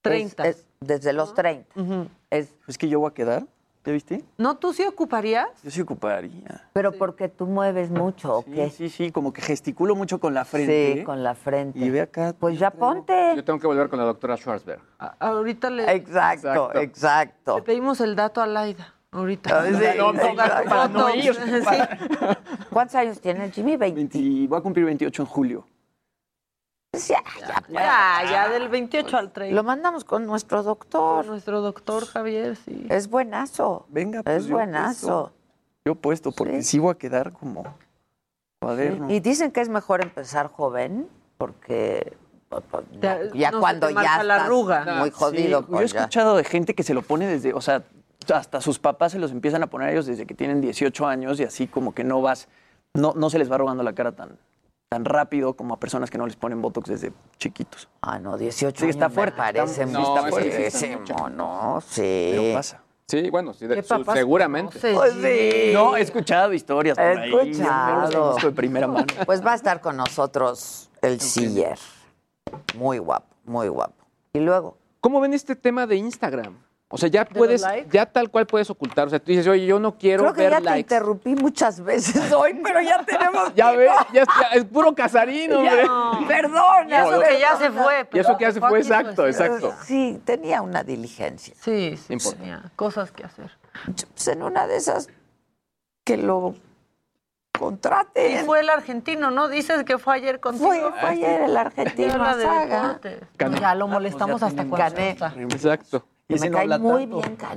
[0.00, 0.02] Es-
[0.36, 0.48] 30.
[0.48, 1.68] es- desde los 30.
[1.78, 2.08] Ujú.
[2.30, 3.44] Es, Es que yo voy a quedar,
[3.84, 4.24] ¿ya viste?
[4.38, 5.48] ¿No tú sí ocuparías?
[5.62, 6.68] Yo sí ocuparía.
[6.72, 8.70] pero porque tú mueves mucho, ¿o Sí, qué?
[8.70, 10.94] sí, sí, como que gesticulo mucho con la frente.
[10.98, 11.78] Sí, con la frente.
[11.78, 12.34] Y ve acá.
[12.38, 13.34] Pues ya ponte.
[13.36, 14.80] Yo tengo que volver con la doctora Schwarzberg.
[14.98, 16.78] A- ahorita le, Exacto, Exacto.
[16.80, 17.56] exacto.
[17.56, 18.94] le pedimos el dato a Laida.
[19.12, 19.60] Ahorita.
[19.60, 20.68] Ah, sí, No, no, exacto.
[20.70, 21.34] para no ir.
[21.34, 22.06] Sí.
[22.70, 23.76] ¿Cuántos años tiene Jimmy?
[23.76, 23.96] 20.
[24.18, 25.66] 20 voy a cumplir 28 en julio.
[26.92, 27.68] Ya, ya, pues.
[27.72, 29.54] Ya, ya del 28 al 30.
[29.54, 31.24] Lo mandamos con nuestro doctor.
[31.24, 32.86] Nuestro doctor Javier, sí.
[32.90, 33.86] Es buenazo.
[33.88, 35.06] Venga, pues Es yo buenazo.
[35.22, 35.32] puesto.
[35.84, 36.70] Yo puesto, porque Sí.
[36.72, 37.64] sí voy a quedar como
[38.60, 39.08] cuaderno.
[39.10, 41.08] Y dicen que es mejor empezar joven.
[41.38, 42.18] porque
[43.00, 44.84] Te- ya no cuando ya marca la estás arruga.
[44.98, 47.62] muy jodido, Sí, yo he pues escuchado de gente que se lo pone desde, o
[47.62, 47.82] sea,
[48.34, 51.40] hasta sus papás se los empiezan a poner a ellos desde que tienen 18 años
[51.40, 52.48] y así como que no vas,
[52.92, 54.36] no, no se les va arrugando la cara tan,
[54.90, 57.88] tan rápido como a personas que no les ponen Botox desde chiquitos.
[58.02, 60.62] Ah, no, 18 Sí, está años fuerte, me parece está- muy sí, está fuerte, sí,
[60.84, 62.28] está muchísimo, no, sí.
[62.32, 62.82] Pero pasa.
[63.06, 64.78] Sí, bueno, sí, de- ¿Qué su- papás seguramente.
[64.80, 65.70] Pues sí.
[65.72, 67.30] No, he escuchado historias por He ahí.
[67.30, 68.34] no escuchado.
[68.36, 69.06] de primera mano.
[69.26, 71.78] Pues va a estar con nosotros el Siller.
[72.76, 73.94] Muy guapo, muy guapo.
[74.32, 76.58] Y luego, ¿Cómo ven este tema de Instagram?
[76.92, 79.06] O sea, ya puedes, ya tal cual puedes ocultar.
[79.06, 80.80] O sea, tú dices, oye, yo no quiero creo que ver ya te likes.
[80.80, 85.62] interrumpí muchas veces hoy, pero ya tenemos Ya ves, ya es, ya es puro casarino,
[85.62, 85.84] Ya, hombre.
[85.86, 86.26] no.
[86.26, 88.08] Perdón, Y eso que ya se fue.
[88.12, 89.72] Y eso que ya se fue, aquí, pues, exacto, exacto.
[89.84, 91.54] Sí, tenía una diligencia.
[91.60, 93.52] Sí, sí, tenía cosas que hacer.
[94.12, 95.08] Pues en una de esas
[96.04, 96.56] que lo
[97.54, 98.44] Y contraten.
[98.46, 99.46] fue el argentino, ¿no?
[99.48, 100.66] Dices que fue ayer contigo.
[100.68, 103.00] Fue, fue ayer el argentino de Saga.
[103.60, 105.16] Ya lo molestamos hasta cuando Cané.
[106.30, 107.20] Y ese Me no cae habla muy tanto.
[107.20, 107.56] bien, Cané.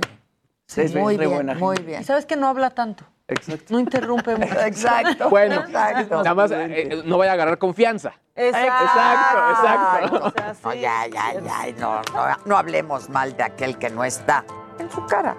[0.76, 1.90] Es muy bien, buena muy gente.
[1.90, 2.00] bien.
[2.02, 3.04] Y sabes que no habla tanto.
[3.28, 3.64] Exacto.
[3.70, 4.60] No interrumpe mucho.
[4.60, 5.30] Exacto.
[5.30, 6.16] Bueno, Exacto.
[6.18, 8.12] nada más eh, no vaya a agarrar confianza.
[8.34, 8.84] Exacto.
[8.84, 10.26] Exacto, exacto.
[10.26, 10.60] O sea, sí.
[10.64, 11.72] No, ya, ya, ya.
[11.78, 14.44] No, no, no hablemos mal de aquel que no está
[14.78, 15.36] en su cara.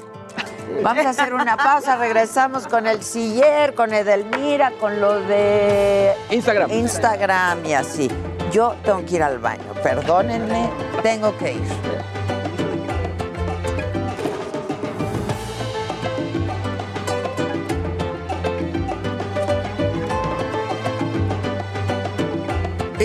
[0.82, 6.72] Vamos a hacer una pausa, regresamos con el Siller, con Edelmira, con lo de Instagram.
[6.72, 8.10] Instagram y así.
[8.52, 10.70] Yo tengo que ir al baño, perdónenme,
[11.04, 11.62] tengo que ir.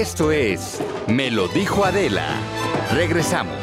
[0.00, 2.26] Esto es Me lo dijo Adela.
[2.94, 3.54] Regresamos.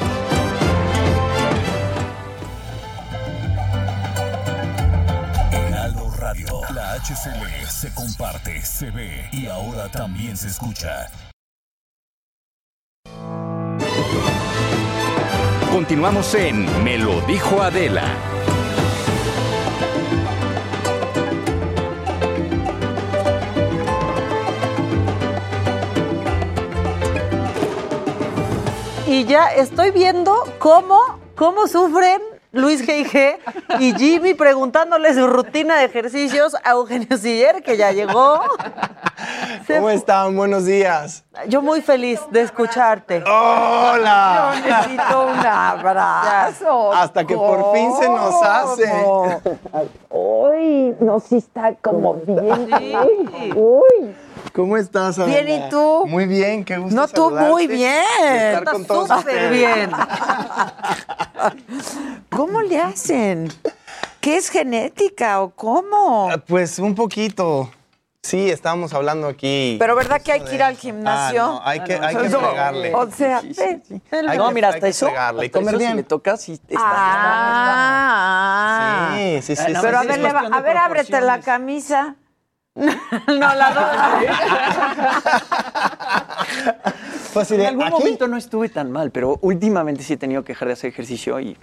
[5.52, 6.62] Heraldo Radio.
[6.76, 11.10] La HCL se comparte, se ve y ahora también se escucha.
[15.72, 18.14] Continuamos en Me lo dijo Adela.
[29.08, 31.00] Y ya estoy viendo cómo,
[31.36, 32.22] cómo sufren
[32.52, 33.38] Luis G.I.G.
[33.80, 38.42] y Jimmy preguntándole su rutina de ejercicios a Eugenio Siller, que ya llegó.
[39.68, 40.36] ¿Cómo están?
[40.36, 41.24] Buenos días.
[41.48, 43.24] Yo muy feliz de escucharte.
[43.24, 44.54] ¡Hola!
[44.56, 46.92] Yo necesito un abrazo.
[46.92, 48.92] Hasta que por fin se nos hace.
[50.10, 52.70] Uy, no, sí está como bien.
[52.78, 53.54] Sí.
[53.56, 54.16] Uy.
[54.54, 55.42] ¿Cómo estás, Adela?
[55.42, 56.06] Bien, ¿y tú?
[56.08, 58.02] Muy bien, qué gusto No, tú saludarte muy bien.
[58.22, 59.92] estar con Estás todos súper bien.
[62.30, 63.52] ¿Cómo le hacen?
[64.20, 66.30] ¿Qué es genética o cómo?
[66.48, 67.70] Pues un poquito.
[68.24, 69.78] Sí, estábamos hablando aquí.
[69.80, 71.44] Pero ¿verdad que hay que ir al gimnasio?
[71.44, 72.94] Ah, no, hay que, hay que fregarle.
[72.94, 74.02] O sea, Sí, sí, sí.
[74.12, 75.06] Hay no, que- mira, hay hasta que eso.
[75.06, 75.92] fregarle y hasta comer eso, bien.
[76.38, 77.88] Si le está.
[77.90, 79.14] Ah.
[79.16, 79.64] Sí, sí, sí.
[79.82, 82.16] Pero a ver, a ver, ábrete la camisa.
[83.28, 84.20] No, la
[87.34, 90.44] Pues, sí, En algún aquí momento no estuve tan mal, pero últimamente sí he tenido
[90.44, 91.58] que dejar de hacer ejercicio y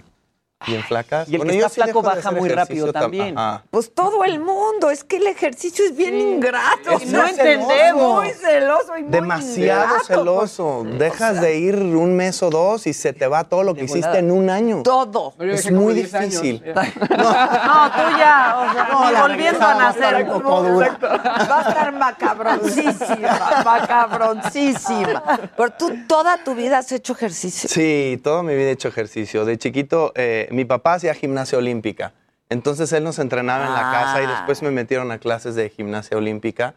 [0.67, 1.29] Bien flacas.
[1.29, 3.37] Y el que está sí flaco baja muy rápido también.
[3.37, 3.63] Ajá.
[3.69, 6.91] Pues todo el mundo, es que el ejercicio es bien ingrato.
[6.99, 8.15] Es no muy entendemos.
[8.23, 8.97] Muy celoso.
[8.97, 10.83] y muy Demasiado ingrato, celoso.
[10.97, 13.99] Dejas de ir un mes o dos y se te va todo lo que hiciste
[14.07, 14.19] volada.
[14.19, 14.81] en un año.
[14.83, 15.33] Todo.
[15.39, 16.41] Es muy 10 años.
[16.41, 16.63] difícil.
[17.15, 20.15] No, tú ya, o sea, No, la volviendo a nacer.
[20.29, 20.97] un poco dura.
[21.01, 25.23] Va a estar macabroncísima, macabroncísima.
[25.55, 27.69] Pero tú toda tu vida has hecho ejercicio.
[27.69, 29.45] Sí, toda mi vida he hecho ejercicio.
[29.45, 32.13] De chiquito, eh, mi papá hacía gimnasia olímpica.
[32.49, 34.31] Entonces él nos entrenaba en la casa y Ah.
[34.37, 36.75] después me metieron a clases de gimnasia olímpica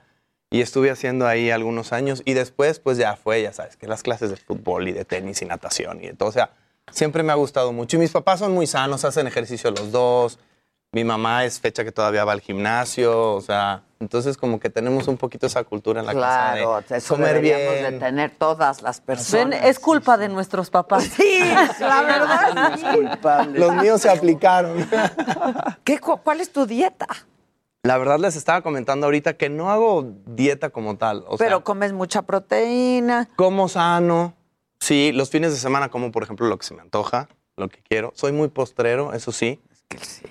[0.50, 4.02] y estuve haciendo ahí algunos años y después pues ya fue, ya sabes, que las
[4.02, 6.28] clases de fútbol y de tenis y natación y de todo.
[6.30, 6.50] O sea,
[6.90, 7.96] siempre me ha gustado mucho.
[7.96, 10.38] Y mis papás son muy sanos, hacen ejercicio los dos.
[10.92, 15.06] Mi mamá es fecha que todavía va al gimnasio, o sea, entonces como que tenemos
[15.06, 17.58] un poquito esa cultura en la Claro, casa de eso comer bien.
[17.92, 19.64] de tener todas las Ven, personas.
[19.64, 21.04] es culpa de nuestros papás.
[21.04, 21.40] Sí,
[21.80, 22.78] la verdad.
[22.78, 23.58] sí.
[23.58, 24.88] Los míos se aplicaron.
[25.84, 27.06] ¿Qué, cu- ¿Cuál es tu dieta?
[27.82, 31.22] La verdad les estaba comentando ahorita que no hago dieta como tal.
[31.28, 33.28] O Pero sea, comes mucha proteína.
[33.36, 34.34] como sano.
[34.80, 37.28] Sí, los fines de semana como, por ejemplo, lo que se me antoja,
[37.58, 38.12] lo que quiero.
[38.16, 39.60] Soy muy postrero, eso sí.
[39.88, 40.24] Que sí.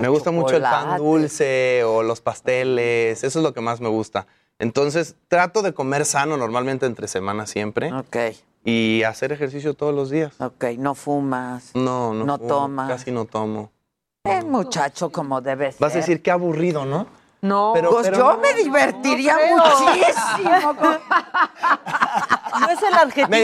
[0.00, 3.22] Me gusta mucho el pan dulce o los pasteles.
[3.22, 4.26] Eso es lo que más me gusta.
[4.58, 8.16] Entonces, trato de comer sano normalmente entre semanas siempre Ok,
[8.64, 10.40] y hacer ejercicio todos los días.
[10.40, 11.72] ok, no fumas.
[11.74, 12.24] No, no.
[12.24, 12.88] No fumo, tomas.
[12.88, 13.70] Casi no tomo.
[14.24, 15.80] El muchacho como debe ser.
[15.80, 17.06] Vas a decir qué aburrido, ¿no?
[17.42, 19.56] No, Pero- pues yo no, me divertiría creo.
[19.56, 20.74] muchísimo.
[22.52, 22.96] Con- es el Me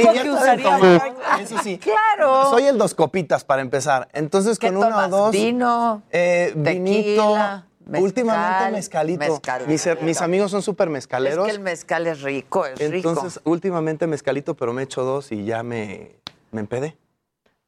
[0.02, 0.98] adjetivo que usaría yo.
[1.40, 1.78] eso sí.
[1.78, 2.51] Claro.
[2.51, 4.09] Soy el dos copitas para empezar.
[4.12, 5.30] Entonces, ¿Qué con una o dos.
[5.32, 7.22] Vino, eh, vinito.
[7.35, 9.18] tequila, mezcal, últimamente mezcalito.
[9.32, 9.66] mezcal.
[9.66, 11.44] Mis, her- mis amigos son súper Es mezcaleros.
[11.47, 13.51] que el mezcal es rico, es Entonces, rico.
[13.51, 16.16] últimamente mezcalito, pero me echo dos y ya me,
[16.51, 16.97] me empedé.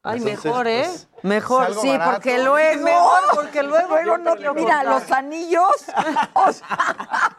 [0.03, 0.85] Ay, Entonces, mejor, ¿eh?
[0.87, 1.65] pues, Mejor.
[1.67, 2.11] salgo Sí, barato.
[2.13, 2.85] porque luego.
[2.85, 4.55] Mejor, porque luego, luego no.
[4.55, 5.67] Mira, los anillos.
[6.33, 7.37] o sea,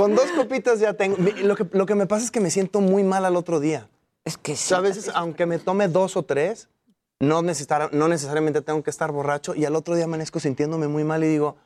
[0.00, 1.16] Con dos copitas ya tengo.
[1.42, 3.88] Lo que, lo que me pasa es que me siento muy mal al otro día.
[4.24, 4.68] es que O sí.
[4.68, 6.68] sea, a veces, aunque me tome dos o tres,
[7.20, 11.22] no, no necesariamente tengo que estar borracho y al otro día amanezco sintiéndome muy mal
[11.22, 11.56] y digo,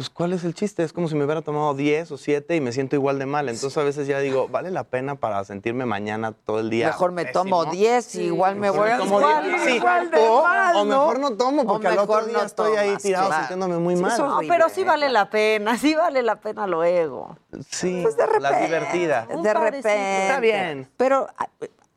[0.00, 0.82] pues, ¿cuál es el chiste?
[0.82, 3.50] Es como si me hubiera tomado 10 o 7 y me siento igual de mal.
[3.50, 6.86] Entonces, a veces ya digo, ¿vale la pena para sentirme mañana todo el día?
[6.86, 7.44] Mejor me pésimo?
[7.44, 9.62] tomo 10 y igual me Mejor voy me a tomo igual, 10.
[9.62, 10.98] Sí, igual de o, mal, o ¿no?
[11.00, 13.42] mejor no tomo, O porque al otro día no estoy ahí tomas, tirado claro.
[13.42, 14.18] sintiéndome muy Sí, mal.
[14.18, 17.36] No, pero sí vale la pena, sí vale la pena luego.
[17.68, 18.50] Sí, Pues de repente.
[18.50, 19.28] las divertidas.
[19.42, 20.22] De repente.
[20.22, 20.88] Está bien.
[20.96, 21.26] Pero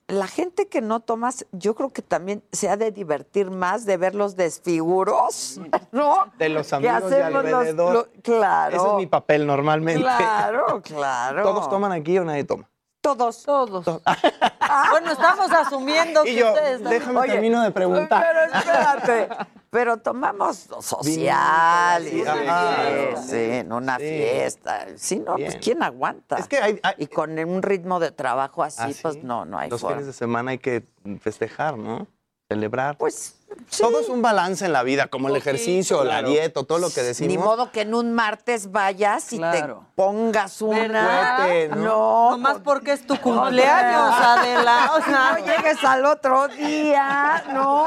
[0.08, 3.98] la gente que no tomas, yo creo que también se ha de divertir más de
[3.98, 5.60] ver los desfiguros,
[5.92, 6.26] ¿no?
[6.38, 7.94] De los amigos de los- alrededor.
[7.94, 8.76] lo- claro.
[8.78, 10.02] Ese es mi papel normalmente.
[10.02, 11.44] Claro, claro.
[11.44, 12.70] ¿Todos toman aquí o nadie toma?
[13.02, 13.44] Todos.
[13.44, 13.84] Todos.
[14.92, 18.26] bueno, estamos asumiendo Y que yo, ustedes déjame Oye, termino de preguntar.
[18.26, 19.28] Pero espérate.
[19.74, 22.04] Pero tomamos social.
[22.04, 24.04] Sí, sí, sí, en una Sí.
[24.06, 24.86] fiesta.
[24.95, 25.58] Si no, pues.
[25.58, 26.38] ¿quién aguanta?
[26.38, 29.22] Es que hay- hay- y con un ritmo de trabajo así, Ah, pues sí.
[29.24, 29.95] no, no hay Los forma.
[29.95, 30.84] fines de semana hay que
[31.20, 32.06] festejar, ¿no?
[32.48, 32.98] Celebrar.
[33.00, 33.36] Pues
[33.78, 36.30] Todo es un balance en la vida, como el ejercicio, la claro.
[36.30, 37.32] dieta, todo lo que decimos.
[37.32, 39.86] Ni modo que en un martes vayas y Claro.
[39.90, 40.80] te pongas una.
[40.80, 41.38] ¿Verdad?
[41.38, 41.84] Cohete, ¿no?
[41.84, 44.92] No, Nomás porque es tu cumpleaños, Adela.
[44.98, 47.86] O sea, no llegues al otro día, no.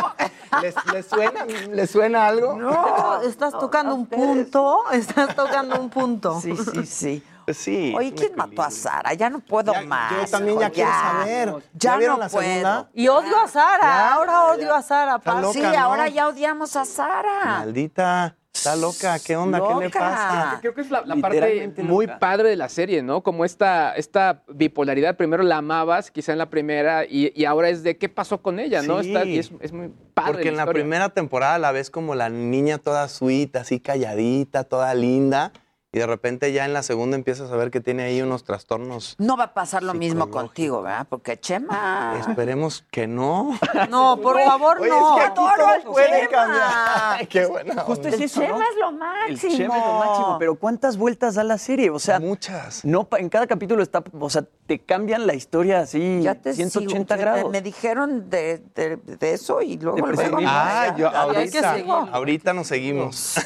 [0.62, 2.54] ¿Les, les suena, ¿Les suena algo?
[2.56, 6.40] No, estás tocando un punto, estás tocando un punto.
[6.40, 7.22] Sí, sí, sí.
[7.54, 7.94] Sí.
[7.96, 8.70] Oye, ¿quién mató a.
[8.70, 9.14] Sara?
[9.14, 10.12] Ya no puedo Ya- más.
[10.12, 11.48] yo también ya hijo, quiero saber.
[11.48, 11.60] Ya,
[11.92, 12.46] ¿Ya vieron no la puedo.
[12.48, 12.90] segunda?
[12.94, 15.20] Y odio a Sara, ahora odio a Sara.
[15.24, 15.78] Loca, Sí, ¿no?
[15.78, 17.44] ahora ya odiamos a Sara.
[17.44, 19.18] Maldita, está loca.
[19.18, 19.60] ¿Qué onda?
[19.60, 20.58] ¿Qué le pasa?
[20.60, 22.18] Creo que es la, la parte muy loca.
[22.18, 23.22] padre de la serie, ¿no?
[23.22, 25.16] Como esta, esta bipolaridad.
[25.16, 28.58] Primero la amabas, quizá en la primera, y, y ahora es de qué pasó con
[28.58, 29.02] ella, ¿no?
[29.02, 29.08] Sí.
[29.14, 30.32] Está, y es, es muy padre.
[30.32, 34.92] Porque en la primera temporada la ves como la niña toda sweet, así calladita, toda
[34.94, 35.52] linda.
[35.96, 39.14] Y de repente ya en la segunda empiezas a ver que tiene ahí unos trastornos.
[39.16, 41.06] No va a pasar lo mismo contigo, ¿verdad?
[41.08, 42.16] Porque Chema.
[42.20, 43.58] Esperemos que no.
[43.88, 45.16] No, por favor, Oye, no.
[45.16, 46.30] es que aquí todo puede Chema.
[46.30, 47.28] cambiar.
[47.28, 48.62] Qué buena Justo es eso, Chema ¿no?
[48.62, 49.56] es lo El máximo.
[49.56, 51.88] Chema es lo máximo, pero ¿cuántas vueltas da la serie?
[51.88, 52.84] O sea, Muchas.
[52.84, 57.14] no en cada capítulo está, o sea, te cambian la historia así Ya te 180
[57.14, 57.22] sigo.
[57.30, 57.50] grados.
[57.50, 60.46] Me dijeron de, de- de eso y luego, De luego presidio.
[60.46, 61.12] Ah, yo hay
[61.50, 61.90] que ahorita, seguir.
[62.12, 63.36] ahorita nos seguimos.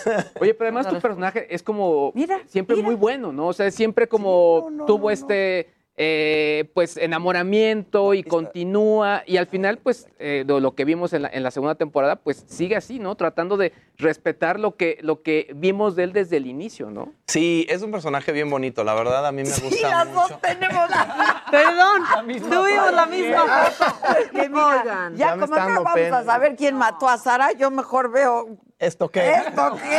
[0.41, 2.87] Oye, pero además tu personaje es como Mira, siempre mira.
[2.87, 3.49] muy bueno, ¿no?
[3.49, 5.71] O sea, siempre como tuvo este
[6.03, 11.23] eh, pues enamoramiento y continúa y al final pues eh, de lo que vimos en
[11.23, 13.17] la, en la segunda temporada pues sigue así, ¿no?
[13.17, 17.13] Tratando de respetar lo que lo que vimos de él desde el inicio, ¿no?
[17.27, 18.83] Sí, es un personaje bien bonito.
[18.83, 20.29] La verdad, a mí me Sí, gusta las mucho.
[20.29, 20.85] dos tenemos
[21.51, 22.03] Perdón,
[22.49, 23.93] tuvimos la misma foto.
[24.33, 26.19] que mira, Oigan, ya, ya como está no vamos pena.
[26.19, 29.31] a saber quién mató a Sara, yo mejor veo ¿Esto qué?
[29.31, 29.99] esto qué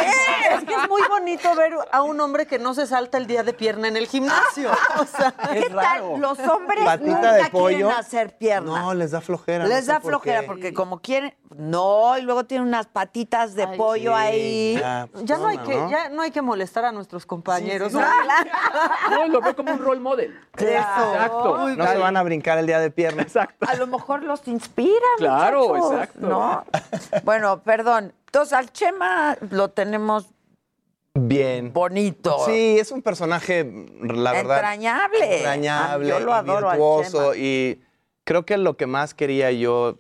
[0.56, 3.44] Es que es muy bonito ver a un hombre que no se salta el día
[3.44, 4.72] de pierna en el gimnasio.
[5.00, 6.20] O sea, ¿Qué tal?
[6.20, 7.78] Los hombres Patita nunca de pollo.
[7.78, 8.82] quieren hacer pierna.
[8.82, 9.66] No, les da flojera.
[9.68, 10.48] Les no da por flojera qué.
[10.48, 14.78] porque como quieren, no, y luego tienen unas patitas de Ay, pollo Sí, ahí.
[14.80, 17.94] ya, pues, ya no hay que, ya no hay que molestar a nuestros compañeros.
[17.94, 18.02] No,
[19.28, 20.40] lo veo como un role model.
[20.54, 21.14] Claro.
[21.14, 21.70] Exacto.
[21.76, 23.22] No se van a brincar el día de pierna.
[23.22, 23.66] Exacto.
[23.70, 24.92] A lo mejor los inspira.
[25.18, 26.28] Claro, muchachos, exacto.
[26.28, 26.66] ¿no?
[27.24, 28.14] Bueno, perdón.
[28.32, 30.30] Entonces al Chema lo tenemos
[31.14, 31.74] Bien.
[31.74, 32.46] bonito.
[32.46, 34.60] Sí, es un personaje, la verdad.
[34.60, 35.36] Entrañable.
[35.36, 37.34] Entrañable, Yo lo adoro al virtuoso.
[37.34, 37.46] Chema.
[37.46, 37.82] Y
[38.24, 39.98] creo que lo que más quería yo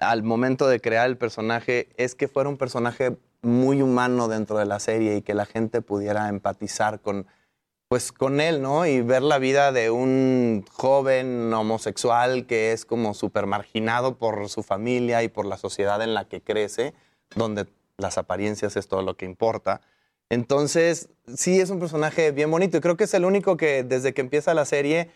[0.00, 4.66] al momento de crear el personaje es que fuera un personaje muy humano dentro de
[4.66, 7.26] la serie y que la gente pudiera empatizar con,
[7.88, 8.86] pues, con él, ¿no?
[8.86, 14.62] Y ver la vida de un joven homosexual que es como súper marginado por su
[14.62, 16.94] familia y por la sociedad en la que crece,
[17.34, 19.80] donde las apariencias es todo lo que importa.
[20.30, 24.12] Entonces, sí es un personaje bien bonito y creo que es el único que desde
[24.12, 25.10] que empieza la serie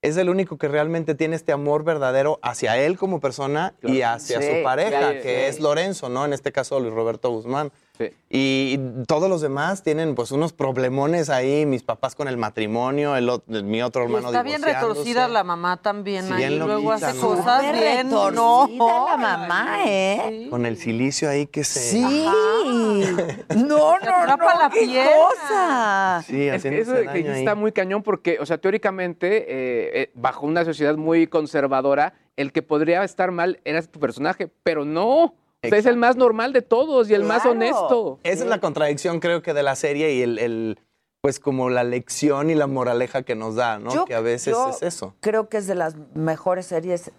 [0.00, 4.40] es el único que realmente tiene este amor verdadero hacia él como persona y hacia
[4.40, 5.28] Sí, su pareja, que sí.
[5.56, 6.24] es Lorenzo, ¿no?
[6.24, 7.72] En este caso, Luis Roberto Guzmán.
[7.98, 8.10] Sí.
[8.30, 13.28] Y todos los demás tienen pues unos problemones ahí, mis papás con el matrimonio, el,
[13.28, 16.38] ot- mi otro Y hermano está bien retorcida la mamá también Sí, ahí.
[16.38, 17.26] bien Luego loquita, hace ¿no?
[17.26, 18.06] cosas Súper bien.
[18.06, 19.06] retorcida No.
[19.10, 20.46] la mamá, ¿eh?
[20.48, 21.80] Con el silicio ahí que se...
[21.80, 22.02] Sí.
[22.02, 25.10] No, Te no, atrapa no, la qué pierna.
[25.28, 26.24] cosa.
[26.26, 27.38] Sí, Es que eso daño ahí.
[27.40, 32.52] está muy cañón porque, o sea, teóricamente, eh, eh, bajo una sociedad muy conservadora, el
[32.52, 35.34] que podría estar mal era tu personaje, pero no.
[35.64, 38.20] O sea, es el más normal de todos y el más honesto.
[38.22, 40.78] Esa es la contradicción, creo que, de la serie y el, el,
[41.20, 43.92] pues como la lección y la moraleja que nos da, ¿no?
[43.92, 45.14] Yo- que a veces yo es eso.
[45.20, 47.10] Creo que es de las mejores series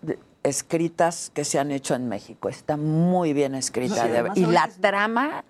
[0.44, 2.48] escritas que se han hecho en México.
[2.49, 3.95] Está muy bien escrita.
[4.03, 5.44] Sí, de- además y la trama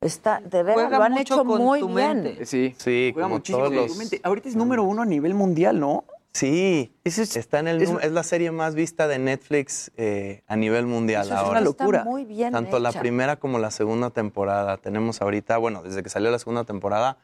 [0.00, 2.22] está, de verdad, lo han mucho hecho con muy tu bien.
[2.22, 2.46] mente.
[2.46, 2.72] Sí.
[2.78, 4.20] Sí, Juega como muchísimo todos los...
[4.22, 6.04] Ahorita es número uno a nivel mundial, ¿no?
[6.32, 10.86] Sí, está en el, es- es, la serie más vista de Netflix eh, a nivel
[10.86, 11.50] mundial Eso es ahora.
[11.52, 11.98] una locura.
[12.00, 14.76] Está muy bien Tanto la primera como la segunda temporada.
[14.76, 17.18] Tenemos ahorita, bueno, desde que salió la segunda temporada,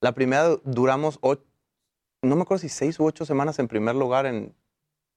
[0.00, 1.42] la primera duramos, ocho,
[2.22, 4.54] no me acuerdo si seis u ocho semanas en primer lugar en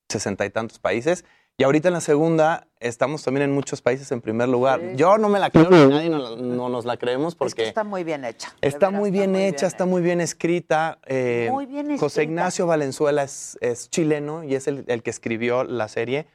[0.09, 1.25] sesenta y tantos países.
[1.57, 4.79] Y ahorita en la segunda estamos también en muchos países en primer lugar.
[4.79, 4.95] Sí.
[4.95, 7.67] Yo no me la creo, ni nadie no, no nos la creemos Es que porque
[7.67, 8.53] está muy bien hecha.
[8.61, 10.99] está muy bien hecha, está muy bien escrita.
[11.05, 12.23] eh, Muy bien José escrita.
[12.23, 16.27] Ignacio Valenzuela es, es chileno y es el, el que escribió la serie.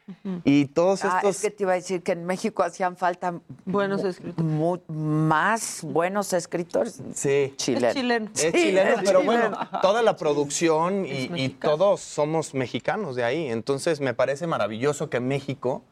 [0.45, 1.37] Y todos Ah, estos...
[1.37, 4.45] es que te iba a decir que en México hacían falta Buenos escritores.
[4.51, 7.53] mu- más buenos escritores Sí.
[7.57, 7.89] chilenos.
[7.91, 8.31] Es chileno.
[8.35, 9.25] Es Sí, chileno, es pero chileno.
[9.25, 13.49] bueno, toda la producción y, Es y todos somos mexicanos de ahí.
[13.49, 15.83] Entonces me parece maravilloso que México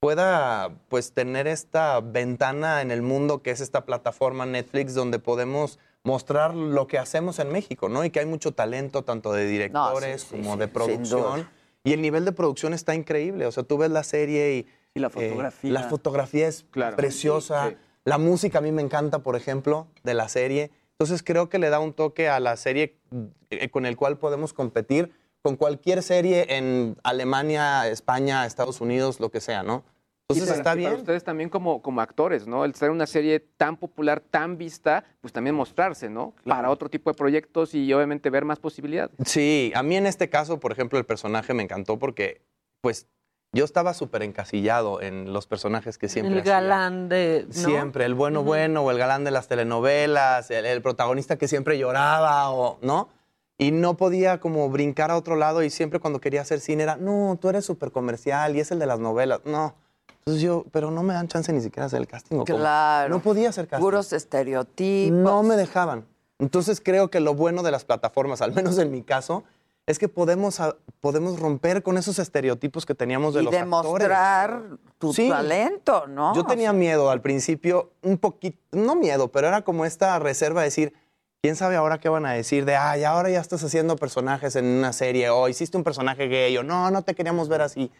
[0.00, 5.78] pueda pues tener esta ventana en el mundo que es esta plataforma Netflix donde podemos
[6.04, 8.04] mostrar lo que hacemos en México, ¿no?
[8.04, 11.48] Y que hay mucho talento tanto de directores sí, como sí, de producción.
[11.82, 13.46] Y el nivel de producción está increíble.
[13.46, 15.72] O sea, tú ves la serie y Y la eh, fotografía.
[15.72, 16.96] la fotografía es Claro.
[16.96, 17.68] preciosa.
[17.68, 17.76] Sí, sí.
[18.04, 20.70] La música a mí me encanta, por ejemplo, de la serie.
[20.92, 22.96] Entonces creo que le da un toque a la serie
[23.50, 25.12] eh, con el cual podemos competir
[25.46, 29.84] con cualquier serie en Alemania, España, Estados Unidos, lo que sea, ¿no?
[30.28, 31.00] Entonces Y para- está y para bien.
[31.02, 32.64] ustedes también como, como actores, ¿no?
[32.64, 36.34] El ser una serie tan popular, tan vista, pues también mostrarse, ¿no?
[36.44, 39.14] Para otro tipo de proyectos y obviamente ver más posibilidades.
[39.24, 42.40] Sí, a mí en este caso, por ejemplo, el personaje me encantó porque,
[42.80, 43.06] pues,
[43.52, 46.54] yo estaba súper encasillado en los personajes que siempre El hacía.
[46.54, 47.44] galán de.
[47.46, 47.52] ¿no?
[47.52, 51.78] Siempre, el bueno bueno o el galán de las telenovelas, el, el protagonista que siempre
[51.78, 53.10] lloraba o, ¿no?
[53.58, 56.96] Y no podía como brincar a otro lado y siempre cuando quería hacer cine era,
[56.96, 59.40] no, tú eres súper comercial y es el de las novelas.
[59.46, 59.74] No.
[60.20, 62.36] Entonces yo, pero no me dan chance ni siquiera hacer el casting.
[62.36, 62.58] ¿o cómo?
[62.58, 63.08] Claro.
[63.08, 63.82] No podía hacer casting.
[63.84, 65.16] Puros estereotipos.
[65.18, 66.04] No me dejaban.
[66.38, 69.44] Entonces creo que lo bueno de las plataformas, al menos en mi caso,
[69.86, 70.60] es que podemos,
[71.00, 73.64] podemos romper con esos estereotipos que teníamos de y los actores.
[73.84, 74.62] demostrar
[74.98, 75.28] tu Sí.
[75.30, 76.34] talento, ¿no?
[76.34, 80.66] Yo tenía miedo al principio, un poquito, no miedo, pero era como esta reserva de
[80.66, 80.92] decir,
[81.46, 82.64] ¿quién sabe ahora qué van a decir?
[82.64, 86.56] De, ay, ahora ya estás haciendo personajes en una serie, o hiciste un personaje gay,
[86.56, 87.92] o no, no te queríamos ver así.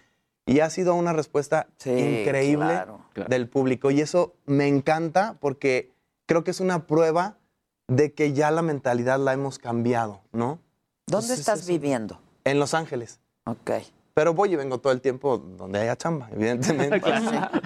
[0.46, 3.00] Y ha sido una respuesta Sí, increíble claro.
[3.28, 3.92] del público.
[3.92, 5.92] Y eso me encanta porque
[6.26, 7.38] creo que es una prueba
[7.86, 10.58] de que ya la mentalidad la hemos cambiado, ¿no?
[11.06, 12.20] ¿Dónde Entonces, estás eso- viviendo?
[12.42, 13.20] En Los Ángeles.
[13.44, 13.70] Ok.
[14.12, 17.00] Pero voy y vengo todo el tiempo donde haya chamba, evidentemente.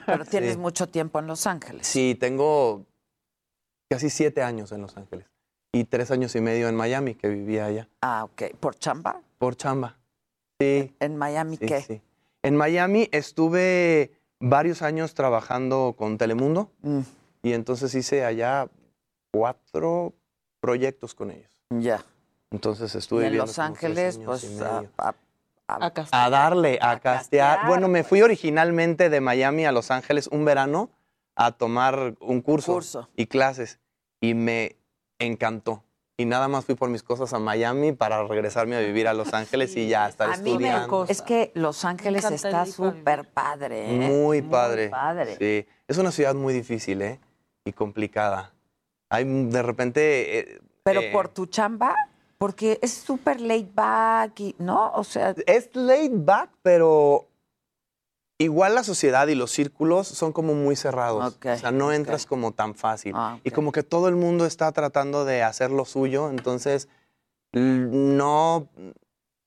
[0.05, 0.59] Pero tienes Sí.
[0.59, 1.86] mucho tiempo en Los Ángeles.
[1.86, 2.85] Sí, tengo
[3.90, 5.27] casi siete años en Los Ángeles
[5.72, 8.55] y tres años y medio en Miami, que vivía allá, Ah, ok.
[8.59, 9.20] ¿Por chamba?
[9.38, 9.97] por chamba.
[10.60, 11.80] Sí, ¿En Miami sí, qué?
[11.80, 12.02] sí.
[12.42, 17.01] En Miami estuve varios años trabajando con Telemundo Mm,
[17.42, 18.68] y entonces hice allá
[19.32, 20.12] cuatro
[20.60, 21.62] proyectos con ellos.
[21.70, 22.05] ya.
[22.51, 25.14] Entonces Y estuve en viviendo Los como tres Ángeles, pues, y a, a-
[25.68, 26.26] a- A castigar.
[26.26, 27.01] a darle, a, castear.
[27.01, 30.90] castear, Bueno, me fui originalmente de Miami a Los Ángeles un verano
[31.36, 33.09] a tomar un curso, Curso.
[33.14, 33.78] y clases
[34.20, 34.74] y me
[35.20, 35.84] encantó.
[36.16, 39.32] Y nada más fui por mis cosas a Miami para regresarme a vivir a Los
[39.32, 41.06] Ángeles y ya estar a mí me estudiando.
[41.09, 43.94] Es que Los Ángeles está súper padre.
[43.94, 43.97] ¿eh?
[43.97, 44.90] Muy padre.
[44.90, 45.36] padre.
[45.38, 47.20] Sí, es una ciudad muy difícil, ¿eh?
[47.64, 48.52] Y complicada.
[49.09, 50.38] Hay de repente...
[50.40, 51.94] eh, Pero eh, por tu chamba,
[52.36, 54.92] porque es súper laid back, y, ¿no?
[54.92, 57.30] O sea, Es laid back, pero
[58.45, 61.37] igual la sociedad y los círculos son como muy cerrados.
[61.45, 63.12] O sea, no entras como tan fácil.
[63.15, 66.89] Ah, Y como que todo el mundo está tratando de hacer lo suyo, entonces
[67.53, 68.69] no...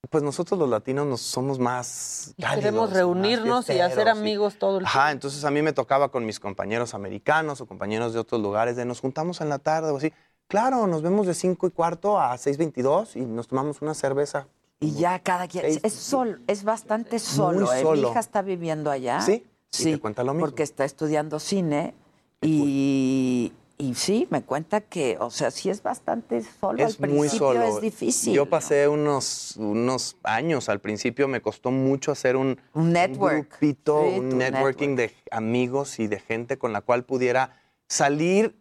[0.09, 4.59] Pues nosotros los latinos nos somos más cálidos, queremos más reunirnos y hacer y- amigos
[4.59, 8.19] todo el Ajá, entonces a mí me tocaba con mis compañeros americanos o compañeros de
[8.19, 10.13] otros lugares de nos juntamos en la tarde o así.
[10.47, 14.45] Claro, nos vemos de 5 y cuarto a 6.22 y nos tomamos una cerveza.
[14.83, 15.63] Y ya cada quien.
[15.65, 17.71] Seis- Es solo, es bastante solo.
[17.73, 17.83] ¿eh?
[17.93, 19.21] Mi hija está viviendo allá.
[19.21, 19.43] ¿Sí?
[19.71, 19.91] Y Sí.
[19.93, 20.45] te cuenta lo mismo.
[20.47, 21.93] Porque está estudiando cine
[22.41, 26.85] y, y sí, me cuenta que, o sea, sí es bastante solo.
[26.85, 27.63] Es Al muy principio solo.
[27.77, 28.33] es difícil.
[28.33, 28.49] Yo ¿no?
[28.49, 33.49] pasé unos, unos años al principio, me costó mucho hacer un, Un network.
[33.49, 37.57] grupito, Sí, un networking de amigos y de gente con la cual pudiera
[37.87, 38.55] salir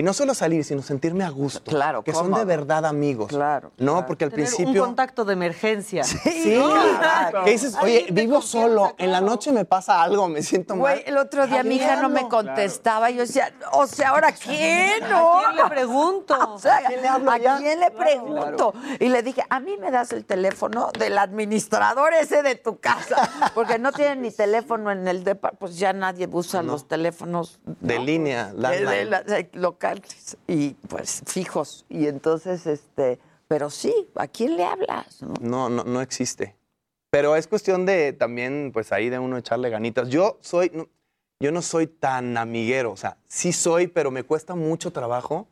[0.00, 1.60] Y no solo salir, sino sentirme a gusto.
[1.72, 3.26] Claro, Que son de verdad amigos.
[3.30, 3.72] Claro.
[3.78, 4.82] No, porque al Tener principio...
[4.84, 6.04] un contacto de emergencia.
[6.04, 6.72] Sí, ¿no?
[7.44, 10.80] que dices, oye, vivo solo, en la noche me pasa algo, me siento mal.
[10.82, 13.10] Güey, el otro día ¿A mi hija no me contestaba.
[13.10, 15.00] Yo decía, o sea, ¿ahora quién?
[15.10, 15.40] No?
[15.40, 16.36] ¿A quién le pregunto?
[16.54, 17.58] O sea, ¿A quién le hablo ¿a ya?
[17.58, 18.74] quién le pregunto?
[19.00, 23.28] Y le dije, a mí me das el teléfono del administrador ese de tu casa.
[23.54, 27.98] Porque no tienen ni teléfono en el depa, pues ya nadie usa los teléfonos De
[27.98, 29.10] línea, de- de landline.
[29.10, 29.50] la- de
[30.46, 31.84] y pues fijos.
[31.88, 35.22] Y entonces, este, pero sí, ¿a quién le hablas?
[35.22, 35.34] no?
[35.40, 36.56] No, no, no existe.
[37.10, 40.08] Pero es cuestión de también, pues ahí de uno echarle ganitas.
[40.08, 40.88] Yo soy, no-
[41.40, 45.48] yo no soy tan amiguero, o sea, sí soy, pero me cuesta mucho trabajo.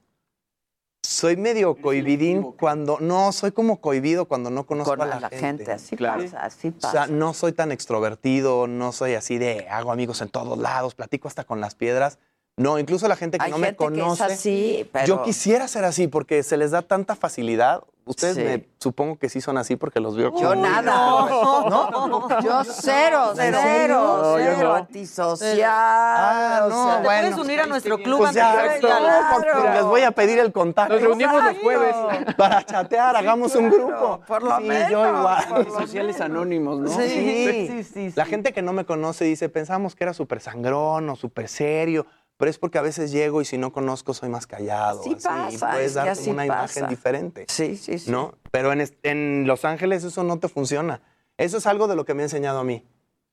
[1.02, 5.28] Soy medio cohibidín cuando, no, soy como cohibido cuando no conozco Con a la, la
[5.30, 6.24] gente, así Claro.
[6.24, 6.90] pasa, así O pasa.
[6.90, 11.28] sea, no soy tan extrovertido, no soy así de hago amigos en todos lados, platico
[11.28, 12.18] hasta con las piedras.
[12.58, 14.26] No, incluso la gente que Hay no gente me conoce.
[14.26, 15.06] que es así, pero...
[15.06, 17.82] Yo quisiera ser así porque se les da tanta facilidad.
[18.06, 18.42] Ustedes Sí.
[18.44, 20.90] me supongo que sí son así porque los veo Yo como- nada.
[21.68, 22.40] ¿No?
[22.40, 23.96] Yo cero, ¿En cero, serio?
[23.96, 24.74] No, yo cero, no.
[24.74, 25.60] antisocial.
[25.70, 27.28] Ah, o no, sea, Te bueno.
[27.30, 30.94] puedes unir a nuestro club Pues ya, no, porque les voy a pedir el contacto.
[30.94, 31.94] Nos reunimos los jueves.
[32.38, 34.20] Para chatear, hagamos un grupo.
[34.26, 34.90] Por lo Sí, menos.
[34.90, 35.66] yo igual.
[35.78, 36.88] Sociales anónimos, ¿no?
[36.90, 38.12] Sí.
[38.14, 42.06] La gente que no me conoce dice, pensamos que era súper sangrón o súper serio,
[42.36, 45.02] pero es porque a veces llego y si no conozco soy más callado.
[45.02, 46.80] Sí así, y pasa, puedes es que dar así una pasa.
[46.80, 47.46] imagen diferente.
[47.48, 48.10] Sí, sí, sí.
[48.10, 48.34] ¿No?
[48.50, 51.00] Pero en, en Los Ángeles eso no te funciona.
[51.38, 52.84] Eso es algo de lo que me ha enseñado a mí.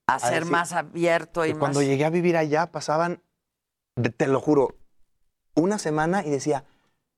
[0.06, 1.58] A A ser decir- más abierto y más...
[1.58, 3.22] cuando llegué a vivir allá pasaban,
[3.96, 4.74] de- te lo juro,
[5.54, 6.64] una semana y decía,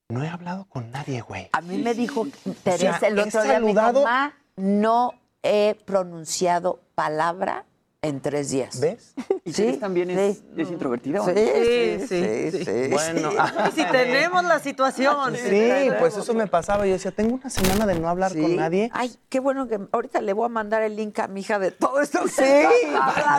[0.08, 1.48] no he hablado con nadie, güey.
[1.52, 2.26] A mí me dijo
[2.62, 7.65] Teresa el he otro día, me dijo, saludado- "Ma, no he pronunciado palabra
[8.06, 8.80] en tres días.
[8.80, 9.14] ¿Ves?
[9.44, 10.44] ¿Y Sí, también es, sí.
[10.56, 11.22] es introvertida?
[11.22, 11.40] o Sí, no?
[11.40, 12.64] sí, sí, sí.
[12.64, 12.88] sí.
[12.90, 13.30] Bueno,
[13.68, 15.36] Y si tenemos la situación.
[15.36, 16.86] sí, pues eso me pasaba.
[16.86, 18.40] Yo decía, tengo una semana de no hablar Sí.
[18.42, 18.90] con nadie.
[18.92, 21.70] Ay, qué bueno que ahorita le voy a mandar el link a mi hija de
[21.70, 22.22] todo esto.
[22.24, 22.42] que Sí,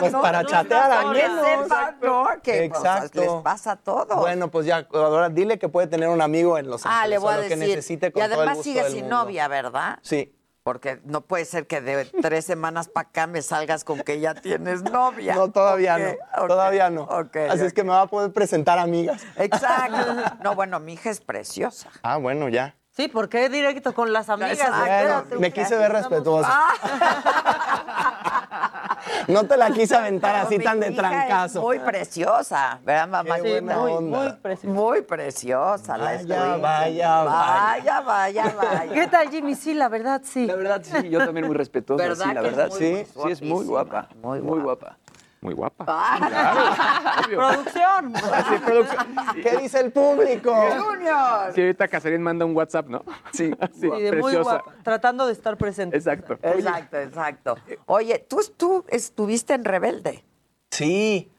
[0.00, 2.26] pues para chatear sepan, ¿no?
[2.42, 3.20] Que pues, Exacto.
[3.20, 4.16] les pasa todo.
[4.16, 7.10] Bueno, pues ya, ahora dile que puede tener un amigo en Los ah, Ángeles.
[7.10, 7.58] le voy a lo decir.
[7.58, 9.16] que necesite con y todo el además gusto sigue sin mundo.
[9.24, 9.98] novia, ¿verdad?
[10.02, 10.34] Sí.
[10.68, 14.34] Porque no puede ser que de tres semanas para acá me salgas con que ya
[14.34, 15.34] tienes novia.
[15.34, 16.46] No, todavía no.
[16.46, 17.04] Todavía no.
[17.04, 19.22] ok, Así es que me va a poder presentar amigas.
[19.36, 20.34] Exacto.
[20.44, 21.88] No, bueno, mi hija es preciosa.
[22.02, 22.74] Ah, bueno, ya.
[22.90, 24.58] Sí, porque es directo con las amigas.
[24.58, 26.52] Bueno, me quise ver respetuosa.
[29.26, 31.62] No te la quise aventar así Mi tan de hija es trancazo.
[31.62, 33.36] Muy preciosa, ¿verdad, mamá?
[33.36, 34.18] Qué buena muy, onda.
[34.18, 34.74] muy preciosa.
[34.74, 38.92] Muy preciosa la estoy- vaya, vaya, vaya, vaya.
[38.92, 39.54] ¿Qué tal, Jimmy?
[39.54, 40.46] Sí, la verdad, sí.
[40.46, 42.02] La verdad, sí, yo también muy respetuoso.
[42.02, 43.04] ¿Verdad sí, la verdad, sí.
[43.22, 44.08] Sí, es muy guapa.
[44.22, 44.96] Muy Muy guapa.
[45.40, 45.84] Muy guapa.
[45.86, 47.22] Ah.
[47.28, 48.16] Producción.
[48.16, 49.06] Así, producción.
[49.42, 50.52] ¿Qué dice el público?
[50.54, 51.52] Junior.
[51.54, 53.04] Sí, ahorita Casarín manda un WhatsApp, ¿no?
[53.32, 54.42] Sí, sí, Sí, de muy preciosa.
[54.62, 54.74] guapa.
[54.82, 55.96] Tratando de estar presente.
[55.96, 56.38] Exacto.
[56.42, 57.56] Exacto, exacto.
[57.86, 60.24] Oye, tú, tú estuviste en Rebelde
[60.70, 61.30] Sí,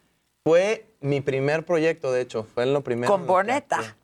[0.44, 2.44] fue mi primer proyecto, de hecho.
[2.44, 3.12] Fue en lo primero.
[3.12, 3.96] con que Boneta.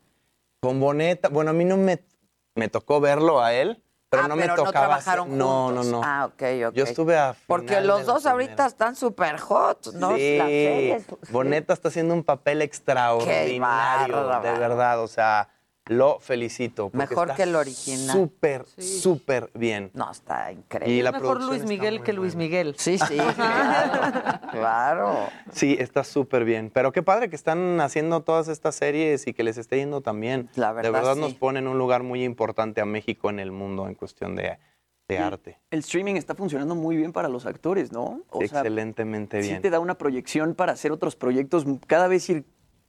[0.59, 1.29] Con Boneta.
[1.29, 2.03] Bueno, a mí no me,
[2.55, 3.81] me tocó verlo a él,
[4.15, 4.71] pero Ah, no me pero tocaba.
[4.73, 6.01] no trabajaron hacer- no, no, no.
[6.03, 6.73] Ah, ok, ok.
[6.73, 7.35] Yo estuve a.
[7.47, 8.65] Porque los dos ahorita primera.
[8.67, 10.15] están súper hot, ¿no?
[10.15, 10.93] Sí,
[11.31, 14.99] Boneta está haciendo un papel extraordinario, de verdad.
[15.01, 15.49] O sea,
[15.87, 16.89] lo felicito.
[16.89, 18.15] porque Mejor está que el original.
[18.15, 19.91] Súper, súper bien.
[19.93, 20.95] No, está increíble.
[20.95, 22.75] Y la Mejor Luis Miguel que Luis Miguel.
[22.77, 24.39] Sí, sí, claro.
[24.51, 25.27] claro.
[25.51, 26.71] Sí, está súper bien.
[26.73, 30.49] Pero qué padre que están haciendo todas estas series y que les esté yendo también.
[30.55, 31.21] La de verdad, verdad sí.
[31.21, 34.57] nos pone en un lugar muy importante a México en el mundo en cuestión de,
[35.07, 35.59] de arte.
[35.69, 38.21] El streaming está funcionando muy bien para los actores, ¿no?
[38.29, 39.61] O sea, Excelentemente sí bien.
[39.61, 42.45] te da una proyección para hacer otros proyectos, cada vez ir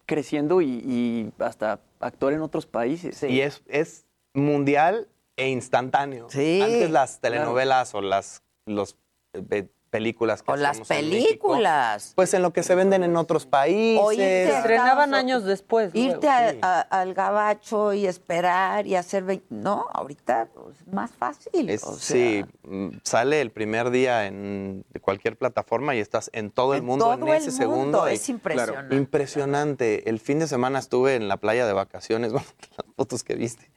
[0.07, 3.23] creciendo y, y hasta actuar en otros países.
[3.23, 6.29] Y es, es mundial e instantáneo.
[6.31, 6.61] Sí.
[6.63, 8.97] Antes las telenovelas o las los,
[9.33, 12.13] eh, películas que O las hacemos en México, películas.
[12.15, 14.01] pues en lo que se venden en otros países.
[14.05, 15.91] O irte a Estrenaban años después.
[15.95, 19.43] Irte a- al gabacho y esperar y hacer...
[19.51, 21.69] No, ahorita es más fácil.
[21.71, 26.51] Es- o sea, sí, mm, sale el primer día en cualquier plataforma y estás en
[26.51, 28.11] todo el en mundo todo en el ese mundo, segundo.
[28.11, 28.97] y- Es impresionante.
[28.97, 30.11] Impresionante.
[30.11, 32.47] El fin de semana estuve en la playa de vacaciones, bueno,
[32.77, 33.71] las fotos que viste.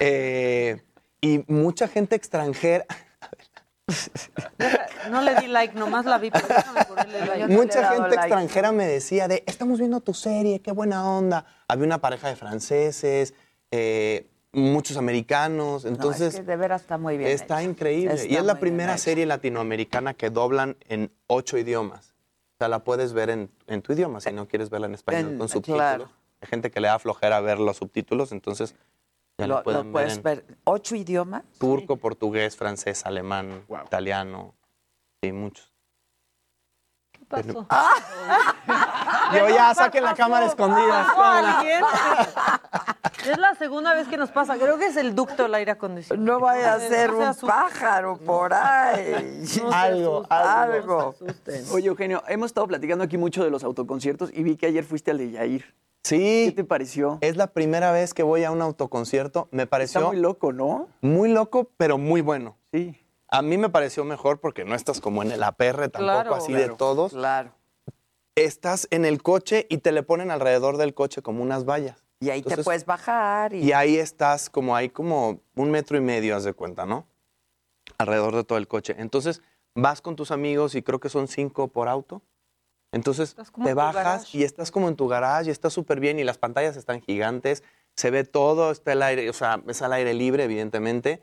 [0.00, 0.82] Eh,
[1.20, 2.84] y mucha gente extranjera,
[5.10, 6.30] No le di like, nomás la vi.
[6.30, 7.46] Pero like.
[7.48, 8.14] Mucha gente like.
[8.16, 11.44] extranjera me decía de, estamos viendo tu serie, qué buena onda.
[11.68, 13.34] Había una pareja de franceses,
[13.70, 17.30] eh, muchos americanos, No, entonces es que de veras está muy bien.
[17.30, 17.70] está hecho.
[17.70, 18.14] increíble.
[18.14, 22.10] Está y es la primera serie latinoamericana que doblan en ocho idiomas.
[22.54, 25.32] O sea, la puedes ver en, en tu idioma si no quieres verla en español
[25.32, 25.78] En- con subtítulos.
[25.80, 26.08] claro.
[26.40, 28.74] Hay gente que le da flojera ver los subtítulos, entonces
[29.38, 30.44] ya lo, Lo, lo pueden ver puedes en ver.
[30.64, 31.42] ¿Ocho idiomas?
[31.58, 34.54] turco, portugués, francés, alemán, italiano,
[35.22, 35.72] sí, muchos.
[37.12, 37.66] ¿Qué pasó?
[39.34, 41.06] Yo ya saquen la cámara escondida.
[43.24, 44.56] Es la segunda vez que nos pasa.
[44.56, 46.24] Creo que es el ducto del aire acondicionado.
[46.24, 49.44] No vaya a ser No un pájaro por ahí.
[49.72, 51.14] algo, algo.
[51.72, 55.12] Oye, Eugenio, hemos estado platicando aquí mucho de los autoconciertos y vi que ayer fuiste
[55.12, 55.74] al de Yair.
[56.02, 56.46] Sí.
[56.48, 57.18] ¿Qué te pareció?
[57.20, 59.48] Es la primera vez que voy a un autoconcierto.
[59.52, 60.88] Me pareció Está muy loco, ¿no?
[61.00, 62.56] muy loco, pero muy bueno.
[62.72, 62.98] Sí.
[63.28, 66.34] A mí me pareció mejor porque no estás como en el APR tampoco Claro.
[66.34, 67.12] así de todos.
[67.12, 67.52] Claro.
[68.34, 72.02] Estás en el coche y te le ponen alrededor del coche como unas vallas.
[72.20, 73.52] Y ahí te puedes bajar.
[73.52, 77.06] Y, Y ahí estás como ahí como un metro y medio, haz de cuenta, ¿no?
[77.98, 78.94] Alrededor de todo el coche.
[78.98, 79.42] Entonces
[79.74, 82.22] vas con tus amigos y creo que son cinco por auto.
[82.92, 86.38] Entonces te bajas y estás como en tu garage y estás súper bien y las
[86.38, 87.64] pantallas están gigantes,
[87.96, 91.20] se ve todo, está el aire, o sea, es al aire libre, evidentemente.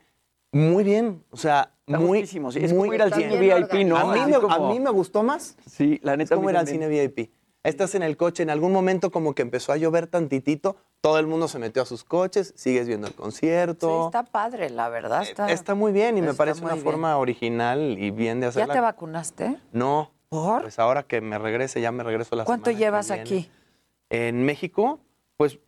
[0.52, 2.38] Muy bien, o sea, Está muy, sí.
[2.56, 3.30] Es muy como ir al bien.
[3.30, 3.96] cine VIP, ¿no?
[3.96, 5.56] A mí, me, como- a mí me gustó más.
[5.66, 6.34] Sí, la Es neta.
[6.34, 7.30] a como ir al cine VIP.
[7.62, 11.26] Estás en el coche, en algún momento como que empezó a llover tantitito, todo el
[11.26, 14.06] mundo se metió a sus coches, sigues viendo el Sí, concierto.
[14.06, 15.22] está padre, la verdad.
[15.22, 16.84] Está, Está muy bien y me parece una bien.
[16.84, 18.74] forma original y bien de ¿Ya hacerla.
[18.74, 19.56] te vacunaste?
[19.72, 20.10] No.
[20.30, 20.62] ¿Por?
[20.62, 23.50] Pues ahora que me regrese, ya me regreso la ¿Cuánto semana llevas aquí?
[24.10, 25.00] En México,
[25.36, 25.58] pues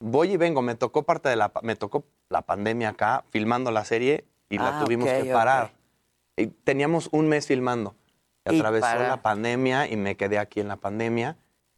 [0.00, 0.60] voy y vengo.
[0.60, 4.80] Me tocó parte de la, me tocó la pandemia acá, filmando la serie y la
[4.80, 5.72] Ah, tuvimos que parar.
[6.36, 7.94] Y teníamos un mes filmando.
[8.44, 11.36] Y atravesó para- la pandemia y me quedé aquí en la pandemia.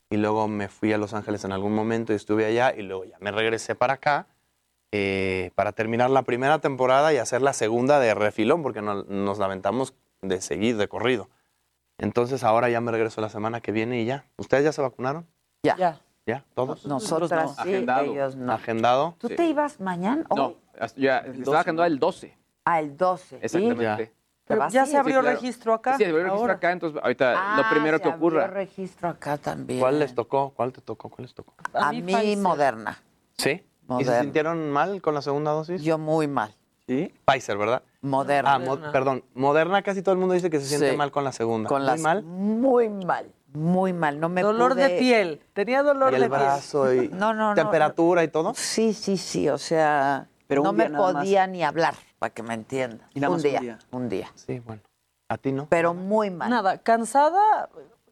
[0.09, 2.75] Y luego me fui a Los Ángeles en algún momento y estuve allá.
[2.75, 4.27] Y luego ya me regresé para acá
[4.93, 9.39] eh, para terminar la primera temporada y hacer la segunda de refilón, porque no- nos
[9.39, 11.29] lamentamos de seguir, de corrido.
[12.01, 14.24] Entonces ahora ya me regreso la semana que viene y ya.
[14.39, 15.27] ¿Ustedes ya se vacunaron?
[15.62, 15.77] Ya.
[15.77, 16.01] Ya.
[16.27, 16.44] ¿Ya?
[16.55, 16.86] ¿Todos?
[16.86, 18.05] Nosotras sí, Agendado.
[18.12, 18.52] ellos no.
[18.52, 19.14] ¿Agendado?
[19.18, 20.24] ¿Tú te ibas mañana?
[20.35, 20.56] No, Hoy.
[20.78, 22.36] hasta- ya estaba agendado el 12.
[22.64, 23.36] Ah, el 12.
[23.36, 23.44] ¿Y?
[23.44, 24.06] Exactamente.
[24.06, 24.12] ¿Te
[24.56, 25.36] Pero ya a se abrió claro.
[25.36, 25.97] registro acá.
[25.97, 28.44] Sí, se abrió registro acá, entonces ahorita Ah, lo primero se que ocurra.
[28.44, 29.78] abrió registro acá también.
[29.81, 30.51] ¿Cuál les tocó?
[30.56, 31.09] ¿Cuál te tocó?
[31.09, 31.55] ¿Cuál les tocó?
[31.74, 32.39] A mí, Pfizer.
[32.39, 32.98] Moderna.
[33.36, 33.51] ¿Sí?
[33.51, 34.20] ¿Y se Moderna.
[34.22, 35.82] sintieron mal con la segunda dosis?
[35.82, 36.55] Yo muy mal.
[36.86, 37.12] Sí.
[37.24, 37.82] Pfizer, ¿verdad?
[38.02, 38.55] Moderna.
[38.55, 39.24] Ah, mo- perdón.
[39.35, 40.97] Moderna casi todo el mundo dice que se siente Sí.
[40.97, 41.68] mal con la segunda.
[41.68, 42.22] Con ¿Muy las- mal?
[42.22, 43.31] Muy mal.
[43.52, 44.20] Muy mal.
[44.20, 45.43] No me Dolor de pude- piel.
[45.52, 46.40] Tenía dolor Y de el piel.
[46.40, 47.55] brazo y No, no, no.
[47.55, 48.55] temperatura y todo.
[48.55, 49.48] Sí, sí, sí.
[49.48, 51.22] O sea, Pero un no día me nada más.
[51.24, 52.55] podía ni hablar, para que me.
[52.55, 53.78] Y nada un más un día, día.
[53.90, 54.31] un día.
[54.35, 54.82] Sí, bueno.
[55.28, 55.66] ¿A ti no?
[55.68, 56.48] Pero muy mal.
[56.51, 57.68] Nada, cansada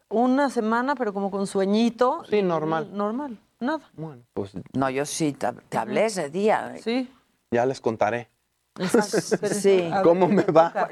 [0.09, 2.23] una semana, pero como con sueñito.
[2.29, 2.91] Sí, normal.
[2.93, 3.81] Normal, nada.
[3.95, 6.75] Bueno, pues No, yo sí te, te hablé ese día.
[6.83, 7.11] Sí.
[7.51, 8.29] ya les contaré.
[9.53, 9.91] Sí.
[10.03, 10.89] ¿Cómo ¿qué me va?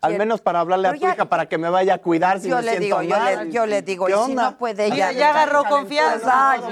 [0.00, 2.48] Al menos para hablarle a tu ya- hija para que me vaya a cuidar si
[2.48, 4.42] yo me le siento digo, yo le, yo le digo, ¿Qué y si onda?
[4.44, 5.18] no puede Ya, ella.
[5.18, 6.56] ya agarró confianza.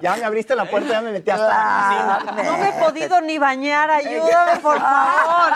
[0.00, 2.42] Ya me abriste la puerta, ya me metí hasta la cocina.
[2.50, 5.52] No me he podido ni bañar, ayúdame, por favor.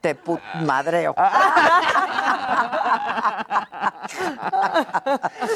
[0.00, 1.14] Te put madreo.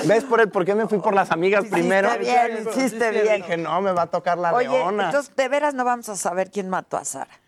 [0.04, 2.10] ¿Ves por, el, por qué me fui por las amigas Hiciste primero?
[2.18, 3.36] bien, hiciste bien.
[3.42, 5.06] Dije, no, me va a tocar la Oye, leona.
[5.06, 7.40] entonces de veras no vamos a saber quién mató a Sara.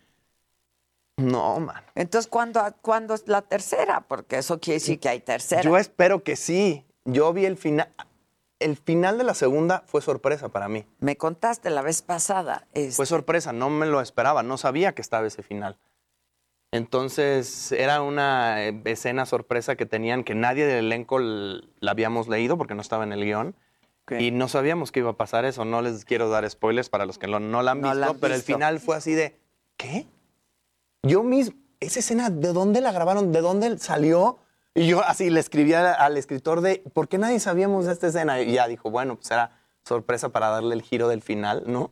[1.16, 1.82] No, man.
[1.94, 4.02] Entonces, ¿cuándo, ¿cuándo es la tercera?
[4.06, 5.62] Porque eso quiere decir que hay tercera.
[5.62, 6.84] Yo espero que sí.
[7.04, 7.92] Yo vi el final.
[8.60, 10.84] El final de la segunda fue sorpresa para mí.
[11.00, 12.66] Me contaste la vez pasada.
[12.72, 15.78] este, Fue sorpresa, no me lo esperaba, no sabía que estaba ese final.
[16.72, 22.58] Entonces era una eh, escena sorpresa que tenían que nadie del elenco la habíamos leído
[22.58, 23.54] porque no estaba en el guion.
[24.18, 25.64] Y no sabíamos que iba a pasar eso.
[25.64, 28.06] No les quiero dar spoilers para los que lo- no la han No visto, la
[28.08, 29.38] han pero el final fue así de,
[29.76, 30.06] ¿qué?
[31.02, 33.32] Yo mismo, esa escena, ¿de dónde la grabaron?
[33.32, 34.38] ¿De dónde salió?
[34.74, 38.08] Y yo así le escribí a- al escritor de, ¿por qué nadie sabíamos de esta
[38.08, 38.40] escena?
[38.40, 41.90] Y ya dijo, bueno, pues era sorpresa para darle el giro del final, ¿no?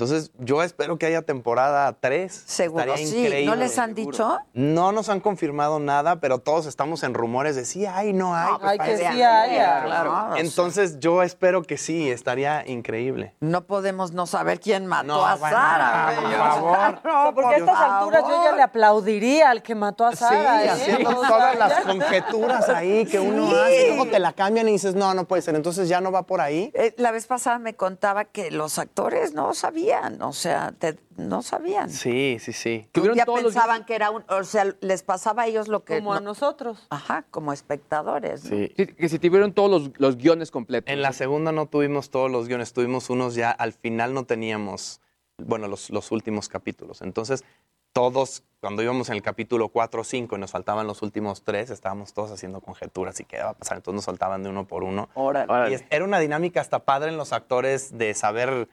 [0.00, 2.32] Entonces, yo espero que haya temporada 3.
[2.46, 3.42] Seguro, sí.
[3.44, 4.38] ¿No les han dicho?
[4.54, 8.46] No nos han confirmado nada, pero todos estamos en rumores de sí hay, no hay.
[8.52, 9.82] No, pues, hay que sí haya.
[9.84, 10.10] Claro.
[10.10, 10.36] Claro.
[10.36, 13.34] Entonces, yo espero que sí, estaría increíble.
[13.40, 16.12] No podemos no saber quién mató No, a bueno, Sara.
[16.14, 16.78] por favor.
[17.08, 20.60] No, Porque a por estas alturas yo ya le aplaudiría al que mató a Sara.
[20.60, 20.70] sí, ¿eh?
[20.70, 23.54] haciendo O sea, todas las conjeturas ahí que uno Sí.
[23.56, 25.56] hace, y luego te la cambian y dices, no, no puede ser.
[25.56, 26.70] Entonces ya no va por ahí.
[26.74, 29.87] Eh, La vez pasada me contaba que los actores no sabían,
[30.20, 31.90] o sea, te- no sabían.
[31.90, 32.88] Sí, sí, sí.
[33.14, 36.20] ya pensaban que era un, o sea, les pasaba a ellos lo que Como a
[36.20, 36.86] no- nosotros.
[36.90, 38.44] Ajá, como espectadores.
[38.44, 38.50] ¿no?
[38.50, 38.72] Sí.
[38.76, 40.92] Sí, que si tuvieron todos los, los guiones completos.
[40.92, 45.00] En la segunda no tuvimos todos los guiones, tuvimos unos ya, al final no teníamos,
[45.38, 47.02] bueno, los, los últimos capítulos.
[47.02, 47.44] Entonces,
[47.92, 51.70] todos, cuando íbamos en el capítulo 4 o 5 y nos faltaban los últimos tres,
[51.70, 53.78] estábamos todos haciendo conjeturas y qué va a pasar.
[53.78, 55.08] Entonces nos soltaban de uno por uno.
[55.14, 55.70] Órale.
[55.70, 58.68] Y es- era una dinámica hasta padre en los actores de saber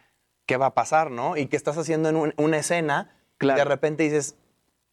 [0.46, 1.38] qué va a pasar, ¿no?
[1.38, 4.36] Y qué estás haciendo en un- una escena y de repente dices,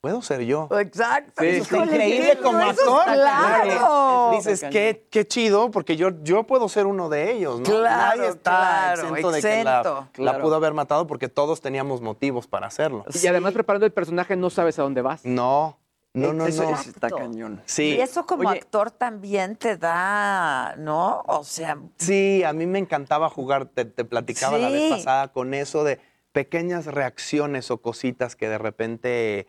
[0.00, 0.68] ¿puedo ser yo?
[0.80, 1.42] Exacto.
[1.44, 3.04] Eso está Híjole, increíble como actor.
[3.04, 4.30] claro.
[4.32, 7.64] Dices, qué, qué chido, porque yo, yo puedo ser uno de ellos, ¿no?
[7.64, 9.94] Claro, Nadie está claro, exento de que la, exento.
[10.00, 10.42] la Claro.
[10.42, 13.04] pudo haber matado porque todos teníamos motivos para hacerlo.
[13.22, 15.24] Y además preparando el personaje no sabes a dónde vas.
[15.24, 15.78] No,
[16.14, 16.76] no, no, Eso no.
[16.78, 17.62] está cañón.
[17.64, 17.94] Sí.
[17.96, 18.58] Y eso como Oye.
[18.58, 21.22] actor también te da, ¿no?
[21.26, 25.54] O sea, Sí, a mí me encantaba jugar, te, te platicaba la vez pasada con
[25.54, 25.98] eso de
[26.32, 29.46] pequeñas reacciones o cositas que de repente,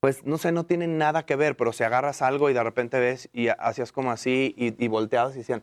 [0.00, 2.98] pues no sé, no tienen nada que ver, pero si agarras algo y de repente
[2.98, 5.62] ves y hacías como así y, y volteabas y decían,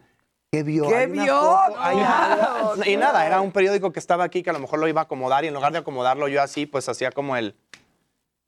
[0.52, 0.88] ¿qué vio?
[0.88, 1.36] ¿Qué Hay vio?
[1.36, 2.86] foto, hay algo".
[2.86, 5.04] Y nada, era un periódico que estaba aquí que a lo mejor lo iba a
[5.06, 7.56] acomodar y en lugar de acomodarlo yo así, pues hacía como el...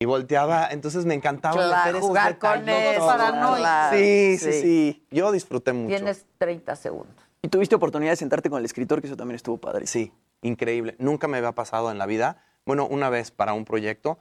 [0.01, 2.63] Y volteaba, entonces me encantaba Claro, meter esos jugar con.
[2.63, 4.61] Claro, Sí, sí, sí.
[4.61, 5.05] sí.
[5.11, 5.93] Yo disfruté mucho.
[5.93, 7.15] tienes 30 segundos.
[7.41, 9.87] ¿Y tuviste oportunidad de sentarte con el escritor, que eso también estuvo padre?
[9.87, 10.95] Sí, increíble.
[10.99, 12.41] Nunca me había pasado en la vida.
[12.65, 14.19] Bueno, una vez para un proyecto.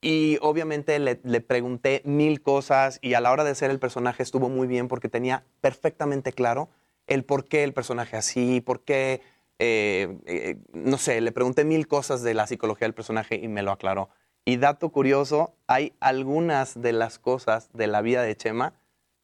[0.00, 4.22] Y obviamente le, le pregunté mil cosas y a la hora de ser el personaje
[4.22, 6.70] estuvo muy bien porque tenía perfectamente claro
[7.08, 9.20] el por qué el personaje así, por qué,
[9.58, 13.62] eh, eh, no sé, le pregunté mil cosas de la psicología del personaje y me
[13.62, 14.08] lo aclaró.
[14.48, 18.72] Y dato curioso, hay algunas de las cosas de la vida de Chema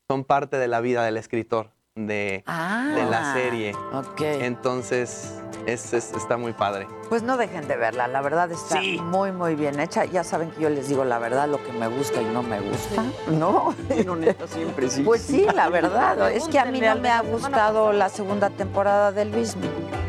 [0.07, 1.71] son parte de la vida del escritor
[2.05, 3.73] de, de la serie.
[3.93, 4.21] Ok.
[4.21, 5.35] Entonces,
[5.65, 6.89] es- es- está muy padre.
[7.09, 8.99] Pues no dejen de verla, la verdad está Sí.
[9.01, 10.05] muy, muy bien hecha.
[10.05, 12.61] Ya saben que yo les digo la verdad, lo que me gusta y no me
[12.61, 13.75] gusta, ¿no?
[13.89, 15.03] Bien honesta siempre, sí.
[15.05, 16.33] Pues sí, la verdad.
[16.33, 19.57] es que a mí no me ha gustado la segunda temporada de Luis.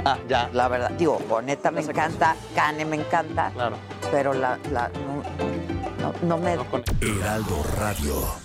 [0.05, 0.49] Ah, ya.
[0.53, 3.75] La verdad, digo, Boneta me encanta, Cane me encanta, Claro.
[4.11, 5.23] pero la, la no,
[6.01, 6.53] no, no me...
[6.53, 8.44] Heraldo Radio.